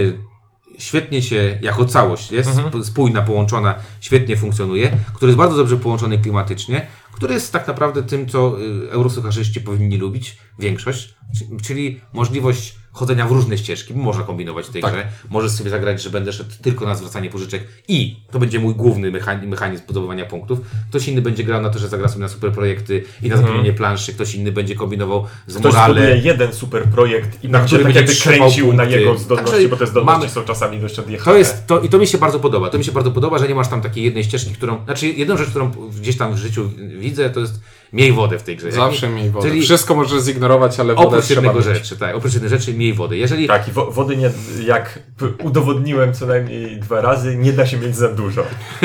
świetnie 0.79 1.23
się 1.23 1.59
jako 1.63 1.85
całość 1.85 2.33
jest, 2.33 2.49
Mhm. 2.59 2.85
spójna, 2.85 3.23
połączona, 3.23 3.75
świetnie 4.01 4.37
funkcjonuje, 4.37 4.97
który 5.15 5.31
jest 5.31 5.39
bardzo 5.39 5.57
dobrze 5.57 5.77
połączony 5.77 6.19
klimatycznie, 6.19 6.87
który 7.13 7.35
jest 7.35 7.53
tak 7.53 7.67
naprawdę 7.67 8.03
tym, 8.03 8.29
co 8.29 8.61
y, 8.61 8.91
eurosucharzyści 8.91 9.61
powinni 9.61 9.97
lubić, 9.97 10.37
większość, 10.59 11.15
czyli 11.63 12.01
możliwość 12.13 12.77
chodzenia 12.95 13.27
w 13.27 13.33
różne 13.33 13.59
ścieżki, 13.59 13.95
można 13.95 14.23
kombinować 14.25 14.67
w 14.67 14.71
tej 14.71 14.83
Tak. 14.83 14.93
grze, 14.93 15.07
możesz 15.31 15.51
sobie 15.53 15.71
zagrać, 15.71 16.03
że 16.03 16.11
będę 16.11 16.33
szedł 16.33 16.51
tylko 16.63 16.87
na 16.87 16.95
zwracanie 16.95 17.31
pożyczek 17.31 17.63
i 17.89 18.17
to 18.31 18.39
będzie 18.39 18.59
mój 18.59 18.75
główny 18.75 19.11
mechanizm, 19.11 19.49
mechanizm 19.49 19.83
zdobywania 19.89 20.25
punktów. 20.27 20.59
Ktoś 20.91 21.09
inny 21.09 21.23
będzie 21.23 21.45
grał 21.45 21.63
na 21.63 21.71
to, 21.71 21.79
że 21.79 21.89
zagra 21.89 22.09
sobie 22.09 22.21
na 22.21 22.29
super 22.29 22.53
projekty 22.53 23.05
i 23.23 23.29
na 23.29 23.37
zapełnienie 23.37 23.73
planszy, 23.73 24.15
ktoś 24.15 24.35
inny 24.35 24.53
będzie 24.53 24.75
kombinował 24.75 25.27
z 25.47 25.57
Ktoś 25.59 25.73
morale. 25.75 26.19
jeden 26.19 26.53
super 26.53 26.85
projekt 26.85 27.45
i 27.45 27.49
Na 27.49 27.59
na 27.59 27.65
który 27.67 27.85
będzie 27.85 28.01
tak 28.03 28.11
trzymał 28.11 28.39
kręcił 28.39 28.73
na 28.73 28.83
punkty. 28.83 29.01
jego 29.01 29.19
zdolności, 29.19 29.53
Także 29.53 29.69
bo 29.69 29.77
te 29.77 29.87
zdolności 29.87 30.21
mamy- 30.21 30.31
są 30.31 30.43
czasami 30.45 30.81
dość 30.81 30.99
odjechane. 30.99 31.33
To 31.35 31.39
jest, 31.39 31.67
to, 31.67 31.81
I 31.81 31.89
to 31.89 31.99
mi 31.99 32.07
się 32.07 32.19
bardzo 32.19 32.41
podoba. 32.41 32.71
To 32.71 32.79
mi 32.79 32.85
się 32.85 32.93
bardzo 32.93 33.11
podoba, 33.11 33.39
że 33.39 33.49
nie 33.49 33.55
masz 33.55 33.69
tam 33.69 33.81
takiej 33.83 34.05
jednej 34.05 34.25
ścieżki, 34.25 34.55
którą. 34.55 34.85
Znaczy, 34.85 35.07
jedną 35.09 35.37
rzecz, 35.37 35.49
którą 35.49 35.71
gdzieś 36.01 36.17
tam 36.17 36.35
w 36.35 36.37
życiu 36.37 36.71
widzę, 36.99 37.31
to 37.31 37.41
jest 37.41 37.61
miej 37.95 38.13
wodę 38.13 38.39
w 38.39 38.43
tej 38.43 38.57
grze. 38.57 38.73
Zawsze 38.73 39.09
miej 39.09 39.31
wodę. 39.31 39.49
Czyli 39.49 39.63
Wszystko 39.63 39.95
możesz 39.95 40.23
zignorować, 40.23 40.81
ale 40.81 40.95
wodę 40.95 41.09
oprócz 41.09 41.25
trzeba 41.25 41.53
mieć. 41.53 41.65
rzeczy, 41.65 41.97
tak, 41.97 42.17
oprócz 42.17 42.33
jednej 42.33 42.51
rzeczy 42.51 42.75
miej 42.75 42.95
wodę. 42.95 43.17
Jeżeli 43.17 43.47
Tak, 43.49 43.69
i 43.69 43.73
wo- 43.73 43.91
wody 43.91 44.17
nie, 44.17 44.31
jak 44.67 44.99
udowodniłem 45.43 46.15
co 46.15 46.27
najmniej 46.27 46.81
dwa 46.81 47.01
razy, 47.01 47.37
nie 47.37 47.53
da 47.53 47.67
się 47.67 47.77
mieć 47.77 47.97
za 47.97 48.09
dużo. 48.09 48.43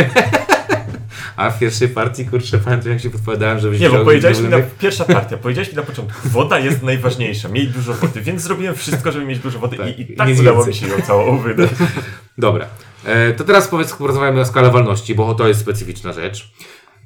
A 1.36 1.50
w 1.52 1.60
pierwszej 1.60 1.90
partii, 1.90 2.26
kurczę, 2.26 2.58
pamiętam 2.58 2.92
jak 2.92 3.02
się 3.02 3.10
podpowiadałem, 3.10 3.60
żebyś 3.60 3.80
Nie, 3.80 3.90
bo 3.90 4.04
powiedziałeś 4.04 4.40
mi 4.40 4.50
na 4.50 4.58
pierwsza 4.80 5.06
partia, 5.06 5.38
powiedziałeś 5.38 5.70
mi 5.70 5.76
na 5.76 5.84
początku, 5.84 6.30
woda 6.30 6.60
jest 6.60 6.84
najważniejsza, 6.84 7.50
miej 7.50 7.68
dużo 7.68 7.94
wody, 7.94 8.22
więc 8.22 8.42
zrobiłem 8.42 8.76
wszystko, 8.76 9.12
żeby 9.12 9.26
mieć 9.26 9.40
dużo 9.40 9.60
wody 9.60 9.78
Tak, 9.78 10.00
i, 10.00 10.02
i 10.02 10.16
tak 10.16 10.28
nic 10.28 10.40
udało 10.40 10.60
mi 10.60 10.66
więcej. 10.66 10.90
się 10.90 10.96
ją 10.96 11.02
całą 11.02 11.38
wydać. 11.38 11.70
Dobra. 12.38 12.66
E, 13.06 13.34
to 13.34 13.44
teraz 13.44 13.68
powiedz, 13.68 13.94
porozmawiamy 13.94 14.42
o 14.42 14.46
skalowalności, 14.46 15.16
bo 15.16 15.36
to 15.36 15.48
jest 15.48 15.60
specyficzna 15.60 16.14
rzecz. 16.14 16.52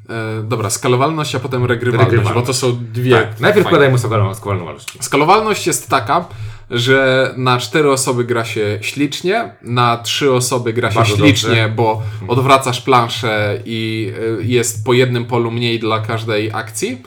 E, 0.10 0.44
dobra, 0.44 0.70
skalowalność, 0.70 1.36
a 1.36 1.40
potem 1.40 1.66
regrywalność, 1.66 2.12
Regrywalność. 2.12 2.48
bo 2.48 2.48
to 2.48 2.54
są 2.54 2.80
dwie. 2.94 3.12
Tak, 3.12 3.40
najpierw 3.40 3.64
fajne. 3.64 3.78
podajmy 3.78 3.98
skalowalność. 4.00 4.98
Skalowalność 5.02 5.68
jest 5.68 5.90
taka, 5.90 6.26
że 6.72 7.34
na 7.38 7.60
cztery 7.60 7.92
osoby 7.92 8.24
gra 8.26 8.46
się 8.46 8.80
ślicznie, 8.82 9.56
na 9.62 9.98
trzy 9.98 10.32
osoby 10.34 10.74
gra 10.74 10.92
się 10.92 10.96
Bardzo 10.96 11.16
ślicznie, 11.16 11.50
dobrze. 11.50 11.70
bo 11.70 12.02
odwracasz 12.28 12.82
planszę 12.82 13.60
i 13.66 14.12
y, 14.42 14.44
jest 14.46 14.86
po 14.86 14.94
jednym 14.94 15.26
polu 15.26 15.52
mniej 15.52 15.80
dla 15.80 16.00
każdej 16.00 16.52
akcji. 16.54 17.02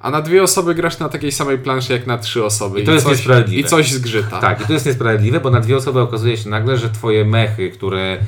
A 0.00 0.10
na 0.10 0.22
dwie 0.22 0.42
osoby 0.42 0.74
grasz 0.74 0.98
na 0.98 1.08
takiej 1.08 1.32
samej 1.32 1.58
planszy 1.58 1.92
jak 1.92 2.06
na 2.06 2.18
trzy 2.18 2.44
osoby. 2.44 2.80
I 2.80 2.84
to 2.84 2.92
jest 2.92 3.06
coś, 3.06 3.16
niesprawiedliwe. 3.18 3.60
I 3.60 3.64
coś 3.64 3.92
zgrzyta. 3.92 4.40
Tak, 4.40 4.60
i 4.60 4.64
to 4.66 4.72
jest 4.72 4.86
niesprawiedliwe, 4.86 5.40
bo 5.40 5.50
na 5.50 5.60
dwie 5.60 5.76
osoby 5.76 6.00
okazuje 6.00 6.36
się 6.36 6.48
nagle, 6.48 6.76
że 6.78 6.90
twoje 6.90 7.24
mechy, 7.24 7.70
które. 7.70 8.18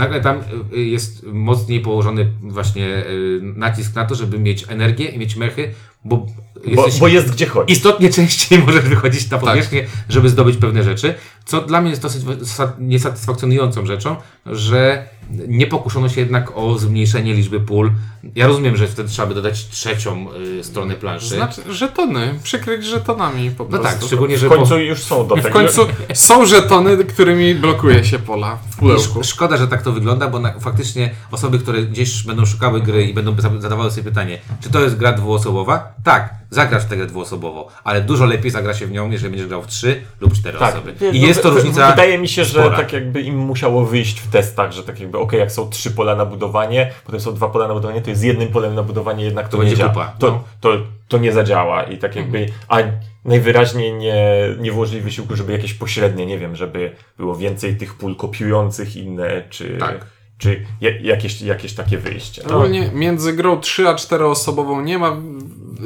Nagle 0.00 0.20
tam 0.20 0.40
y, 0.72 0.84
jest 0.84 1.26
mocniej 1.26 1.80
położony 1.80 2.32
właśnie 2.40 2.86
y, 2.86 3.40
nacisk 3.42 3.94
na 3.94 4.04
to, 4.04 4.14
żeby 4.14 4.38
mieć 4.38 4.64
energię 4.68 5.08
i 5.08 5.18
mieć 5.18 5.36
mechy, 5.36 5.74
bo, 6.04 6.26
Bo, 6.74 6.86
bo 7.00 7.08
jest 7.08 7.30
gdzie 7.32 7.46
chodzić. 7.46 7.76
istotnie 7.76 8.12
częściej 8.18 8.58
możesz 8.58 8.84
wychodzić 8.84 9.30
na 9.30 9.38
Tak. 9.38 9.48
powierzchnię, 9.48 9.86
żeby 10.08 10.28
zdobyć 10.28 10.56
pewne 10.56 10.82
rzeczy, 10.82 11.14
co 11.44 11.60
dla 11.60 11.80
mnie 11.80 11.90
jest 11.90 12.02
dosyć 12.02 12.22
sa- 12.24 12.72
niesatysfakcjonującą 12.78 13.86
rzeczą, 13.86 14.16
że 14.46 15.08
nie 15.48 15.66
pokuszono 15.66 16.08
się 16.08 16.20
jednak 16.20 16.52
o 16.56 16.78
zmniejszenie 16.78 17.34
liczby 17.34 17.60
pól. 17.60 17.92
Ja 18.34 18.46
rozumiem, 18.46 18.76
że 18.76 18.86
wtedy 18.88 19.08
trzeba 19.08 19.28
by 19.28 19.34
dodać 19.34 19.68
trzecią 19.68 20.26
y, 20.60 20.64
stronę 20.64 20.94
planszy. 20.94 21.26
Znaczy, 21.26 21.62
żetony, 21.72 22.34
przykryć 22.42 22.84
żetonami 22.86 23.50
po 23.50 23.64
no 23.64 23.70
prostu. 23.70 23.88
tak, 23.88 24.06
szczególnie, 24.06 24.38
że 24.38 24.46
W 24.46 24.50
końcu 24.50 24.78
już 24.78 25.02
są 25.02 25.26
do 25.26 25.34
I 25.36 25.40
w 25.40 25.42
tego. 25.42 25.52
końcu 25.58 25.86
są 26.14 26.46
żetony, 26.46 27.04
którymi 27.04 27.54
blokuje 27.54 28.04
się 28.04 28.18
pola 28.18 28.58
w 28.70 28.76
pudełku. 28.76 29.24
Szkoda, 29.24 29.56
że 29.56 29.68
tak 29.68 29.82
to 29.82 29.92
wygląda, 29.92 30.28
bo 30.28 30.38
na, 30.38 30.58
faktycznie 30.60 31.10
osoby, 31.30 31.58
które 31.58 31.82
gdzieś 31.82 32.22
będą 32.22 32.46
szukały 32.46 32.80
gry 32.80 33.04
i 33.06 33.14
będą 33.14 33.40
za- 33.40 33.60
zadawały 33.60 33.90
sobie 33.90 34.02
pytanie, 34.02 34.38
czy 34.60 34.70
to 34.70 34.80
jest 34.80 34.96
gra 34.96 35.12
dwuosobowa? 35.12 35.89
Tak, 36.04 36.34
zagrasz 36.50 36.82
w 36.84 36.88
tę 36.88 36.96
grę 36.96 37.06
dwuosobową, 37.06 37.64
ale 37.84 38.00
dużo 38.00 38.24
lepiej 38.26 38.50
zagra 38.50 38.74
się 38.74 38.86
w 38.86 38.90
nią, 38.90 39.10
jeżeli 39.10 39.30
będziesz 39.30 39.48
grał 39.48 39.62
w 39.62 39.66
trzy 39.66 40.00
lub 40.20 40.32
cztery 40.34 40.58
Tak, 40.58 40.74
osoby. 40.74 40.94
I 41.12 41.20
no, 41.20 41.26
jest 41.26 41.42
to 41.42 41.50
różnica. 41.50 41.90
Wydaje 41.90 42.18
mi 42.18 42.28
się, 42.28 42.44
że 42.44 42.60
spora. 42.60 42.76
tak 42.76 42.92
jakby 42.92 43.20
im 43.22 43.36
musiało 43.38 43.84
wyjść 43.86 44.20
w 44.20 44.30
testach, 44.30 44.72
że 44.72 44.82
tak 44.82 45.00
jakby, 45.00 45.18
okej, 45.18 45.40
jak 45.40 45.52
są 45.52 45.70
trzy 45.70 45.90
pola 45.90 46.14
na 46.16 46.26
budowanie, 46.26 46.90
potem 47.04 47.20
są 47.20 47.34
dwa 47.34 47.48
pola 47.48 47.68
na 47.68 47.74
budowanie, 47.74 48.00
to 48.00 48.10
jest 48.10 48.24
jednym 48.24 48.48
polem 48.48 48.74
na 48.74 48.82
budowanie, 48.82 49.24
jednak 49.24 49.48
to, 49.48 49.56
To 49.56 49.56
nie 49.62 49.68
będzie 49.68 49.76
działa. 49.76 49.90
kupa, 49.92 50.14
To, 50.18 50.26
no. 50.30 50.44
to, 50.60 50.72
to 51.08 51.18
nie 51.18 51.32
zadziała 51.32 51.82
i 51.82 51.98
tak 51.98 52.16
jakby, 52.16 52.46
a 52.68 52.78
najwyraźniej 53.24 53.92
nie, 53.94 54.16
nie 54.58 54.72
włożyli 54.72 55.00
wysiłku, 55.02 55.36
żeby 55.36 55.52
jakieś 55.52 55.74
pośrednie, 55.74 56.26
nie 56.26 56.38
wiem, 56.38 56.56
żeby 56.56 56.92
było 57.18 57.36
więcej 57.36 57.76
tych 57.76 57.94
pól 57.94 58.16
kopiujących 58.16 58.96
inne, 58.96 59.42
czy, 59.50 59.76
Tak. 59.80 60.06
czy 60.38 60.66
ja- 60.80 60.98
jakieś, 61.02 61.42
jakieś 61.42 61.72
takie 61.74 61.98
wyjście. 61.98 62.42
No. 62.48 62.56
Ogólnie 62.56 62.90
między 62.94 63.32
grą 63.32 63.60
3 63.60 63.88
a 63.88 63.94
4 63.94 64.26
osobową 64.26 64.80
nie 64.80 64.98
ma 64.98 65.16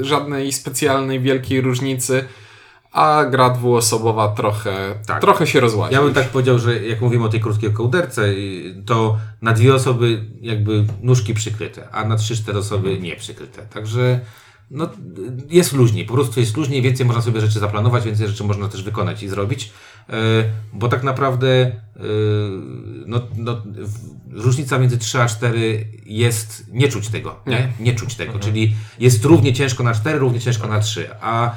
żadnej 0.00 0.52
specjalnej 0.52 1.20
wielkiej 1.20 1.60
różnicy, 1.60 2.24
a 2.92 3.24
gra 3.24 3.50
dwuosobowa 3.50 4.28
trochę, 4.28 4.94
Tak. 5.06 5.20
trochę 5.20 5.46
się 5.46 5.60
rozłazi. 5.60 5.94
Ja 5.94 6.02
bym 6.02 6.14
tak 6.14 6.28
powiedział, 6.28 6.58
że 6.58 6.82
jak 6.82 7.00
mówimy 7.00 7.24
o 7.24 7.28
tej 7.28 7.40
krótkiej 7.40 7.72
kołderce, 7.72 8.22
to 8.86 9.18
na 9.42 9.52
dwie 9.52 9.74
osoby 9.74 10.24
jakby 10.40 10.84
nóżki 11.02 11.34
przykryte, 11.34 11.88
a 11.92 12.04
na 12.04 12.16
trzy, 12.16 12.36
cztery 12.36 12.58
osoby 12.58 12.98
nie 13.00 13.16
przykryte. 13.16 13.62
Także 13.62 14.20
no, 14.70 14.88
jest 15.50 15.72
luźniej, 15.72 16.04
po 16.06 16.14
prostu 16.14 16.40
jest 16.40 16.56
luźniej, 16.56 16.82
więcej 16.82 17.06
można 17.06 17.22
sobie 17.22 17.40
rzeczy 17.40 17.58
zaplanować, 17.58 18.04
więcej 18.04 18.28
rzeczy 18.28 18.44
można 18.44 18.68
też 18.68 18.82
wykonać 18.82 19.22
i 19.22 19.28
zrobić, 19.28 19.72
bo 20.72 20.88
tak 20.88 21.02
naprawdę 21.02 21.46
yy, 21.96 22.02
no, 23.06 23.20
no, 23.36 23.62
różnica 24.32 24.78
między 24.78 24.98
3 24.98 25.20
a 25.22 25.26
4 25.26 25.86
jest, 26.06 26.64
nie 26.72 26.88
czuć 26.88 27.08
tego, 27.08 27.36
nie, 27.46 27.72
nie 27.80 27.94
czuć 27.94 28.14
tego, 28.14 28.38
czyli 28.38 28.74
jest 28.98 29.24
równie 29.24 29.52
ciężko 29.52 29.82
na 29.82 29.94
4, 29.94 30.18
równie 30.18 30.40
ciężko 30.40 30.68
na 30.68 30.80
3, 30.80 31.08
a, 31.20 31.54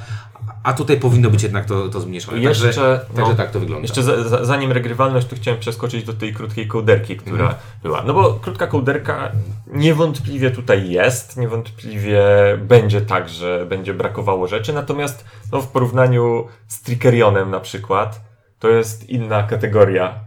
a 0.62 0.72
tutaj 0.72 0.96
powinno 1.00 1.30
być 1.30 1.42
jednak 1.42 1.64
to, 1.64 1.88
to 1.88 2.00
zmniejszone. 2.00 2.38
Jeszcze, 2.38 2.64
także, 2.64 3.00
no, 3.10 3.16
także 3.16 3.36
tak 3.36 3.50
to 3.50 3.60
wygląda. 3.60 3.82
Jeszcze 3.82 4.02
za, 4.02 4.28
za, 4.28 4.44
zanim 4.44 4.72
regrywalność, 4.72 5.26
to 5.26 5.36
chciałem 5.36 5.60
przeskoczyć 5.60 6.04
do 6.04 6.12
tej 6.12 6.34
krótkiej 6.34 6.66
kołderki, 6.68 7.16
która 7.16 7.42
Mhm. 7.44 7.54
była. 7.82 8.02
No 8.02 8.14
bo 8.14 8.34
krótka 8.34 8.66
kołderka 8.66 9.32
niewątpliwie 9.72 10.50
tutaj 10.50 10.90
jest, 10.90 11.36
niewątpliwie 11.36 12.22
będzie 12.60 13.00
tak, 13.00 13.28
że 13.28 13.66
będzie 13.68 13.94
brakowało 13.94 14.46
rzeczy, 14.48 14.72
natomiast 14.72 15.24
no, 15.52 15.60
w 15.60 15.68
porównaniu 15.68 16.46
z 16.68 16.82
Trickerionem 16.82 17.50
na 17.50 17.60
przykład, 17.60 18.27
to 18.58 18.68
jest 18.68 19.08
inna 19.10 19.42
kategoria 19.42 20.20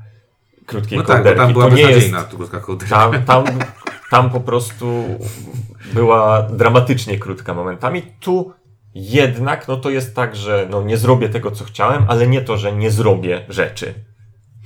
krótkiej 0.65 0.97
No 0.97 1.03
tak, 1.03 1.17
bo 1.17 1.23
kołderki. 1.23 1.39
tam 1.39 1.53
była 1.53 1.65
to 1.69 1.75
nie 1.75 1.81
jest, 1.81 1.93
beznadziejna 1.93 2.23
krótka 2.23 2.59
kołderka. 2.59 2.95
tam, 2.95 3.23
tam, 3.23 3.59
tam 4.09 4.29
po 4.29 4.39
prostu 4.39 5.03
była 5.93 6.43
dramatycznie 6.43 7.19
krótka 7.19 7.53
momentami. 7.53 8.01
Tu 8.19 8.53
jednak 8.95 9.67
no 9.67 9.77
to 9.77 9.89
jest 9.89 10.15
tak, 10.15 10.35
że 10.35 10.67
no 10.69 10.83
nie 10.83 10.97
zrobię 10.97 11.29
tego, 11.29 11.51
co 11.51 11.65
chciałem, 11.65 12.05
ale 12.07 12.27
nie 12.27 12.41
to, 12.41 12.57
że 12.57 12.73
nie 12.73 12.91
zrobię 12.91 13.45
rzeczy 13.49 13.93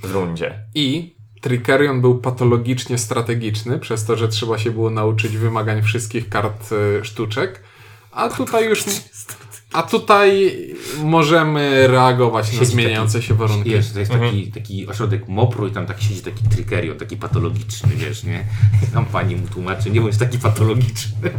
w 0.02 0.10
rundzie. 0.12 0.58
I 0.74 1.16
Trickerion 1.40 2.00
był 2.00 2.18
patologicznie 2.18 2.98
strategiczny, 2.98 3.78
przez 3.78 4.04
to, 4.04 4.16
że 4.16 4.28
trzeba 4.28 4.58
się 4.58 4.70
było 4.70 4.90
nauczyć 4.90 5.36
wymagań 5.36 5.82
wszystkich 5.82 6.28
kart 6.28 6.70
e, 6.72 7.04
sztuczek, 7.04 7.62
a 8.12 8.28
tutaj 8.28 8.68
już... 8.68 8.84
A 9.72 9.82
tutaj 9.82 10.52
możemy 11.04 11.86
reagować 11.86 12.46
na 12.46 12.52
Siedzi 12.52 12.66
zmieniające 12.72 13.22
się 13.22 13.34
warunki. 13.34 13.70
Jest, 13.70 13.92
to 13.94 14.00
jest 14.00 14.12
Mhm. 14.12 14.30
taki, 14.30 14.52
taki 14.52 14.86
ośrodek 14.88 15.28
MOPR-u 15.28 15.66
i 15.66 15.70
tam 15.70 15.86
tak 15.86 16.00
siedzi 16.00 16.22
taki 16.22 16.42
trykerion, 16.48 16.96
taki 16.98 17.16
patologiczny, 17.16 17.96
wiesz, 17.96 18.24
nie? 18.24 18.44
I 18.82 18.86
tam 18.94 19.06
pani 19.06 19.36
mu 19.36 19.46
tłumaczy, 19.48 19.90
nie 19.90 20.00
bądź 20.00 20.16
taki 20.16 20.38
patologiczny. 20.38 21.30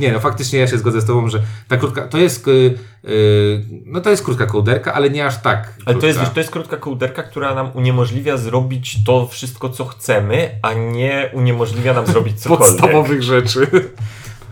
Nie, 0.00 0.12
no 0.12 0.20
faktycznie 0.20 0.58
ja 0.58 0.66
się 0.66 0.78
zgodzę 0.78 1.00
z 1.00 1.04
tobą, 1.04 1.28
że 1.28 1.42
ta 1.68 1.76
krótka, 1.76 2.08
to 2.08 2.18
jest, 2.18 2.48
y, 2.48 2.74
y, 3.08 3.64
no 3.86 4.00
to 4.00 4.10
jest 4.10 4.24
krótka 4.24 4.46
kołderka, 4.46 4.94
ale 4.94 5.10
nie 5.10 5.26
aż 5.26 5.42
tak 5.42 5.74
Ale 5.86 5.96
to 5.96 6.06
jest, 6.06 6.18
krótka. 6.18 6.34
to 6.34 6.40
jest 6.40 6.50
krótka 6.50 6.76
kołderka, 6.76 7.22
która 7.22 7.54
nam 7.54 7.70
uniemożliwia 7.74 8.36
zrobić 8.36 9.04
to 9.06 9.26
wszystko, 9.26 9.68
co 9.70 9.84
chcemy, 9.84 10.50
a 10.62 10.72
nie 10.74 11.30
uniemożliwia 11.32 11.94
nam 11.94 12.06
zrobić 12.06 12.40
cokolwiek. 12.42 12.68
Podstawowych 12.68 13.22
rzeczy. 13.22 13.66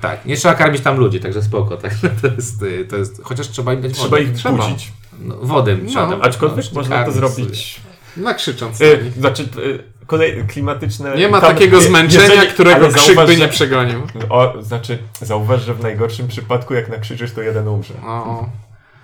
Tak, 0.01 0.25
nie 0.27 0.37
trzeba 0.37 0.55
karmić 0.55 0.83
tam 0.83 0.97
ludzi, 0.97 1.21
także 1.21 1.43
spoko, 1.43 1.77
tak? 1.77 1.93
To 2.23 2.29
jest, 2.37 2.63
y, 2.63 2.85
to 2.91 2.97
jest, 2.97 3.21
chociaż 3.25 3.49
trzeba 3.49 3.73
im 3.75 3.81
dać 3.83 3.93
Trzeba 3.93 4.09
wodę. 4.09 4.23
ich 4.23 4.33
Trzeba. 4.33 4.57
budzić. 4.67 4.93
No, 5.21 5.37
wodę 5.43 5.77
trzeba 5.89 6.05
No, 6.05 6.11
dawać, 6.11 6.27
Aczkolwiek 6.27 6.65
no, 6.73 6.81
można 6.81 7.05
to 7.05 7.13
zrobić. 7.13 7.81
Nakrzycząc 8.17 8.81
na 8.81 8.87
nich. 8.87 9.17
Y, 9.17 9.21
znaczy, 9.21 9.43
y, 9.43 9.85
kolej, 10.07 10.45
klimatyczne. 10.49 11.17
Nie 11.17 11.29
ma 11.29 11.41
tam- 11.41 11.51
takiego 11.55 11.81
zmęczenia, 11.81 12.35
jeżeli- 12.35 12.49
którego 12.49 12.89
krzyk 12.89 13.03
zauważ, 13.07 13.27
by 13.27 13.37
nie 13.37 13.49
przegonił. 13.49 14.01
O, 14.31 14.55
znaczy, 14.63 14.99
zauważ, 15.21 15.63
że 15.63 15.75
w 15.75 15.83
najgorszym 15.83 16.29
przypadku, 16.29 16.75
jak 16.75 16.89
nakrzyczysz, 16.89 17.33
to 17.33 17.43
jeden 17.43 17.69
umrze. 17.69 17.95
O, 18.07 18.49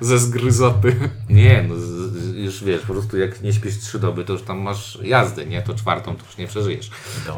ze 0.00 0.18
zgryzoty. 0.18 0.96
Nie, 1.30 1.64
no 1.68 1.74
z- 1.76 2.34
już 2.34 2.64
wiesz, 2.64 2.80
po 2.80 2.92
prostu 2.92 3.18
jak 3.18 3.42
nie 3.42 3.52
śpisz 3.52 3.78
trzy 3.78 3.98
doby, 3.98 4.24
to 4.24 4.32
już 4.32 4.42
tam 4.42 4.58
masz 4.60 4.98
jazdę, 5.02 5.46
nie? 5.46 5.62
To 5.62 5.74
czwartą 5.74 6.16
to 6.16 6.24
już 6.26 6.36
nie 6.38 6.46
przeżyjesz. 6.46 6.90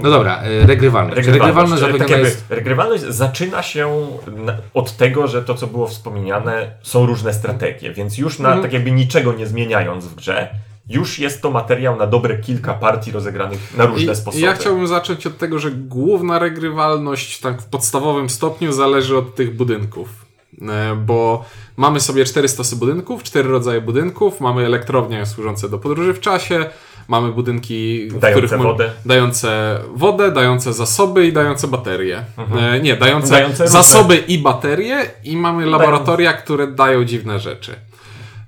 No 0.03 0.11
dobra, 0.11 0.43
y, 0.47 0.67
regrywalność. 0.67 1.25
Czy 1.25 1.33
Regrywalność 1.33 1.83
tak 1.83 1.93
zapewniona 1.93 2.13
jakby, 2.13 2.29
jest... 2.29 2.45
regrywalność 2.51 3.03
zaczyna 3.03 3.63
się 3.63 4.07
na, 4.37 4.57
od 4.75 4.97
tego, 4.97 5.27
że 5.29 5.43
to, 5.43 5.55
co 5.55 5.67
było 5.67 5.87
wspomniane, 5.89 6.71
są 6.83 7.07
różne 7.07 7.35
strategie, 7.35 7.93
więc 7.93 8.19
już 8.19 8.41
Mhm. 8.41 8.57
na, 8.57 8.63
tak 8.63 8.73
jakby 8.73 8.91
niczego 8.91 9.33
nie 9.33 9.47
zmieniając 9.47 10.05
w 10.07 10.15
grze, 10.15 10.49
już 10.89 11.19
jest 11.19 11.43
to 11.43 11.51
materiał 11.51 11.97
na 11.97 12.07
dobre 12.07 12.39
kilka 12.39 12.75
partii 12.75 13.13
rozegranych 13.13 13.77
na 13.77 13.87
różne 13.87 14.13
I, 14.13 14.17
sposoby. 14.17 14.45
ja 14.45 14.55
chciałbym 14.55 14.87
zacząć 14.87 15.27
od 15.27 15.39
tego, 15.39 15.59
że 15.59 15.71
główna 15.71 16.39
regrywalność 16.39 17.41
tak 17.41 17.63
w 17.63 17.65
podstawowym 17.65 18.31
stopniu 18.31 18.73
zależy 18.73 19.17
od 19.19 19.35
tych 19.35 19.57
budynków. 19.57 20.26
E, 20.63 20.97
Bo 21.07 21.45
mamy 21.77 22.01
sobie 22.01 22.25
cztery 22.25 22.49
stosy 22.49 22.77
budynków, 22.77 23.23
cztery 23.23 23.49
rodzaje 23.49 23.81
budynków, 23.81 24.41
mamy 24.41 24.67
elektrownie 24.67 25.27
służące 25.27 25.69
do 25.69 25.79
podróży 25.79 26.15
w 26.15 26.21
czasie, 26.21 26.67
mamy 27.09 27.33
budynki, 27.33 28.09
Dające 28.09 28.47
których 28.47 28.63
wodę. 28.63 28.91
dające 29.07 29.79
wodę, 29.95 30.33
dające 30.33 30.73
zasoby 30.73 31.27
i 31.27 31.33
dające 31.33 31.69
baterie. 31.69 32.25
E, 32.61 32.81
nie, 32.81 32.97
dające, 32.97 33.31
Dające 33.31 33.53
różne- 33.65 33.69
zasoby 33.69 34.17
i 34.17 34.39
baterie 34.39 35.11
i 35.25 35.37
mamy 35.37 35.67
laboratoria, 35.67 36.33
które 36.33 36.67
dają 36.67 37.05
dziwne 37.05 37.41
rzeczy. 37.41 37.75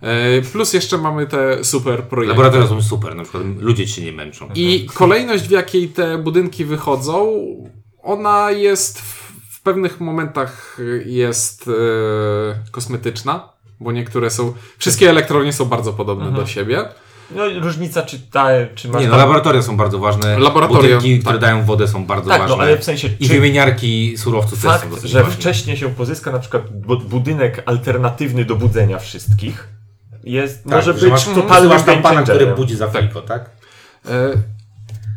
E, 0.02 0.42
Plus 0.52 0.72
jeszcze 0.72 0.98
mamy 0.98 1.26
te 1.26 1.64
super 1.64 2.02
projekty. 2.02 2.28
Laboratoria 2.36 2.66
są 2.66 2.82
super, 2.82 3.16
na 3.16 3.22
przykład 3.22 3.42
ludzie 3.60 3.86
ci 3.86 3.92
się 3.92 4.02
nie 4.02 4.12
męczą. 4.12 4.48
I 4.54 4.86
kolejność, 4.94 5.44
w 5.48 5.50
jakiej 5.50 5.88
te 5.88 6.18
budynki 6.18 6.64
wychodzą, 6.64 7.32
ona 8.02 8.50
jest 8.50 9.00
w, 9.00 9.17
w 9.58 9.62
pewnych 9.62 10.00
momentach 10.00 10.78
jest 11.06 11.68
e, 11.68 12.70
kosmetyczna, 12.70 13.48
bo 13.80 13.92
niektóre 13.92 14.30
są. 14.30 14.54
Wszystkie 14.78 15.10
elektrownie 15.10 15.52
są 15.52 15.64
bardzo 15.64 15.92
podobne 15.92 16.32
do 16.32 16.46
siebie. 16.46 16.84
No 17.30 17.46
i 17.46 17.58
różnica, 17.60 18.02
czy 18.02 18.18
ta, 18.18 18.48
czy 18.74 18.88
masz 18.88 19.02
Nie, 19.02 19.08
no 19.08 19.16
laboratoria 19.16 19.62
są 19.62 19.76
bardzo 19.76 19.98
ważne. 19.98 20.38
Laboratoria, 20.38 20.96
Budynki, 20.96 21.18
które 21.20 21.34
tak. 21.34 21.40
dają 21.40 21.64
wodę 21.64 21.88
są 21.88 22.06
bardzo 22.06 22.30
Tak, 22.30 22.40
ważne. 22.40 22.56
no 22.56 22.62
ale 22.62 22.78
w 22.78 22.84
sensie, 22.84 23.08
I 23.20 23.26
czy 23.28 23.34
wymieniarki 23.34 24.18
surowców 24.18 24.62
też 24.62 24.72
są 24.72 24.78
fakt, 24.78 25.04
że 25.04 25.18
ważne. 25.22 25.34
wcześniej 25.36 25.76
się 25.76 25.88
pozyska 25.94 26.32
na 26.32 26.38
przykład 26.38 26.62
bu- 26.80 27.00
budynek 27.00 27.62
alternatywny 27.66 28.44
do 28.44 28.56
budzenia 28.56 28.98
wszystkich, 28.98 29.68
jest, 30.24 30.64
Tak, 30.64 30.72
może 30.72 30.92
że 30.92 31.00
być 31.00 31.10
masz, 31.10 31.24
totalnym 31.24 31.70
masz 31.72 31.82
tam 31.82 32.02
pana, 32.02 32.22
który 32.22 32.46
budzi 32.46 32.76
za 32.76 32.88
fliko, 32.90 33.22
tak? 33.22 33.50
E, 34.08 34.30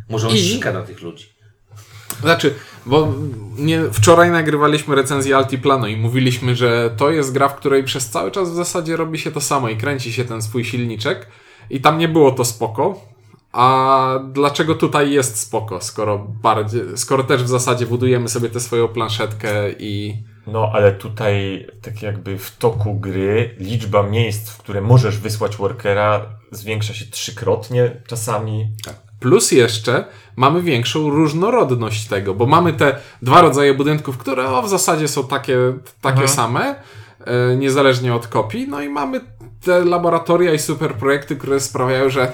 Może 0.08 0.28
on 0.28 0.34
I- 0.36 0.60
na 0.64 0.82
tych 0.82 1.00
ludzi. 1.02 1.31
Znaczy, 2.20 2.54
bo 2.86 3.14
nie, 3.58 3.80
wczoraj 3.92 4.30
nagrywaliśmy 4.30 4.94
recenzję 4.94 5.36
Altiplano 5.36 5.86
i 5.86 5.96
mówiliśmy, 5.96 6.56
że 6.56 6.90
to 6.96 7.10
jest 7.10 7.32
gra, 7.32 7.48
w 7.48 7.56
której 7.56 7.84
przez 7.84 8.10
cały 8.10 8.30
czas 8.30 8.50
w 8.50 8.54
zasadzie 8.54 8.96
robi 8.96 9.18
się 9.18 9.32
to 9.32 9.40
samo 9.40 9.68
i 9.68 9.76
kręci 9.76 10.12
się 10.12 10.24
ten 10.24 10.42
swój 10.42 10.64
silniczek 10.64 11.26
i 11.70 11.80
tam 11.80 11.98
nie 11.98 12.08
było 12.08 12.30
to 12.30 12.44
spoko. 12.44 13.00
A 13.52 14.18
dlaczego 14.32 14.74
tutaj 14.74 15.10
jest 15.10 15.40
spoko, 15.40 15.80
skoro 15.80 16.18
bardziej, 16.18 16.82
skoro 16.96 17.24
też 17.24 17.44
w 17.44 17.48
zasadzie 17.48 17.86
budujemy 17.86 18.28
sobie 18.28 18.48
tę 18.48 18.60
swoją 18.60 18.88
planszetkę 18.88 19.72
i 19.78 20.22
No, 20.46 20.70
ale 20.72 20.92
tutaj, 20.92 21.66
tak 21.82 22.02
jakby 22.02 22.38
w 22.38 22.56
toku 22.56 22.94
gry, 22.94 23.54
liczba 23.58 24.02
miejsc, 24.02 24.50
w 24.50 24.58
które 24.58 24.80
możesz 24.80 25.18
wysłać 25.18 25.56
workera, 25.56 26.26
zwiększa 26.50 26.94
się 26.94 27.04
trzykrotnie 27.04 28.02
czasami. 28.06 28.72
Plus 29.22 29.52
jeszcze 29.52 30.04
mamy 30.36 30.62
większą 30.62 31.10
różnorodność 31.10 32.08
tego, 32.08 32.34
bo 32.34 32.46
mamy 32.46 32.72
te 32.72 32.96
dwa 33.22 33.40
rodzaje 33.42 33.74
budynków, 33.74 34.18
które 34.18 34.48
o, 34.48 34.62
w 34.62 34.68
zasadzie 34.68 35.08
są 35.08 35.26
takie, 35.26 35.58
takie 36.00 36.28
same, 36.28 36.74
e, 37.24 37.56
niezależnie 37.56 38.14
od 38.14 38.26
kopii. 38.26 38.68
No 38.68 38.80
i 38.82 38.88
mamy 38.88 39.20
te 39.64 39.84
laboratoria 39.84 40.54
i 40.54 40.58
super 40.58 40.94
projekty, 40.94 41.36
które 41.36 41.60
sprawiają, 41.60 42.10
że 42.10 42.32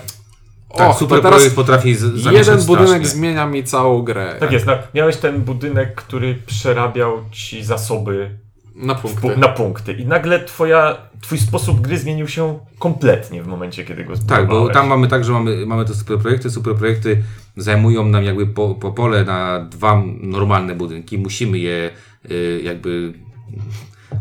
Tak, 0.76 0.90
o, 0.90 0.94
super 0.94 1.22
teraz 1.22 1.48
potrafi 1.48 1.96
jeden 2.32 2.62
budynek 2.62 2.88
strasznie. 2.88 3.08
zmienia 3.08 3.46
mi 3.46 3.64
całą 3.64 4.02
grę. 4.02 4.36
Tak 4.40 4.52
jest, 4.52 4.66
no, 4.66 4.72
miałeś 4.94 5.16
ten 5.16 5.40
budynek, 5.40 5.94
który 5.94 6.34
przerabiał 6.46 7.12
ci 7.32 7.64
zasoby 7.64 8.38
Na 8.78 8.94
punkty. 8.94 9.20
pu- 9.20 9.38
na 9.38 9.48
punkty 9.48 9.92
i 9.92 10.06
nagle 10.06 10.44
twoja, 10.44 10.96
twój 11.20 11.38
sposób 11.38 11.80
gry 11.80 11.98
zmienił 11.98 12.28
się 12.28 12.58
kompletnie 12.78 13.42
w 13.42 13.46
momencie, 13.46 13.84
kiedy 13.84 14.04
go 14.04 14.12
Tak, 14.12 14.20
zbudowałeś. 14.20 14.48
bo 14.68 14.74
tam 14.74 14.86
mamy 14.88 15.08
tak, 15.08 15.24
że 15.24 15.32
mamy, 15.32 15.66
mamy 15.66 15.84
te 15.84 15.94
super 15.94 16.18
projekty. 16.18 16.50
Super 16.50 16.74
projekty 16.74 17.22
zajmują 17.56 18.04
nam 18.04 18.24
jakby 18.24 18.46
po, 18.46 18.74
po 18.74 18.92
pole 18.92 19.24
na 19.24 19.60
dwa 19.60 20.02
normalne 20.20 20.74
budynki. 20.74 21.18
Musimy 21.18 21.58
je 21.58 21.90
y, 22.30 22.60
jakby 22.64 23.12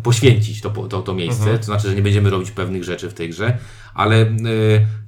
poświęcić 0.04 0.62
to, 0.62 0.69
to, 0.69 1.02
to 1.02 1.13
miejsce. 1.13 1.58
To 1.58 1.63
znaczy, 1.63 1.89
że 1.89 1.95
nie 1.95 2.02
będziemy 2.02 2.30
robić 2.30 2.52
pewnych 2.52 2.84
rzeczy 2.84 3.10
w 3.10 3.13
tej 3.13 3.30
grze, 3.30 3.58
ale 3.93 4.21
y, 4.21 4.28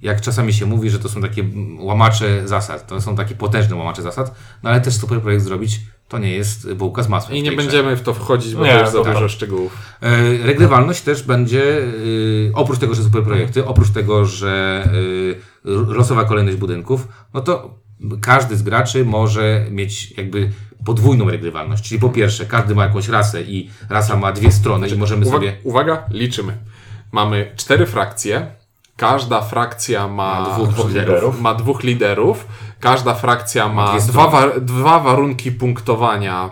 jak 0.01 0.21
czasami 0.21 0.53
się 0.53 0.65
mówi, 0.65 0.89
że 0.89 0.99
to 0.99 1.09
są 1.09 1.21
takie 1.21 1.43
łamacze 1.79 2.47
zasad, 2.47 2.87
to 2.87 3.01
są 3.01 3.15
takie 3.15 3.35
potężne 3.35 3.75
łamacze 3.75 4.01
zasad, 4.01 4.35
no 4.63 4.69
ale 4.69 4.81
też 4.81 4.93
super 4.95 5.21
projekt 5.21 5.43
zrobić 5.43 5.79
to 6.07 6.17
nie 6.17 6.31
jest 6.31 6.73
bułka 6.73 7.03
z 7.03 7.09
masłem. 7.09 7.37
I 7.37 7.43
nie 7.43 7.51
będziemy 7.51 7.95
w 7.95 8.01
to 8.01 8.13
wchodzić, 8.13 8.55
bo 8.55 8.65
Nie, 8.65 8.71
to 8.71 8.79
jest 8.79 8.91
za 8.91 8.97
dobra. 8.97 9.13
dużo 9.13 9.29
szczegółów. 9.29 9.77
E, 10.01 10.37
Regrywalność 10.37 11.01
też 11.01 11.23
będzie, 11.23 11.63
y, 11.77 12.51
oprócz 12.53 12.79
tego, 12.79 12.95
że 12.95 13.03
super 13.03 13.23
projekty, 13.23 13.65
oprócz 13.65 13.89
tego, 13.89 14.25
że 14.25 14.83
y, 15.65 15.71
r- 15.71 15.87
losowa 15.87 16.25
kolejność 16.25 16.57
budynków, 16.57 17.07
no 17.33 17.41
to 17.41 17.79
każdy 18.21 18.57
z 18.57 18.61
graczy 18.61 19.05
może 19.05 19.65
mieć 19.71 20.11
jakby 20.11 20.49
podwójną 20.85 21.29
regrywalność. 21.29 21.83
Czyli 21.89 22.01
po 22.01 22.09
pierwsze, 22.09 22.45
każdy 22.45 22.75
ma 22.75 22.83
jakąś 22.83 23.07
rasę 23.07 23.41
i 23.41 23.69
rasa 23.89 24.15
ma 24.15 24.31
dwie 24.31 24.51
strony 24.51 24.87
i 24.87 24.95
możemy 24.95 25.25
Uwaga, 25.25 25.37
sobie... 25.37 25.57
uwaga, 25.63 26.03
liczymy. 26.11 26.57
Mamy 27.11 27.51
cztery 27.55 27.85
frakcje. 27.85 28.47
Każda 28.97 29.41
frakcja 29.41 30.07
ma, 30.07 30.39
Ma 30.39 30.65
dwóch 30.67 30.87
liderów. 30.89 31.41
ma 31.41 31.53
dwóch 31.55 31.83
liderów. 31.83 32.47
Każda 32.79 33.13
frakcja 33.13 33.69
ma 33.69 33.91
dwie 33.91 34.01
dwa, 34.11 34.27
strony. 34.29 34.51
wa- 34.53 34.59
dwa 34.59 34.99
warunki 34.99 35.51
punktowania 35.51 36.49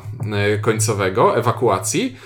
y, 0.56 0.60
końcowego, 0.60 1.38
ewakuacji 1.38 2.18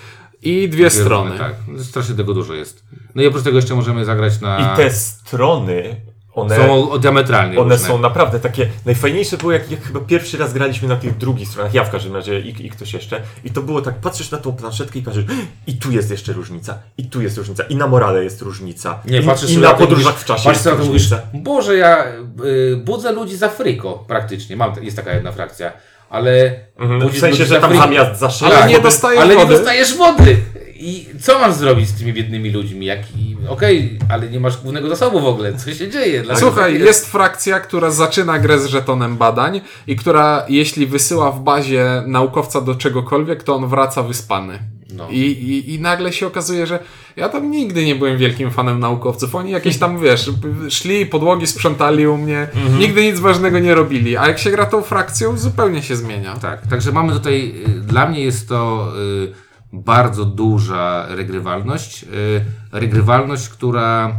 i 0.41 0.69
dwie 0.69 0.89
strony. 0.89 1.37
Tak, 1.37 1.53
strasznie 1.83 2.15
tego 2.15 2.33
dużo 2.33 2.53
jest. 2.53 2.83
No 3.15 3.21
i 3.21 3.27
oprócz 3.27 3.43
tego 3.43 3.55
jeszcze 3.55 3.75
możemy 3.75 4.05
zagrać 4.05 4.41
na... 4.41 4.73
I 4.73 4.77
te 4.77 4.91
strony, 4.91 5.95
one... 6.33 6.55
Są 6.55 6.97
diametralnie 6.99 7.59
One 7.59 7.75
różne. 7.75 7.87
są 7.87 7.97
naprawdę 7.99 8.39
takie. 8.39 8.67
Najfajniejsze 8.85 9.37
było, 9.37 9.51
jak, 9.51 9.71
jak 9.71 9.83
chyba 9.83 9.99
pierwszy 9.99 10.37
raz 10.37 10.53
graliśmy 10.53 10.87
na 10.87 10.95
tych 10.95 11.17
drugich 11.17 11.47
stronach. 11.47 11.73
Ja 11.73 11.83
w 11.83 11.89
każdym 11.91 12.15
razie 12.15 12.39
i, 12.39 12.65
i 12.65 12.69
ktoś 12.69 12.93
jeszcze. 12.93 13.21
I 13.43 13.51
to 13.51 13.61
było 13.61 13.81
tak, 13.81 13.95
patrzysz 13.95 14.31
na 14.31 14.37
tą 14.37 14.53
planszetkę 14.53 14.99
i 14.99 15.01
patrzysz, 15.01 15.25
i 15.67 15.77
tu 15.77 15.91
jest 15.91 16.11
jeszcze 16.11 16.33
różnica, 16.33 16.77
i 16.97 17.05
tu 17.05 17.21
jest 17.21 17.37
różnica, 17.37 17.63
i 17.63 17.75
na 17.75 17.87
morale 17.87 18.23
jest 18.23 18.41
różnica. 18.41 18.99
Nie, 19.05 19.19
I, 19.19 19.23
patrzysz 19.23 19.51
i 19.51 19.57
na 19.57 19.73
podróżach 19.73 20.15
w 20.19 20.25
czasie 20.25 20.43
Patrzysz 20.43 20.65
na 20.65 20.71
to 20.71 20.77
mówisz. 20.85 21.09
Boże, 21.33 21.77
ja 21.77 22.05
y, 22.45 22.77
budzę 22.85 23.11
ludzi 23.11 23.37
za 23.37 23.49
friko 23.49 24.03
praktycznie. 24.07 24.55
Mam, 24.57 24.73
jest 24.81 24.97
taka 24.97 25.13
jedna 25.13 25.31
frakcja. 25.31 25.71
Ale 26.09 26.51
Mhm, 26.79 27.09
w 27.09 27.17
sensie, 27.19 27.45
że 27.45 27.61
tam 27.61 27.77
zamiast 27.77 28.19
za 28.19 28.29
szyję, 28.29 28.51
Ale 28.51 28.69
nie 28.69 28.79
Ale 29.19 29.35
nie 29.35 29.41
wody. 29.41 29.55
dostajesz 29.55 29.97
wody! 29.97 30.37
I 30.81 31.05
co 31.21 31.39
masz 31.39 31.53
zrobić 31.53 31.87
z 31.89 31.93
tymi 31.93 32.13
biednymi 32.13 32.49
ludźmi? 32.51 32.85
Jak, 32.85 32.99
i- 33.17 33.31
Okej, 33.49 33.99
ale 34.09 34.29
nie 34.29 34.39
masz 34.39 34.57
głównego 34.57 34.89
zasobu 34.89 35.19
w 35.21 35.25
ogóle. 35.25 35.53
Co 35.57 35.73
się 35.73 35.89
dzieje? 35.89 36.21
Dlaczego 36.23 36.47
Słuchaj, 36.51 36.73
tak 36.73 36.81
jest 36.81 37.11
frakcja, 37.11 37.59
która 37.59 37.91
zaczyna 37.91 38.39
grę 38.39 38.59
z 38.59 38.65
żetonem 38.65 39.17
badań 39.17 39.61
i 39.87 39.95
która, 39.95 40.45
jeśli 40.49 40.87
wysyła 40.87 41.31
w 41.31 41.39
bazie 41.43 42.03
naukowca 42.07 42.61
do 42.61 42.75
czegokolwiek, 42.75 43.43
to 43.43 43.55
on 43.55 43.67
wraca 43.67 44.03
wyspany. 44.03 44.59
No. 44.95 45.07
I, 45.09 45.19
i, 45.19 45.73
I 45.73 45.79
nagle 45.79 46.13
się 46.13 46.27
okazuje, 46.27 46.67
że 46.67 46.79
ja 47.15 47.29
tam 47.29 47.51
nigdy 47.51 47.85
nie 47.85 47.95
byłem 47.95 48.17
wielkim 48.17 48.51
fanem 48.51 48.79
naukowców. 48.79 49.35
Oni 49.35 49.51
jakieś 49.51 49.77
tam, 49.79 49.99
wiesz, 49.99 50.29
szli, 50.69 51.05
podłogi 51.05 51.47
sprzątali 51.47 52.07
u 52.07 52.17
mnie, 52.17 52.47
Mhm. 52.55 52.79
nigdy 52.79 53.03
nic 53.03 53.19
ważnego 53.19 53.59
nie 53.59 53.75
robili. 53.75 54.17
A 54.17 54.27
jak 54.27 54.39
się 54.39 54.51
gra 54.51 54.65
tą 54.65 54.81
frakcją, 54.81 55.37
zupełnie 55.37 55.81
się 55.83 55.95
zmienia. 55.95 56.35
Tak, 56.35 56.67
także 56.67 56.91
mamy 56.91 57.13
tutaj, 57.13 57.53
y, 57.67 57.79
dla 57.81 58.05
mnie 58.09 58.19
jest 58.23 58.49
to 58.49 58.87
y, 59.27 59.50
bardzo 59.73 60.25
duża 60.25 61.05
regrywalność. 61.09 62.03
Y, 62.03 62.07
regrywalność, 62.71 63.49
która, 63.49 64.15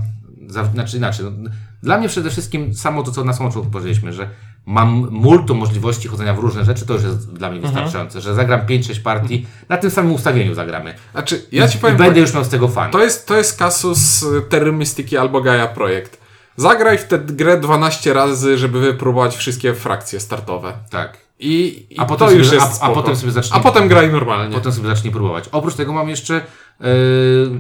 znaczy 0.73 0.97
inaczej, 0.97 1.27
no, 1.39 1.51
dla 1.83 1.99
mnie 1.99 2.09
przede 2.09 2.31
wszystkim 2.31 2.75
samo 2.75 3.03
to, 3.03 3.13
co 3.13 3.25
na 3.25 3.33
samym 3.33 3.53
początku 3.53 3.73
powiedzieliśmy, 3.73 4.13
że 4.13 4.29
mam 4.67 5.09
multum 5.11 5.59
możliwości 5.59 6.09
chodzenia 6.09 6.35
w 6.35 6.39
różne 6.39 6.65
rzeczy, 6.65 6.87
to 6.87 6.95
już 6.95 7.03
jest 7.03 7.33
dla 7.33 7.51
mnie 7.51 7.61
wystarczające, 7.61 8.21
że 8.21 8.35
zagram 8.35 8.61
5-6 8.61 9.03
partii, 9.03 9.47
na 9.69 9.77
tym 9.77 9.91
samym 9.91 10.13
ustawieniu 10.13 10.55
zagramy. 10.55 10.95
Znaczy, 11.13 11.47
ja 11.53 11.69
ci 11.69 11.79
I 11.79 11.81
powiem 11.81 11.97
będę 11.97 12.13
tak, 12.13 12.21
już 12.21 12.35
miał 12.35 12.45
z 12.45 12.49
tego 12.49 12.69
fan. 12.69 12.91
to 12.91 13.03
jest, 13.03 13.27
to 13.27 13.37
jest 13.37 13.59
kasus 13.59 14.23
y, 14.23 14.43
Terry 14.49 14.73
Mystici 14.73 15.17
albo 15.17 15.41
Gaia 15.41 15.67
Projekt. 15.67 16.23
Zagraj 16.57 16.99
w 16.99 17.05
tę 17.05 17.19
grę 17.19 17.61
12 17.61 18.13
razy, 18.13 18.59
żeby 18.59 18.81
wypróbować 18.81 19.37
wszystkie 19.37 19.75
frakcje 19.75 20.21
startowe. 20.21 20.73
Tak. 20.91 21.19
I, 21.45 21.87
i 21.91 21.99
A 21.99 22.05
potem 22.05 22.19
to 22.19 22.31
sobie- 22.31 22.39
już 22.39 22.53
jest 22.53 22.83
a- 22.83 22.87
a 22.87 22.91
potem 22.91 23.17
sobie 23.17 23.33
zacznie- 23.33 23.57
A 23.57 23.61
potem 23.61 23.89
graj 23.89 24.13
normalnie. 24.13 24.55
Potem 24.55 24.73
sobie 24.73 24.89
zacznie 24.89 25.11
próbować. 25.11 25.45
Oprócz 25.53 25.75
tego 25.75 25.93
mam 25.93 26.09
jeszcze 26.09 26.35
e, 26.81 26.85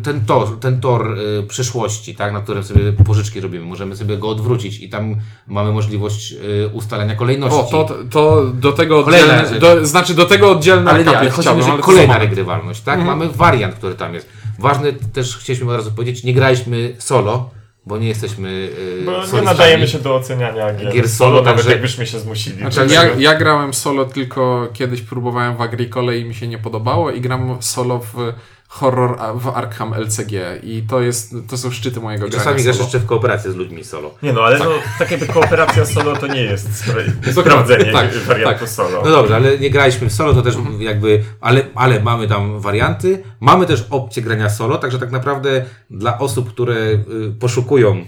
ten 0.02 0.24
tor, 0.24 0.58
ten 0.60 0.80
tor 0.80 1.16
przyszłości, 1.48 2.14
tak, 2.14 2.32
na 2.32 2.40
którym 2.40 2.62
sobie 2.64 2.92
pożyczki 2.92 3.40
robimy. 3.40 3.64
Możemy 3.66 3.96
sobie 3.96 4.18
go 4.18 4.28
odwrócić 4.28 4.80
i 4.80 4.88
tam 4.88 5.16
mamy 5.46 5.72
możliwość 5.72 6.32
e, 6.64 6.68
ustalenia 6.68 7.14
kolejności. 7.14 7.58
O, 7.76 7.84
to, 7.84 7.94
to 8.10 8.44
do 8.54 8.72
tego 8.72 8.98
oddzielne, 8.98 9.58
do, 9.58 9.86
znaczy 9.86 10.14
do 10.14 10.24
tego 10.24 10.50
oddzielny 10.50 10.90
ale 10.90 11.04
nie, 11.04 11.18
ale 11.18 11.30
chodzi 11.30 11.48
mi, 11.48 11.62
że 11.62 11.78
kolejna 11.82 12.18
regrywalność, 12.18 12.80
tak? 12.80 13.04
Mamy 13.04 13.28
wariant, 13.28 13.74
który 13.74 13.94
tam 13.94 14.14
jest. 14.14 14.28
Ważne 14.58 14.92
też 14.92 15.36
chcieliśmy 15.36 15.70
od 15.70 15.76
razu 15.76 15.92
powiedzieć, 15.92 16.24
nie 16.24 16.34
graliśmy 16.34 16.96
solo, 16.98 17.50
bo 17.86 17.98
nie 17.98 18.08
jesteśmy 18.08 18.70
e, 19.02 19.04
Bo 19.04 19.36
nie 19.36 19.42
nadajemy 19.42 19.88
się 19.88 19.98
do 19.98 20.14
oceniania 20.14 20.74
gier, 20.74 20.92
Gier 20.92 21.08
solo, 21.08 21.30
solo, 21.30 21.42
nawet 21.42 21.56
także- 21.56 21.70
jakbyśmy 21.70 22.06
się 22.06 22.18
zmusili. 22.18 22.58
Znaczy, 22.58 22.94
ja, 22.94 23.04
ja 23.18 23.34
grałem 23.34 23.74
solo 23.74 24.04
tylko 24.04 24.68
kiedyś 24.72 25.02
próbowałem 25.02 25.56
w 25.56 25.60
Agricole 25.60 26.18
i 26.18 26.24
mi 26.24 26.34
się 26.34 26.48
nie 26.48 26.58
podobało 26.58 27.10
i 27.10 27.20
gram 27.20 27.56
solo 27.60 27.98
w 27.98 28.32
horror 28.72 29.18
w 29.34 29.48
Arkham 29.48 29.94
LCG 29.94 30.32
i 30.62 30.82
to 30.88 31.00
jest, 31.00 31.34
to 31.48 31.56
są 31.56 31.70
szczyty 31.70 32.00
mojego 32.00 32.26
I 32.26 32.30
grania 32.30 32.44
czasami 32.44 32.62
grasz 32.62 32.78
jeszcze 32.78 32.98
w 32.98 33.06
kooperację 33.06 33.52
z 33.52 33.56
ludźmi 33.56 33.84
solo. 33.84 34.14
Nie 34.22 34.32
no, 34.32 34.42
ale 34.42 34.58
no, 34.58 34.70
tak 34.98 35.10
jakby 35.10 35.26
kooperacja 35.26 35.86
solo 35.86 36.16
to 36.16 36.26
nie 36.26 36.42
jest 36.42 36.68
spra- 36.68 37.32
sprawdzenie 37.42 37.92
Tak, 37.92 38.14
wariantu 38.14 38.60
tak. 38.60 38.68
solo. 38.68 39.02
No 39.04 39.10
dobrze, 39.10 39.36
ale 39.36 39.58
nie 39.58 39.70
graliśmy 39.70 40.08
w 40.08 40.12
solo, 40.12 40.34
to 40.34 40.42
też 40.42 40.54
jakby, 40.78 41.22
ale, 41.40 41.64
ale 41.74 42.02
mamy 42.02 42.28
tam 42.28 42.60
warianty, 42.60 43.22
mamy 43.40 43.66
też 43.66 43.86
opcję 43.90 44.22
grania 44.22 44.50
solo, 44.50 44.78
także 44.78 44.98
tak 44.98 45.10
naprawdę 45.10 45.64
dla 45.90 46.18
osób, 46.18 46.48
które 46.50 46.74
y, 46.74 47.00
poszukują 47.40 48.04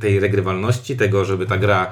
tej 0.00 0.20
regrywalności, 0.20 0.96
tego, 0.96 1.24
żeby 1.24 1.46
ta 1.46 1.56
gra 1.56 1.90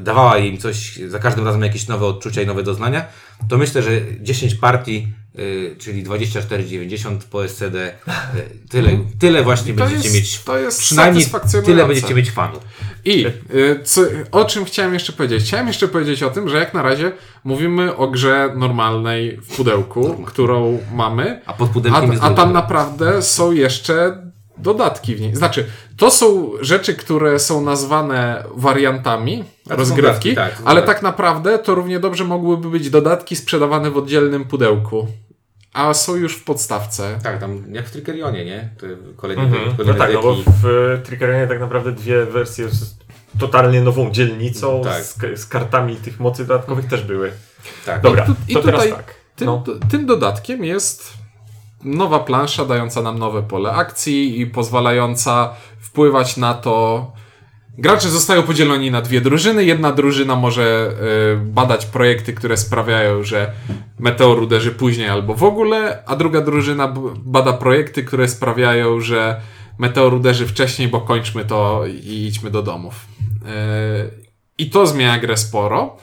dawała 0.00 0.38
im 0.38 0.58
coś, 0.58 0.96
za 1.08 1.18
każdym 1.18 1.44
razem 1.44 1.62
jakieś 1.62 1.88
nowe 1.88 2.06
odczucia 2.06 2.42
i 2.42 2.46
nowe 2.46 2.62
doznania, 2.62 3.04
to 3.48 3.58
myślę, 3.58 3.82
że 3.82 3.90
10 4.20 4.54
partii, 4.54 5.08
y, 5.38 5.76
czyli 5.78 6.04
24,90 6.04 7.18
po 7.30 7.44
SCD, 7.44 7.88
y, 7.88 8.68
tyle, 8.68 8.98
tyle 9.18 9.42
właśnie 9.42 9.72
będziecie 9.72 10.02
jest- 10.02 10.14
mieć, 10.14 10.44
to 10.44 10.58
jest 10.58 10.80
przynajmniej 10.80 11.26
tyle 11.64 11.86
będziecie 11.86 12.14
mieć 12.14 12.30
fanów. 12.30 12.62
I 13.04 13.26
co, 13.84 14.02
o 14.32 14.44
czym 14.44 14.64
chciałem 14.64 14.94
jeszcze 14.94 15.12
powiedzieć? 15.12 15.44
Chciałem 15.44 15.66
jeszcze 15.66 15.88
powiedzieć 15.88 16.22
o 16.22 16.30
tym, 16.30 16.48
że 16.48 16.56
jak 16.56 16.74
na 16.74 16.82
razie 16.82 17.12
mówimy 17.44 17.96
o 17.96 18.08
grze 18.08 18.52
normalnej 18.56 19.36
w 19.36 19.56
pudełku, 19.56 20.22
którą 20.26 20.78
mamy, 20.94 21.40
A 21.46 21.52
pod 21.52 21.70
a, 21.70 21.72
pudełkiem 21.72 22.10
a 22.10 22.14
druga 22.14 22.30
tam 22.30 22.52
naprawdę 22.52 23.22
są 23.22 23.52
jeszcze 23.52 24.25
dodatki 24.58 25.16
w 25.16 25.20
niej. 25.20 25.36
Znaczy, 25.36 25.66
to 25.96 26.10
są 26.10 26.50
rzeczy, 26.60 26.94
które 26.94 27.38
są 27.38 27.60
nazwane 27.64 28.44
wariantami 28.54 29.44
rozgrywki, 29.70 30.02
dodatki, 30.02 30.34
tak, 30.34 30.62
ale 30.64 30.82
tak 30.82 31.02
naprawdę 31.02 31.58
to 31.58 31.74
równie 31.74 32.00
dobrze 32.00 32.24
mogłyby 32.24 32.70
być 32.70 32.90
dodatki 32.90 33.36
sprzedawane 33.36 33.90
w 33.90 33.96
oddzielnym 33.96 34.44
pudełku. 34.44 35.06
A 35.72 35.94
są 35.94 36.14
już 36.16 36.36
w 36.36 36.44
podstawce. 36.44 37.18
Tak, 37.22 37.40
tam 37.40 37.64
jak 37.74 37.86
w 37.86 37.90
Trickerionie, 37.90 38.44
nie? 38.44 38.68
To 38.80 38.86
kolejny, 39.16 39.42
Mhm. 39.42 39.62
No 39.68 39.76
kolejny 39.76 39.98
tak, 39.98 40.12
no 40.14 40.22
bo 40.22 40.36
w 40.62 41.00
Trickerionie 41.04 41.46
tak 41.46 41.60
naprawdę 41.60 41.92
dwie 41.92 42.24
wersje 42.26 42.68
z 42.68 42.96
totalnie 43.38 43.80
nową 43.80 44.10
dzielnicą, 44.10 44.82
Tak. 44.84 45.02
z, 45.04 45.18
z 45.40 45.46
kartami 45.46 45.96
tych 45.96 46.20
mocy 46.20 46.46
dodatkowych 46.46 46.86
też 46.86 47.02
były. 47.02 47.32
Tak. 47.86 48.00
Dobra, 48.02 48.26
tu- 48.26 48.34
i 48.48 48.54
to 48.54 48.62
teraz 48.62 48.80
tutaj 48.82 48.96
tak. 48.96 49.14
Tym, 49.36 49.46
No. 49.46 49.64
tym 49.90 50.06
dodatkiem 50.06 50.64
jest 50.64 51.12
nowa 51.86 52.18
plansza 52.18 52.64
dająca 52.64 53.02
nam 53.02 53.18
nowe 53.18 53.42
pole 53.42 53.72
akcji 53.72 54.40
i 54.40 54.46
pozwalająca 54.46 55.54
wpływać 55.78 56.36
na 56.36 56.54
to. 56.54 57.06
Gracze 57.78 58.08
zostają 58.08 58.42
podzieleni 58.42 58.90
na 58.90 59.02
dwie 59.02 59.20
drużyny. 59.20 59.64
Jedna 59.64 59.92
drużyna 59.92 60.36
może 60.36 60.92
y, 61.34 61.36
badać 61.36 61.86
projekty, 61.86 62.32
które 62.32 62.56
sprawiają, 62.56 63.22
że 63.22 63.52
meteor 63.98 64.42
uderzy 64.42 64.70
później 64.70 65.08
albo 65.08 65.34
w 65.34 65.44
ogóle, 65.44 66.02
a 66.06 66.16
druga 66.16 66.40
drużyna 66.40 66.94
bada 67.16 67.52
projekty, 67.52 68.04
które 68.04 68.28
sprawiają, 68.28 69.00
że 69.00 69.40
meteor 69.78 70.14
uderzy 70.14 70.46
wcześniej, 70.46 70.88
bo 70.88 71.00
kończmy 71.00 71.44
to 71.44 71.84
i 71.86 72.26
idźmy 72.26 72.50
do 72.50 72.62
domów. 72.62 73.06
Y, 73.42 74.26
I 74.58 74.70
to 74.70 74.86
zmienia 74.86 75.18
grę 75.18 75.36
sporo, 75.36 75.96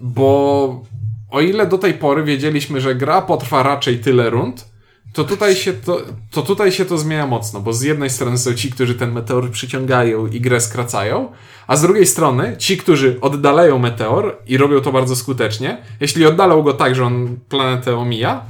bo 0.00 0.84
o 1.30 1.40
ile 1.40 1.66
do 1.66 1.78
tej 1.78 1.94
pory 1.94 2.24
wiedzieliśmy, 2.24 2.80
że 2.80 2.94
gra 2.94 3.22
potrwa 3.22 3.62
raczej 3.62 3.98
tyle 3.98 4.30
rund, 4.30 4.67
to 5.12 5.24
tutaj 5.24 5.56
się 5.56 5.72
to, 5.72 6.02
to 6.30 6.42
tutaj 6.42 6.72
się 6.72 6.84
to 6.84 6.98
zmienia 6.98 7.26
mocno, 7.26 7.60
bo 7.60 7.72
z 7.72 7.82
jednej 7.82 8.10
strony 8.10 8.38
są 8.38 8.54
ci, 8.54 8.70
którzy 8.70 8.94
ten 8.94 9.12
meteor 9.12 9.50
przyciągają 9.50 10.26
i 10.26 10.40
grę 10.40 10.60
skracają, 10.60 11.32
a 11.66 11.76
z 11.76 11.82
drugiej 11.82 12.06
strony 12.06 12.56
ci, 12.58 12.76
którzy 12.76 13.18
oddalają 13.20 13.78
meteor 13.78 14.36
i 14.46 14.56
robią 14.56 14.80
to 14.80 14.92
bardzo 14.92 15.16
skutecznie, 15.16 15.78
jeśli 16.00 16.26
oddalą 16.26 16.62
go 16.62 16.72
tak, 16.72 16.94
że 16.94 17.04
on 17.04 17.36
planetę 17.48 17.96
omija, 17.96 18.44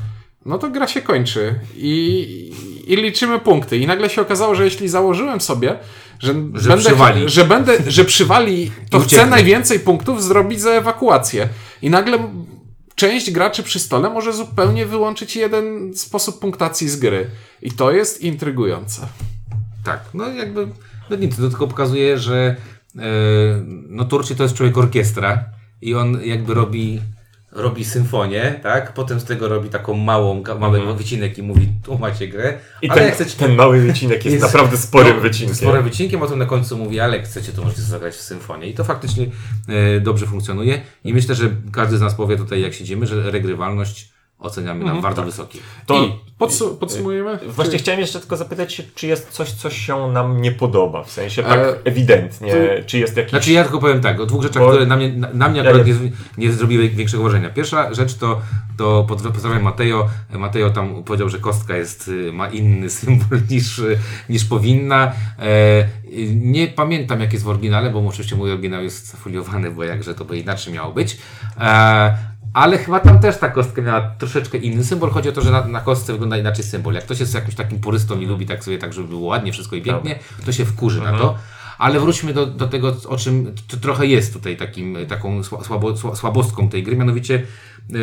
no 0.46 0.58
to 0.58 0.70
gra 0.70 0.88
się 0.88 1.02
kończy 1.02 1.54
i, 1.76 2.52
i 2.86 2.96
liczymy 2.96 3.38
punkty. 3.38 3.78
I 3.78 3.86
nagle 3.86 4.10
się 4.10 4.22
okazało, 4.22 4.54
że 4.54 4.64
jeśli 4.64 4.88
założyłem 4.88 5.40
sobie, 5.40 5.78
że, 6.18 6.34
Że 6.54 6.68
będę, 6.68 6.84
przywali. 6.84 7.28
że 7.28 7.44
będę, 7.44 7.78
że 7.86 8.04
przywali, 8.04 8.70
to 8.90 9.00
chcę 9.00 9.26
najwięcej 9.26 9.80
punktów 9.80 10.24
zrobić 10.24 10.60
za 10.60 10.70
ewakuację. 10.70 11.48
I 11.82 11.90
nagle 11.90 12.18
część 12.98 13.30
graczy 13.30 13.62
przy 13.62 13.78
stole 13.78 14.10
może 14.10 14.32
zupełnie 14.32 14.86
wyłączyć 14.86 15.36
jeden 15.36 15.94
sposób 15.94 16.40
punktacji 16.40 16.88
z 16.88 16.96
gry. 16.96 17.30
I 17.62 17.72
to 17.72 17.90
jest 17.90 18.20
intrygujące. 18.20 19.08
Tak, 19.84 20.00
no 20.14 20.28
jakby, 20.28 20.68
no 21.10 21.16
nic, 21.16 21.36
to 21.36 21.48
tylko 21.48 21.68
pokazuje, 21.68 22.18
że 22.18 22.56
e, 22.96 23.00
no 23.88 24.04
Turczy 24.04 24.36
to 24.36 24.42
jest 24.42 24.54
człowiek 24.54 24.78
orkiestra 24.78 25.44
i 25.82 25.94
on 25.94 26.24
jakby 26.24 26.54
robi, 26.54 27.00
robi 27.52 27.84
symfonię, 27.84 28.60
tak? 28.62 28.94
Potem 28.94 29.20
z 29.20 29.24
tego 29.24 29.48
robi 29.48 29.68
taką 29.68 29.94
małą, 29.94 30.42
mały 30.58 30.94
wycinek 30.94 31.38
i 31.38 31.42
mówi, 31.42 31.68
tu 31.82 31.98
macie 31.98 32.28
grę. 32.28 32.58
I 32.82 32.90
ale 32.90 33.00
ten, 33.00 33.12
chcecie... 33.12 33.36
ten 33.36 33.54
mały 33.54 33.80
wycinek 33.80 34.24
jest, 34.24 34.34
jest- 34.34 34.46
naprawdę 34.46 34.76
sporym 34.76 35.16
no, 35.16 35.22
wycinkiem. 35.22 35.56
Sporym 35.56 35.84
wycinkiem, 35.84 36.20
a 36.20 36.24
potem 36.24 36.38
na 36.38 36.46
końcu 36.46 36.78
mówi, 36.78 37.00
ale 37.00 37.16
jak 37.16 37.26
chcecie, 37.26 37.52
to 37.52 37.62
możecie 37.62 37.82
zagrać 37.82 38.14
w 38.14 38.20
symfonię. 38.20 38.66
I 38.66 38.74
to 38.74 38.84
faktycznie 38.84 39.26
e, 39.68 40.00
dobrze 40.00 40.26
funkcjonuje 40.26 40.80
i 41.04 41.14
myślę, 41.14 41.34
że 41.34 41.50
każdy 41.72 41.98
z 41.98 42.00
nas 42.00 42.14
powie 42.14 42.36
tutaj, 42.36 42.60
jak 42.60 42.74
siedzimy, 42.74 43.06
że 43.06 43.30
regrywalność 43.30 44.17
oceniamy 44.38 44.80
Mhm. 44.80 44.96
na 44.96 45.02
bardzo 45.02 45.22
wysoki. 45.22 45.60
To 45.86 46.04
I 46.04 46.12
podsu- 46.40 46.76
podsumujemy? 46.76 47.38
właśnie 47.46 47.72
Czy- 47.72 47.78
chciałem 47.78 48.00
jeszcze 48.00 48.20
tylko 48.20 48.36
zapytać 48.36 48.72
się, 48.74 48.82
czy 48.94 49.06
jest 49.06 49.28
coś, 49.30 49.52
co 49.52 49.70
się 49.70 50.08
nam 50.12 50.40
nie 50.42 50.52
podoba, 50.52 51.04
w 51.04 51.10
sensie 51.10 51.42
tak 51.42 51.58
E, 51.60 51.74
ewidentnie, 51.84 52.54
czy 52.86 52.98
jest 52.98 53.16
jakiś... 53.16 53.30
Znaczy 53.30 53.52
ja 53.52 53.62
tylko 53.62 53.78
powiem 53.78 54.00
tak, 54.00 54.20
o 54.20 54.26
dwóch 54.26 54.42
rzeczach, 54.42 54.62
Bo- 54.62 54.68
które 54.68 54.86
na 54.86 54.96
mnie, 54.96 55.12
na, 55.12 55.28
na 55.32 55.48
mnie 55.48 55.60
Ja 55.62 55.68
akurat 55.68 55.86
nie- 56.38 56.52
zrobiły 56.52 56.88
większego 56.88 57.22
wrażenia. 57.22 57.50
Pierwsza 57.50 57.94
rzecz 57.94 58.14
to, 58.14 58.40
to 58.76 59.04
pod- 59.08 59.22
pozdrawiam 59.22 59.62
Mateo. 59.62 60.08
Mateo 60.32 60.70
tam 60.70 61.04
powiedział, 61.04 61.28
że 61.28 61.38
kostka 61.38 61.76
jest, 61.76 62.08
y, 62.08 62.32
ma 62.32 62.48
inny 62.48 62.90
symbol 63.00 63.40
niż, 63.50 63.78
y, 63.78 63.98
niż 64.28 64.44
powinna. 64.44 65.12
E, 65.38 65.82
y, 66.12 66.34
nie 66.34 66.68
pamiętam 66.68 67.20
jak 67.20 67.32
jest 67.32 67.44
w 67.44 67.48
oryginale, 67.48 67.90
bo 67.90 68.08
oczywiście 68.08 68.36
mój 68.36 68.52
oryginał 68.52 68.82
jest 68.82 69.06
zafoliowany, 69.10 69.70
bo 69.70 69.84
jakże 69.84 70.14
to 70.14 70.24
by 70.24 70.38
inaczej 70.38 70.72
miało 70.72 70.92
być. 70.92 71.18
E, 71.60 72.16
ale 72.58 72.78
chyba 72.78 73.00
tam 73.00 73.18
też 73.18 73.38
ta 73.38 73.48
kostka 73.48 73.82
miała 73.82 74.00
troszeczkę 74.18 74.58
inny 74.58 74.84
symbol. 74.84 75.10
Chodzi 75.10 75.28
o 75.28 75.32
to, 75.32 75.40
że 75.40 75.50
na, 75.50 75.64
na 75.64 75.80
kostce 75.80 76.12
wygląda 76.12 76.36
inaczej 76.36 76.64
symbol. 76.64 76.94
Jak 76.94 77.04
ktoś 77.04 77.20
jest 77.20 77.34
jakimś 77.34 77.54
takim 77.54 77.80
purystą 77.80 78.20
i 78.20 78.26
lubi 78.26 78.46
tak 78.46 78.64
sobie 78.64 78.78
tak, 78.78 78.92
żeby 78.92 79.08
było 79.08 79.26
ładnie 79.26 79.52
wszystko 79.52 79.76
i 79.76 79.82
pięknie, 79.82 80.18
to 80.46 80.52
się 80.52 80.64
wkurzy 80.64 81.00
na 81.00 81.18
to. 81.18 81.38
Ale 81.78 82.00
wróćmy 82.00 82.34
do, 82.34 82.46
do 82.46 82.68
tego, 82.68 82.96
o 83.08 83.16
czym 83.16 83.54
trochę 83.80 84.06
jest 84.06 84.32
tutaj 84.32 84.56
takim, 84.56 84.96
taką 85.08 85.40
sła- 85.40 85.64
słabo, 85.64 85.92
sła- 85.92 86.16
słabostką 86.16 86.68
tej 86.68 86.82
gry, 86.82 86.96
mianowicie 86.96 87.42
yy, 87.88 87.98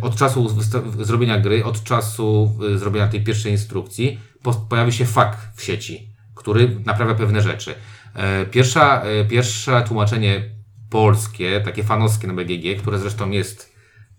od 0.00 0.16
czasu 0.16 0.56
zrobienia 1.00 1.40
gry, 1.40 1.64
od 1.64 1.84
czasu 1.84 2.52
yy, 2.60 2.78
zrobienia 2.78 3.08
tej 3.08 3.24
pierwszej 3.24 3.52
instrukcji 3.52 4.20
po, 4.42 4.54
pojawi 4.54 4.92
się 4.92 5.04
fak 5.04 5.36
w 5.54 5.62
sieci, 5.62 6.08
który 6.34 6.76
naprawia 6.84 7.14
pewne 7.14 7.42
rzeczy. 7.42 7.74
Yy, 8.14 8.46
pierwsza, 8.46 9.02
yy, 9.06 9.24
pierwsze 9.24 9.84
tłumaczenie 9.88 10.42
polskie, 10.90 11.60
takie 11.60 11.82
fanowskie 11.84 12.26
na 12.26 12.34
BGG, 12.34 12.80
które 12.80 12.98
zresztą 12.98 13.30
jest 13.30 13.73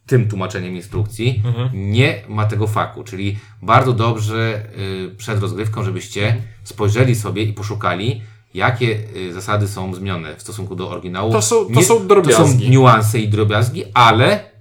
tym 0.06 0.28
tłumaczeniem 0.30 0.76
instrukcji, 0.76 1.44
nie 1.74 2.22
ma 2.28 2.46
tego 2.46 2.68
faku. 2.68 3.04
Czyli 3.04 3.38
bardzo 3.62 3.94
dobrze 3.94 4.64
y, 5.12 5.16
przed 5.18 5.40
rozgrywką, 5.40 5.84
żebyście 5.84 6.42
spojrzeli 6.64 7.16
sobie 7.16 7.44
i 7.44 7.54
poszukali, 7.54 8.22
jakie 8.54 8.98
y, 9.16 9.34
zasady 9.34 9.68
są 9.68 9.94
zmienione 9.94 10.36
w 10.36 10.42
stosunku 10.42 10.76
do 10.76 10.90
oryginału. 10.90 11.32
To 11.32 11.42
są- 11.42 11.66
to 11.66 11.72
Nie- 11.72 11.84
są 11.84 12.08
drobiazgi. 12.08 12.58
To 12.60 12.66
są 12.66 12.72
niuanse 12.72 13.20
i 13.20 13.28
drobiazgi, 13.30 13.84
ale 13.94 14.55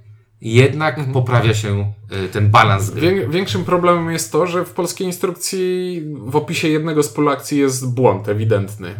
jednak 0.45 1.01
poprawia 1.13 1.55
się 1.55 1.93
y, 2.25 2.29
ten 2.29 2.51
balans 2.51 2.91
gry. 2.91 3.01
Wię, 3.15 3.29
większym 3.29 3.65
problemem 3.65 4.11
jest 4.11 4.33
to, 4.33 4.47
że 4.47 4.65
w 4.65 4.71
polskiej 4.71 5.07
instrukcji 5.07 6.03
w 6.27 6.37
opisie 6.37 6.69
jednego 6.69 7.03
z 7.03 7.09
pól 7.09 7.29
akcji 7.29 7.59
jest 7.59 7.95
błąd 7.95 8.29
ewidentny, 8.29 8.95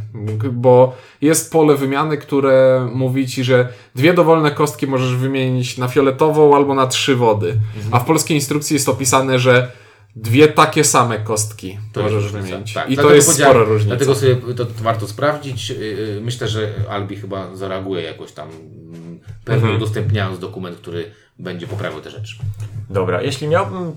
bo 0.53 0.97
jest 1.21 1.53
pole 1.53 1.77
wymiany, 1.77 2.19
które 2.19 2.89
mówi 2.95 3.27
ci, 3.29 3.45
że 3.45 3.69
dwie 3.95 4.15
dowolne 4.15 4.51
kostki 4.51 4.87
możesz 4.87 5.17
wymienić 5.17 5.79
na 5.79 5.89
fioletową 5.89 6.57
albo 6.57 6.75
na 6.75 6.87
trzy 6.87 7.17
wody, 7.17 7.61
a 7.91 7.99
w 7.99 8.05
polskiej 8.05 8.37
instrukcji 8.37 8.75
jest 8.75 8.89
opisane, 8.89 9.39
że 9.39 9.73
dwie 10.17 10.49
takie 10.49 10.85
same 10.85 11.19
kostki 11.19 11.79
To 11.93 12.03
możesz 12.03 12.23
jest 12.23 12.35
wymienić. 12.35 12.73
Tak, 12.75 12.85
I 12.85 12.89
to 12.89 12.95
dlatego 12.95 13.15
jest 13.15 13.29
powiedziałem- 13.29 13.53
spora 13.55 13.69
różnica. 13.69 13.97
Dlatego 13.97 14.15
sobie 14.15 14.37
to, 14.37 14.65
to 14.67 14.73
warto 14.83 15.09
sprawdzić. 15.09 15.71
Yy, 15.71 15.77
yy, 15.77 16.21
Myślę, 16.21 16.49
że 16.49 16.73
Albi 16.91 17.17
chyba 17.17 17.57
zareaguje 17.57 18.03
jakoś 18.03 18.33
tam, 18.33 18.49
mm, 18.49 19.19
pewnie 19.45 19.61
Mhm. 19.63 19.77
udostępniając 19.77 20.39
dokument, 20.39 20.77
który 20.77 21.11
będzie 21.39 21.67
poprawiał 21.67 22.01
te 22.01 22.11
rzeczy. 22.11 22.37
Dobra, 22.91 23.23
jeśli 23.23 23.49
miałbym. 23.49 23.97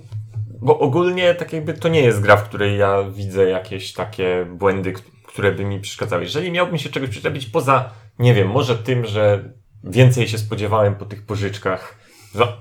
Bo 0.61 0.79
ogólnie 0.79 1.35
tak 1.35 1.53
jakby 1.53 1.73
to 1.73 1.87
nie 1.87 2.01
jest 2.01 2.21
gra, 2.21 2.37
w 2.37 2.43
której 2.43 2.77
ja 2.77 3.03
widzę 3.03 3.49
jakieś 3.49 3.93
takie 3.93 4.45
błędy, 4.45 4.93
które 5.27 5.51
by 5.51 5.65
mi 5.65 5.79
przeszkadzały. 5.79 6.23
Jeżeli 6.23 6.51
miałbym 6.51 6.77
się 6.77 6.89
czegoś 6.89 7.09
przyczepić 7.09 7.45
poza, 7.45 7.89
nie 8.19 8.33
wiem, 8.33 8.47
może 8.47 8.77
tym, 8.77 9.05
że 9.05 9.53
więcej 9.83 10.27
się 10.27 10.37
spodziewałem 10.37 10.95
po 10.95 11.05
tych 11.05 11.25
pożyczkach, 11.25 11.97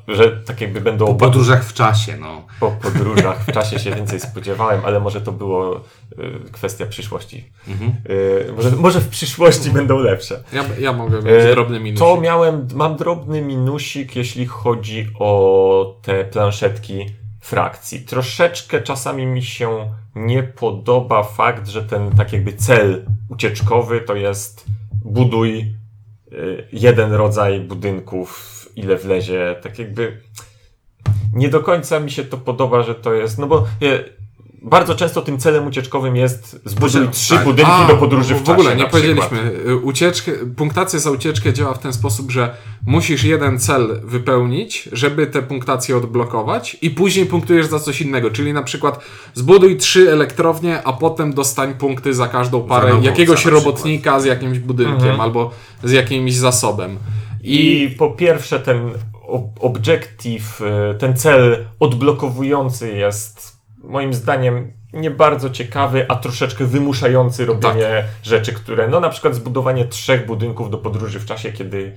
że, 0.09 0.33
tak 0.47 0.61
jakby 0.61 0.81
będą 0.81 1.07
Po 1.07 1.15
podróżach 1.15 1.65
w 1.65 1.73
czasie, 1.73 2.17
no. 2.17 2.43
po 2.61 2.71
podróżach 2.71 3.45
w 3.45 3.53
czasie 3.53 3.79
się 3.79 3.91
więcej 3.91 4.21
spodziewałem, 4.21 4.81
ale 4.85 5.01
może 5.01 5.21
to 5.21 5.33
było 5.33 5.77
y, 5.77 5.81
kwestia 6.53 6.87
przyszłości. 6.87 7.51
Mhm. 7.69 7.93
Y, 8.11 8.53
może, 8.57 8.71
może 8.71 9.01
w 9.01 9.09
przyszłości 9.09 9.71
będą 9.71 9.99
lepsze. 9.99 10.43
Ja, 10.53 10.65
ja 10.81 10.93
mogę 10.93 11.23
mieć 11.23 11.45
E, 11.45 11.51
drobny 11.51 11.81
minus. 11.81 12.01
To 12.01 12.21
miałem, 12.21 12.69
mam 12.75 12.97
drobny 12.97 13.43
minusik, 13.43 14.17
jeśli 14.17 14.47
chodzi 14.47 15.11
o 15.19 16.01
te 16.03 16.25
planszetki 16.25 17.07
frakcji. 17.41 18.01
Troszeczkę 18.01 18.83
czasami 18.83 19.27
mi 19.27 19.43
się 19.43 19.91
nie 20.15 20.43
podoba 20.43 21.23
fakt, 21.23 21.69
że 21.69 21.83
ten 21.83 22.11
tak 22.17 22.33
jakby 22.33 22.53
cel 22.53 23.07
ucieczkowy 23.29 24.01
to 24.01 24.15
jest 24.15 24.65
buduj 25.05 25.75
y, 26.33 26.69
jeden 26.73 27.13
rodzaj 27.13 27.61
budynków, 27.61 28.56
ile 28.77 28.97
wlezie, 28.97 29.57
tak 29.63 29.79
jakby 29.79 30.21
nie 31.33 31.49
do 31.49 31.61
końca 31.61 32.01
mi 32.01 32.11
się 32.11 32.25
to 32.25 32.37
podoba, 32.37 32.83
że 32.83 32.95
to 32.95 33.15
jest, 33.15 33.39
no 33.39 33.47
bo 33.47 33.67
y, 33.83 34.17
bardzo 34.63 34.95
często 34.95 35.23
tym 35.23 35.39
celem 35.39 35.67
ucieczkowym 35.67 36.17
jest 36.17 36.61
zbuduj 36.65 37.09
trzy 37.09 37.35
tak. 37.35 37.45
budynki 37.45 37.71
A, 37.75 37.89
do 37.89 37.97
podróży 37.97 38.35
w, 38.35 38.45
w 38.45 38.51
ogóle 38.51 38.65
czasie, 38.71 38.77
nie 38.77 38.83
na 38.83 38.89
przykład. 38.89 39.29
powiedzieliśmy. 39.31 39.71
Y, 39.73 39.77
Ucieczkę, 39.77 40.33
punktacja 40.57 40.99
za 40.99 41.11
ucieczkę 41.11 41.53
działa 41.53 41.75
w 41.75 41.79
ten 41.79 41.93
sposób, 41.93 42.31
że 42.31 42.55
musisz 42.87 43.25
jeden 43.25 43.59
cel 43.59 44.01
wypełnić, 44.05 44.89
żeby 44.93 45.27
te 45.27 45.43
punktacje 45.43 45.97
odblokować 45.97 46.77
i 46.83 46.91
później 46.91 47.27
punktujesz 47.27 47.67
za 47.67 47.79
coś 47.81 48.01
innego. 48.01 48.31
Czyli 48.31 48.53
na 48.53 48.63
przykład 48.63 49.01
zbuduj 49.35 49.77
trzy 49.77 50.13
elektrownie, 50.13 50.83
a 50.85 50.93
potem 50.93 51.35
dostań 51.35 51.75
punkty 51.75 52.15
za 52.15 52.29
każdą 52.29 52.63
parę 52.63 52.89
nową 52.89 53.03
jakiegoś 53.03 53.45
robotnika 53.45 54.21
z 54.21 54.25
jakimś 54.25 54.59
budynkiem 54.59 54.97
Mhm. 54.97 55.21
albo 55.21 55.51
z 55.85 55.93
jakimś 55.93 56.35
zasobem. 56.35 56.99
I 57.47 57.91
po 57.99 58.11
pierwsze 58.11 58.61
ten 58.61 58.91
ob- 59.29 59.59
objective, 59.65 60.61
ten 60.99 61.17
cel 61.17 61.67
odblokowujący 61.81 62.93
jest 62.93 63.57
moim 63.85 64.15
zdaniem 64.15 64.73
nie 64.93 65.11
bardzo 65.11 65.51
ciekawy, 65.51 66.07
a 66.09 66.17
troszeczkę 66.17 66.65
wymuszający 66.65 67.47
robienie 67.47 68.05
rzeczy, 68.23 68.53
które, 68.53 68.89
no 68.89 69.01
na 69.01 69.09
przykład 69.09 69.35
zbudowanie 69.35 69.85
trzech 69.85 70.27
budynków 70.27 70.71
do 70.71 70.79
podróży 70.79 71.21
w 71.21 71.25
czasie, 71.27 71.53
kiedy 71.53 71.93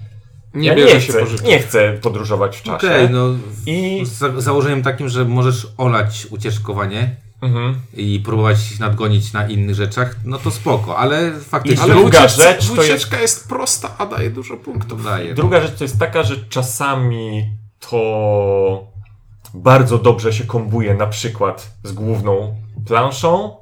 nie 0.54 0.68
ja 0.70 0.76
bierze 0.76 0.93
nie 0.95 1.02
się 1.02 1.14
chcę, 1.14 1.26
nie 1.45 1.60
chcę 1.60 1.93
podróżować 2.02 2.58
w 2.58 2.64
czasie. 2.64 2.88
Okej, 2.88 3.10
no. 3.10 3.26
I 3.66 4.02
Z 4.06 4.10
za- 4.10 4.41
założeniem 4.41 4.82
takim, 4.84 5.10
że 5.10 5.26
możesz 5.26 5.68
olać 5.78 6.28
ucieczkowanie 6.32 7.16
mhm. 7.42 7.76
i 7.94 8.20
próbować 8.20 8.80
nadgonić 8.80 9.34
na 9.34 9.48
innych 9.48 9.76
rzeczach, 9.76 10.16
no 10.26 10.38
to 10.38 10.52
spoko, 10.52 10.98
ale 10.98 11.32
faktycznie 11.40 11.84
Ale 11.84 11.94
druga 11.94 12.20
ucieczka, 12.20 12.44
rzecz 12.44 12.68
to 12.68 12.82
ucieczka 12.82 13.22
jest... 13.22 13.50
prosta, 13.50 13.96
a 13.98 14.06
daje 14.06 14.30
dużo 14.30 14.58
punktów. 14.58 15.04
daje. 15.04 15.34
Druga 15.34 15.62
rzecz 15.62 15.76
to 15.78 15.84
jest 15.84 16.00
taka, 16.00 16.24
że 16.24 16.38
czasami 16.38 17.50
to 17.90 18.88
bardzo 19.54 19.98
dobrze 19.98 20.34
się 20.34 20.44
kombuje 20.44 20.94
na 20.94 21.08
przykład 21.08 21.74
z 21.84 21.92
główną 21.92 22.56
planszą, 22.88 23.56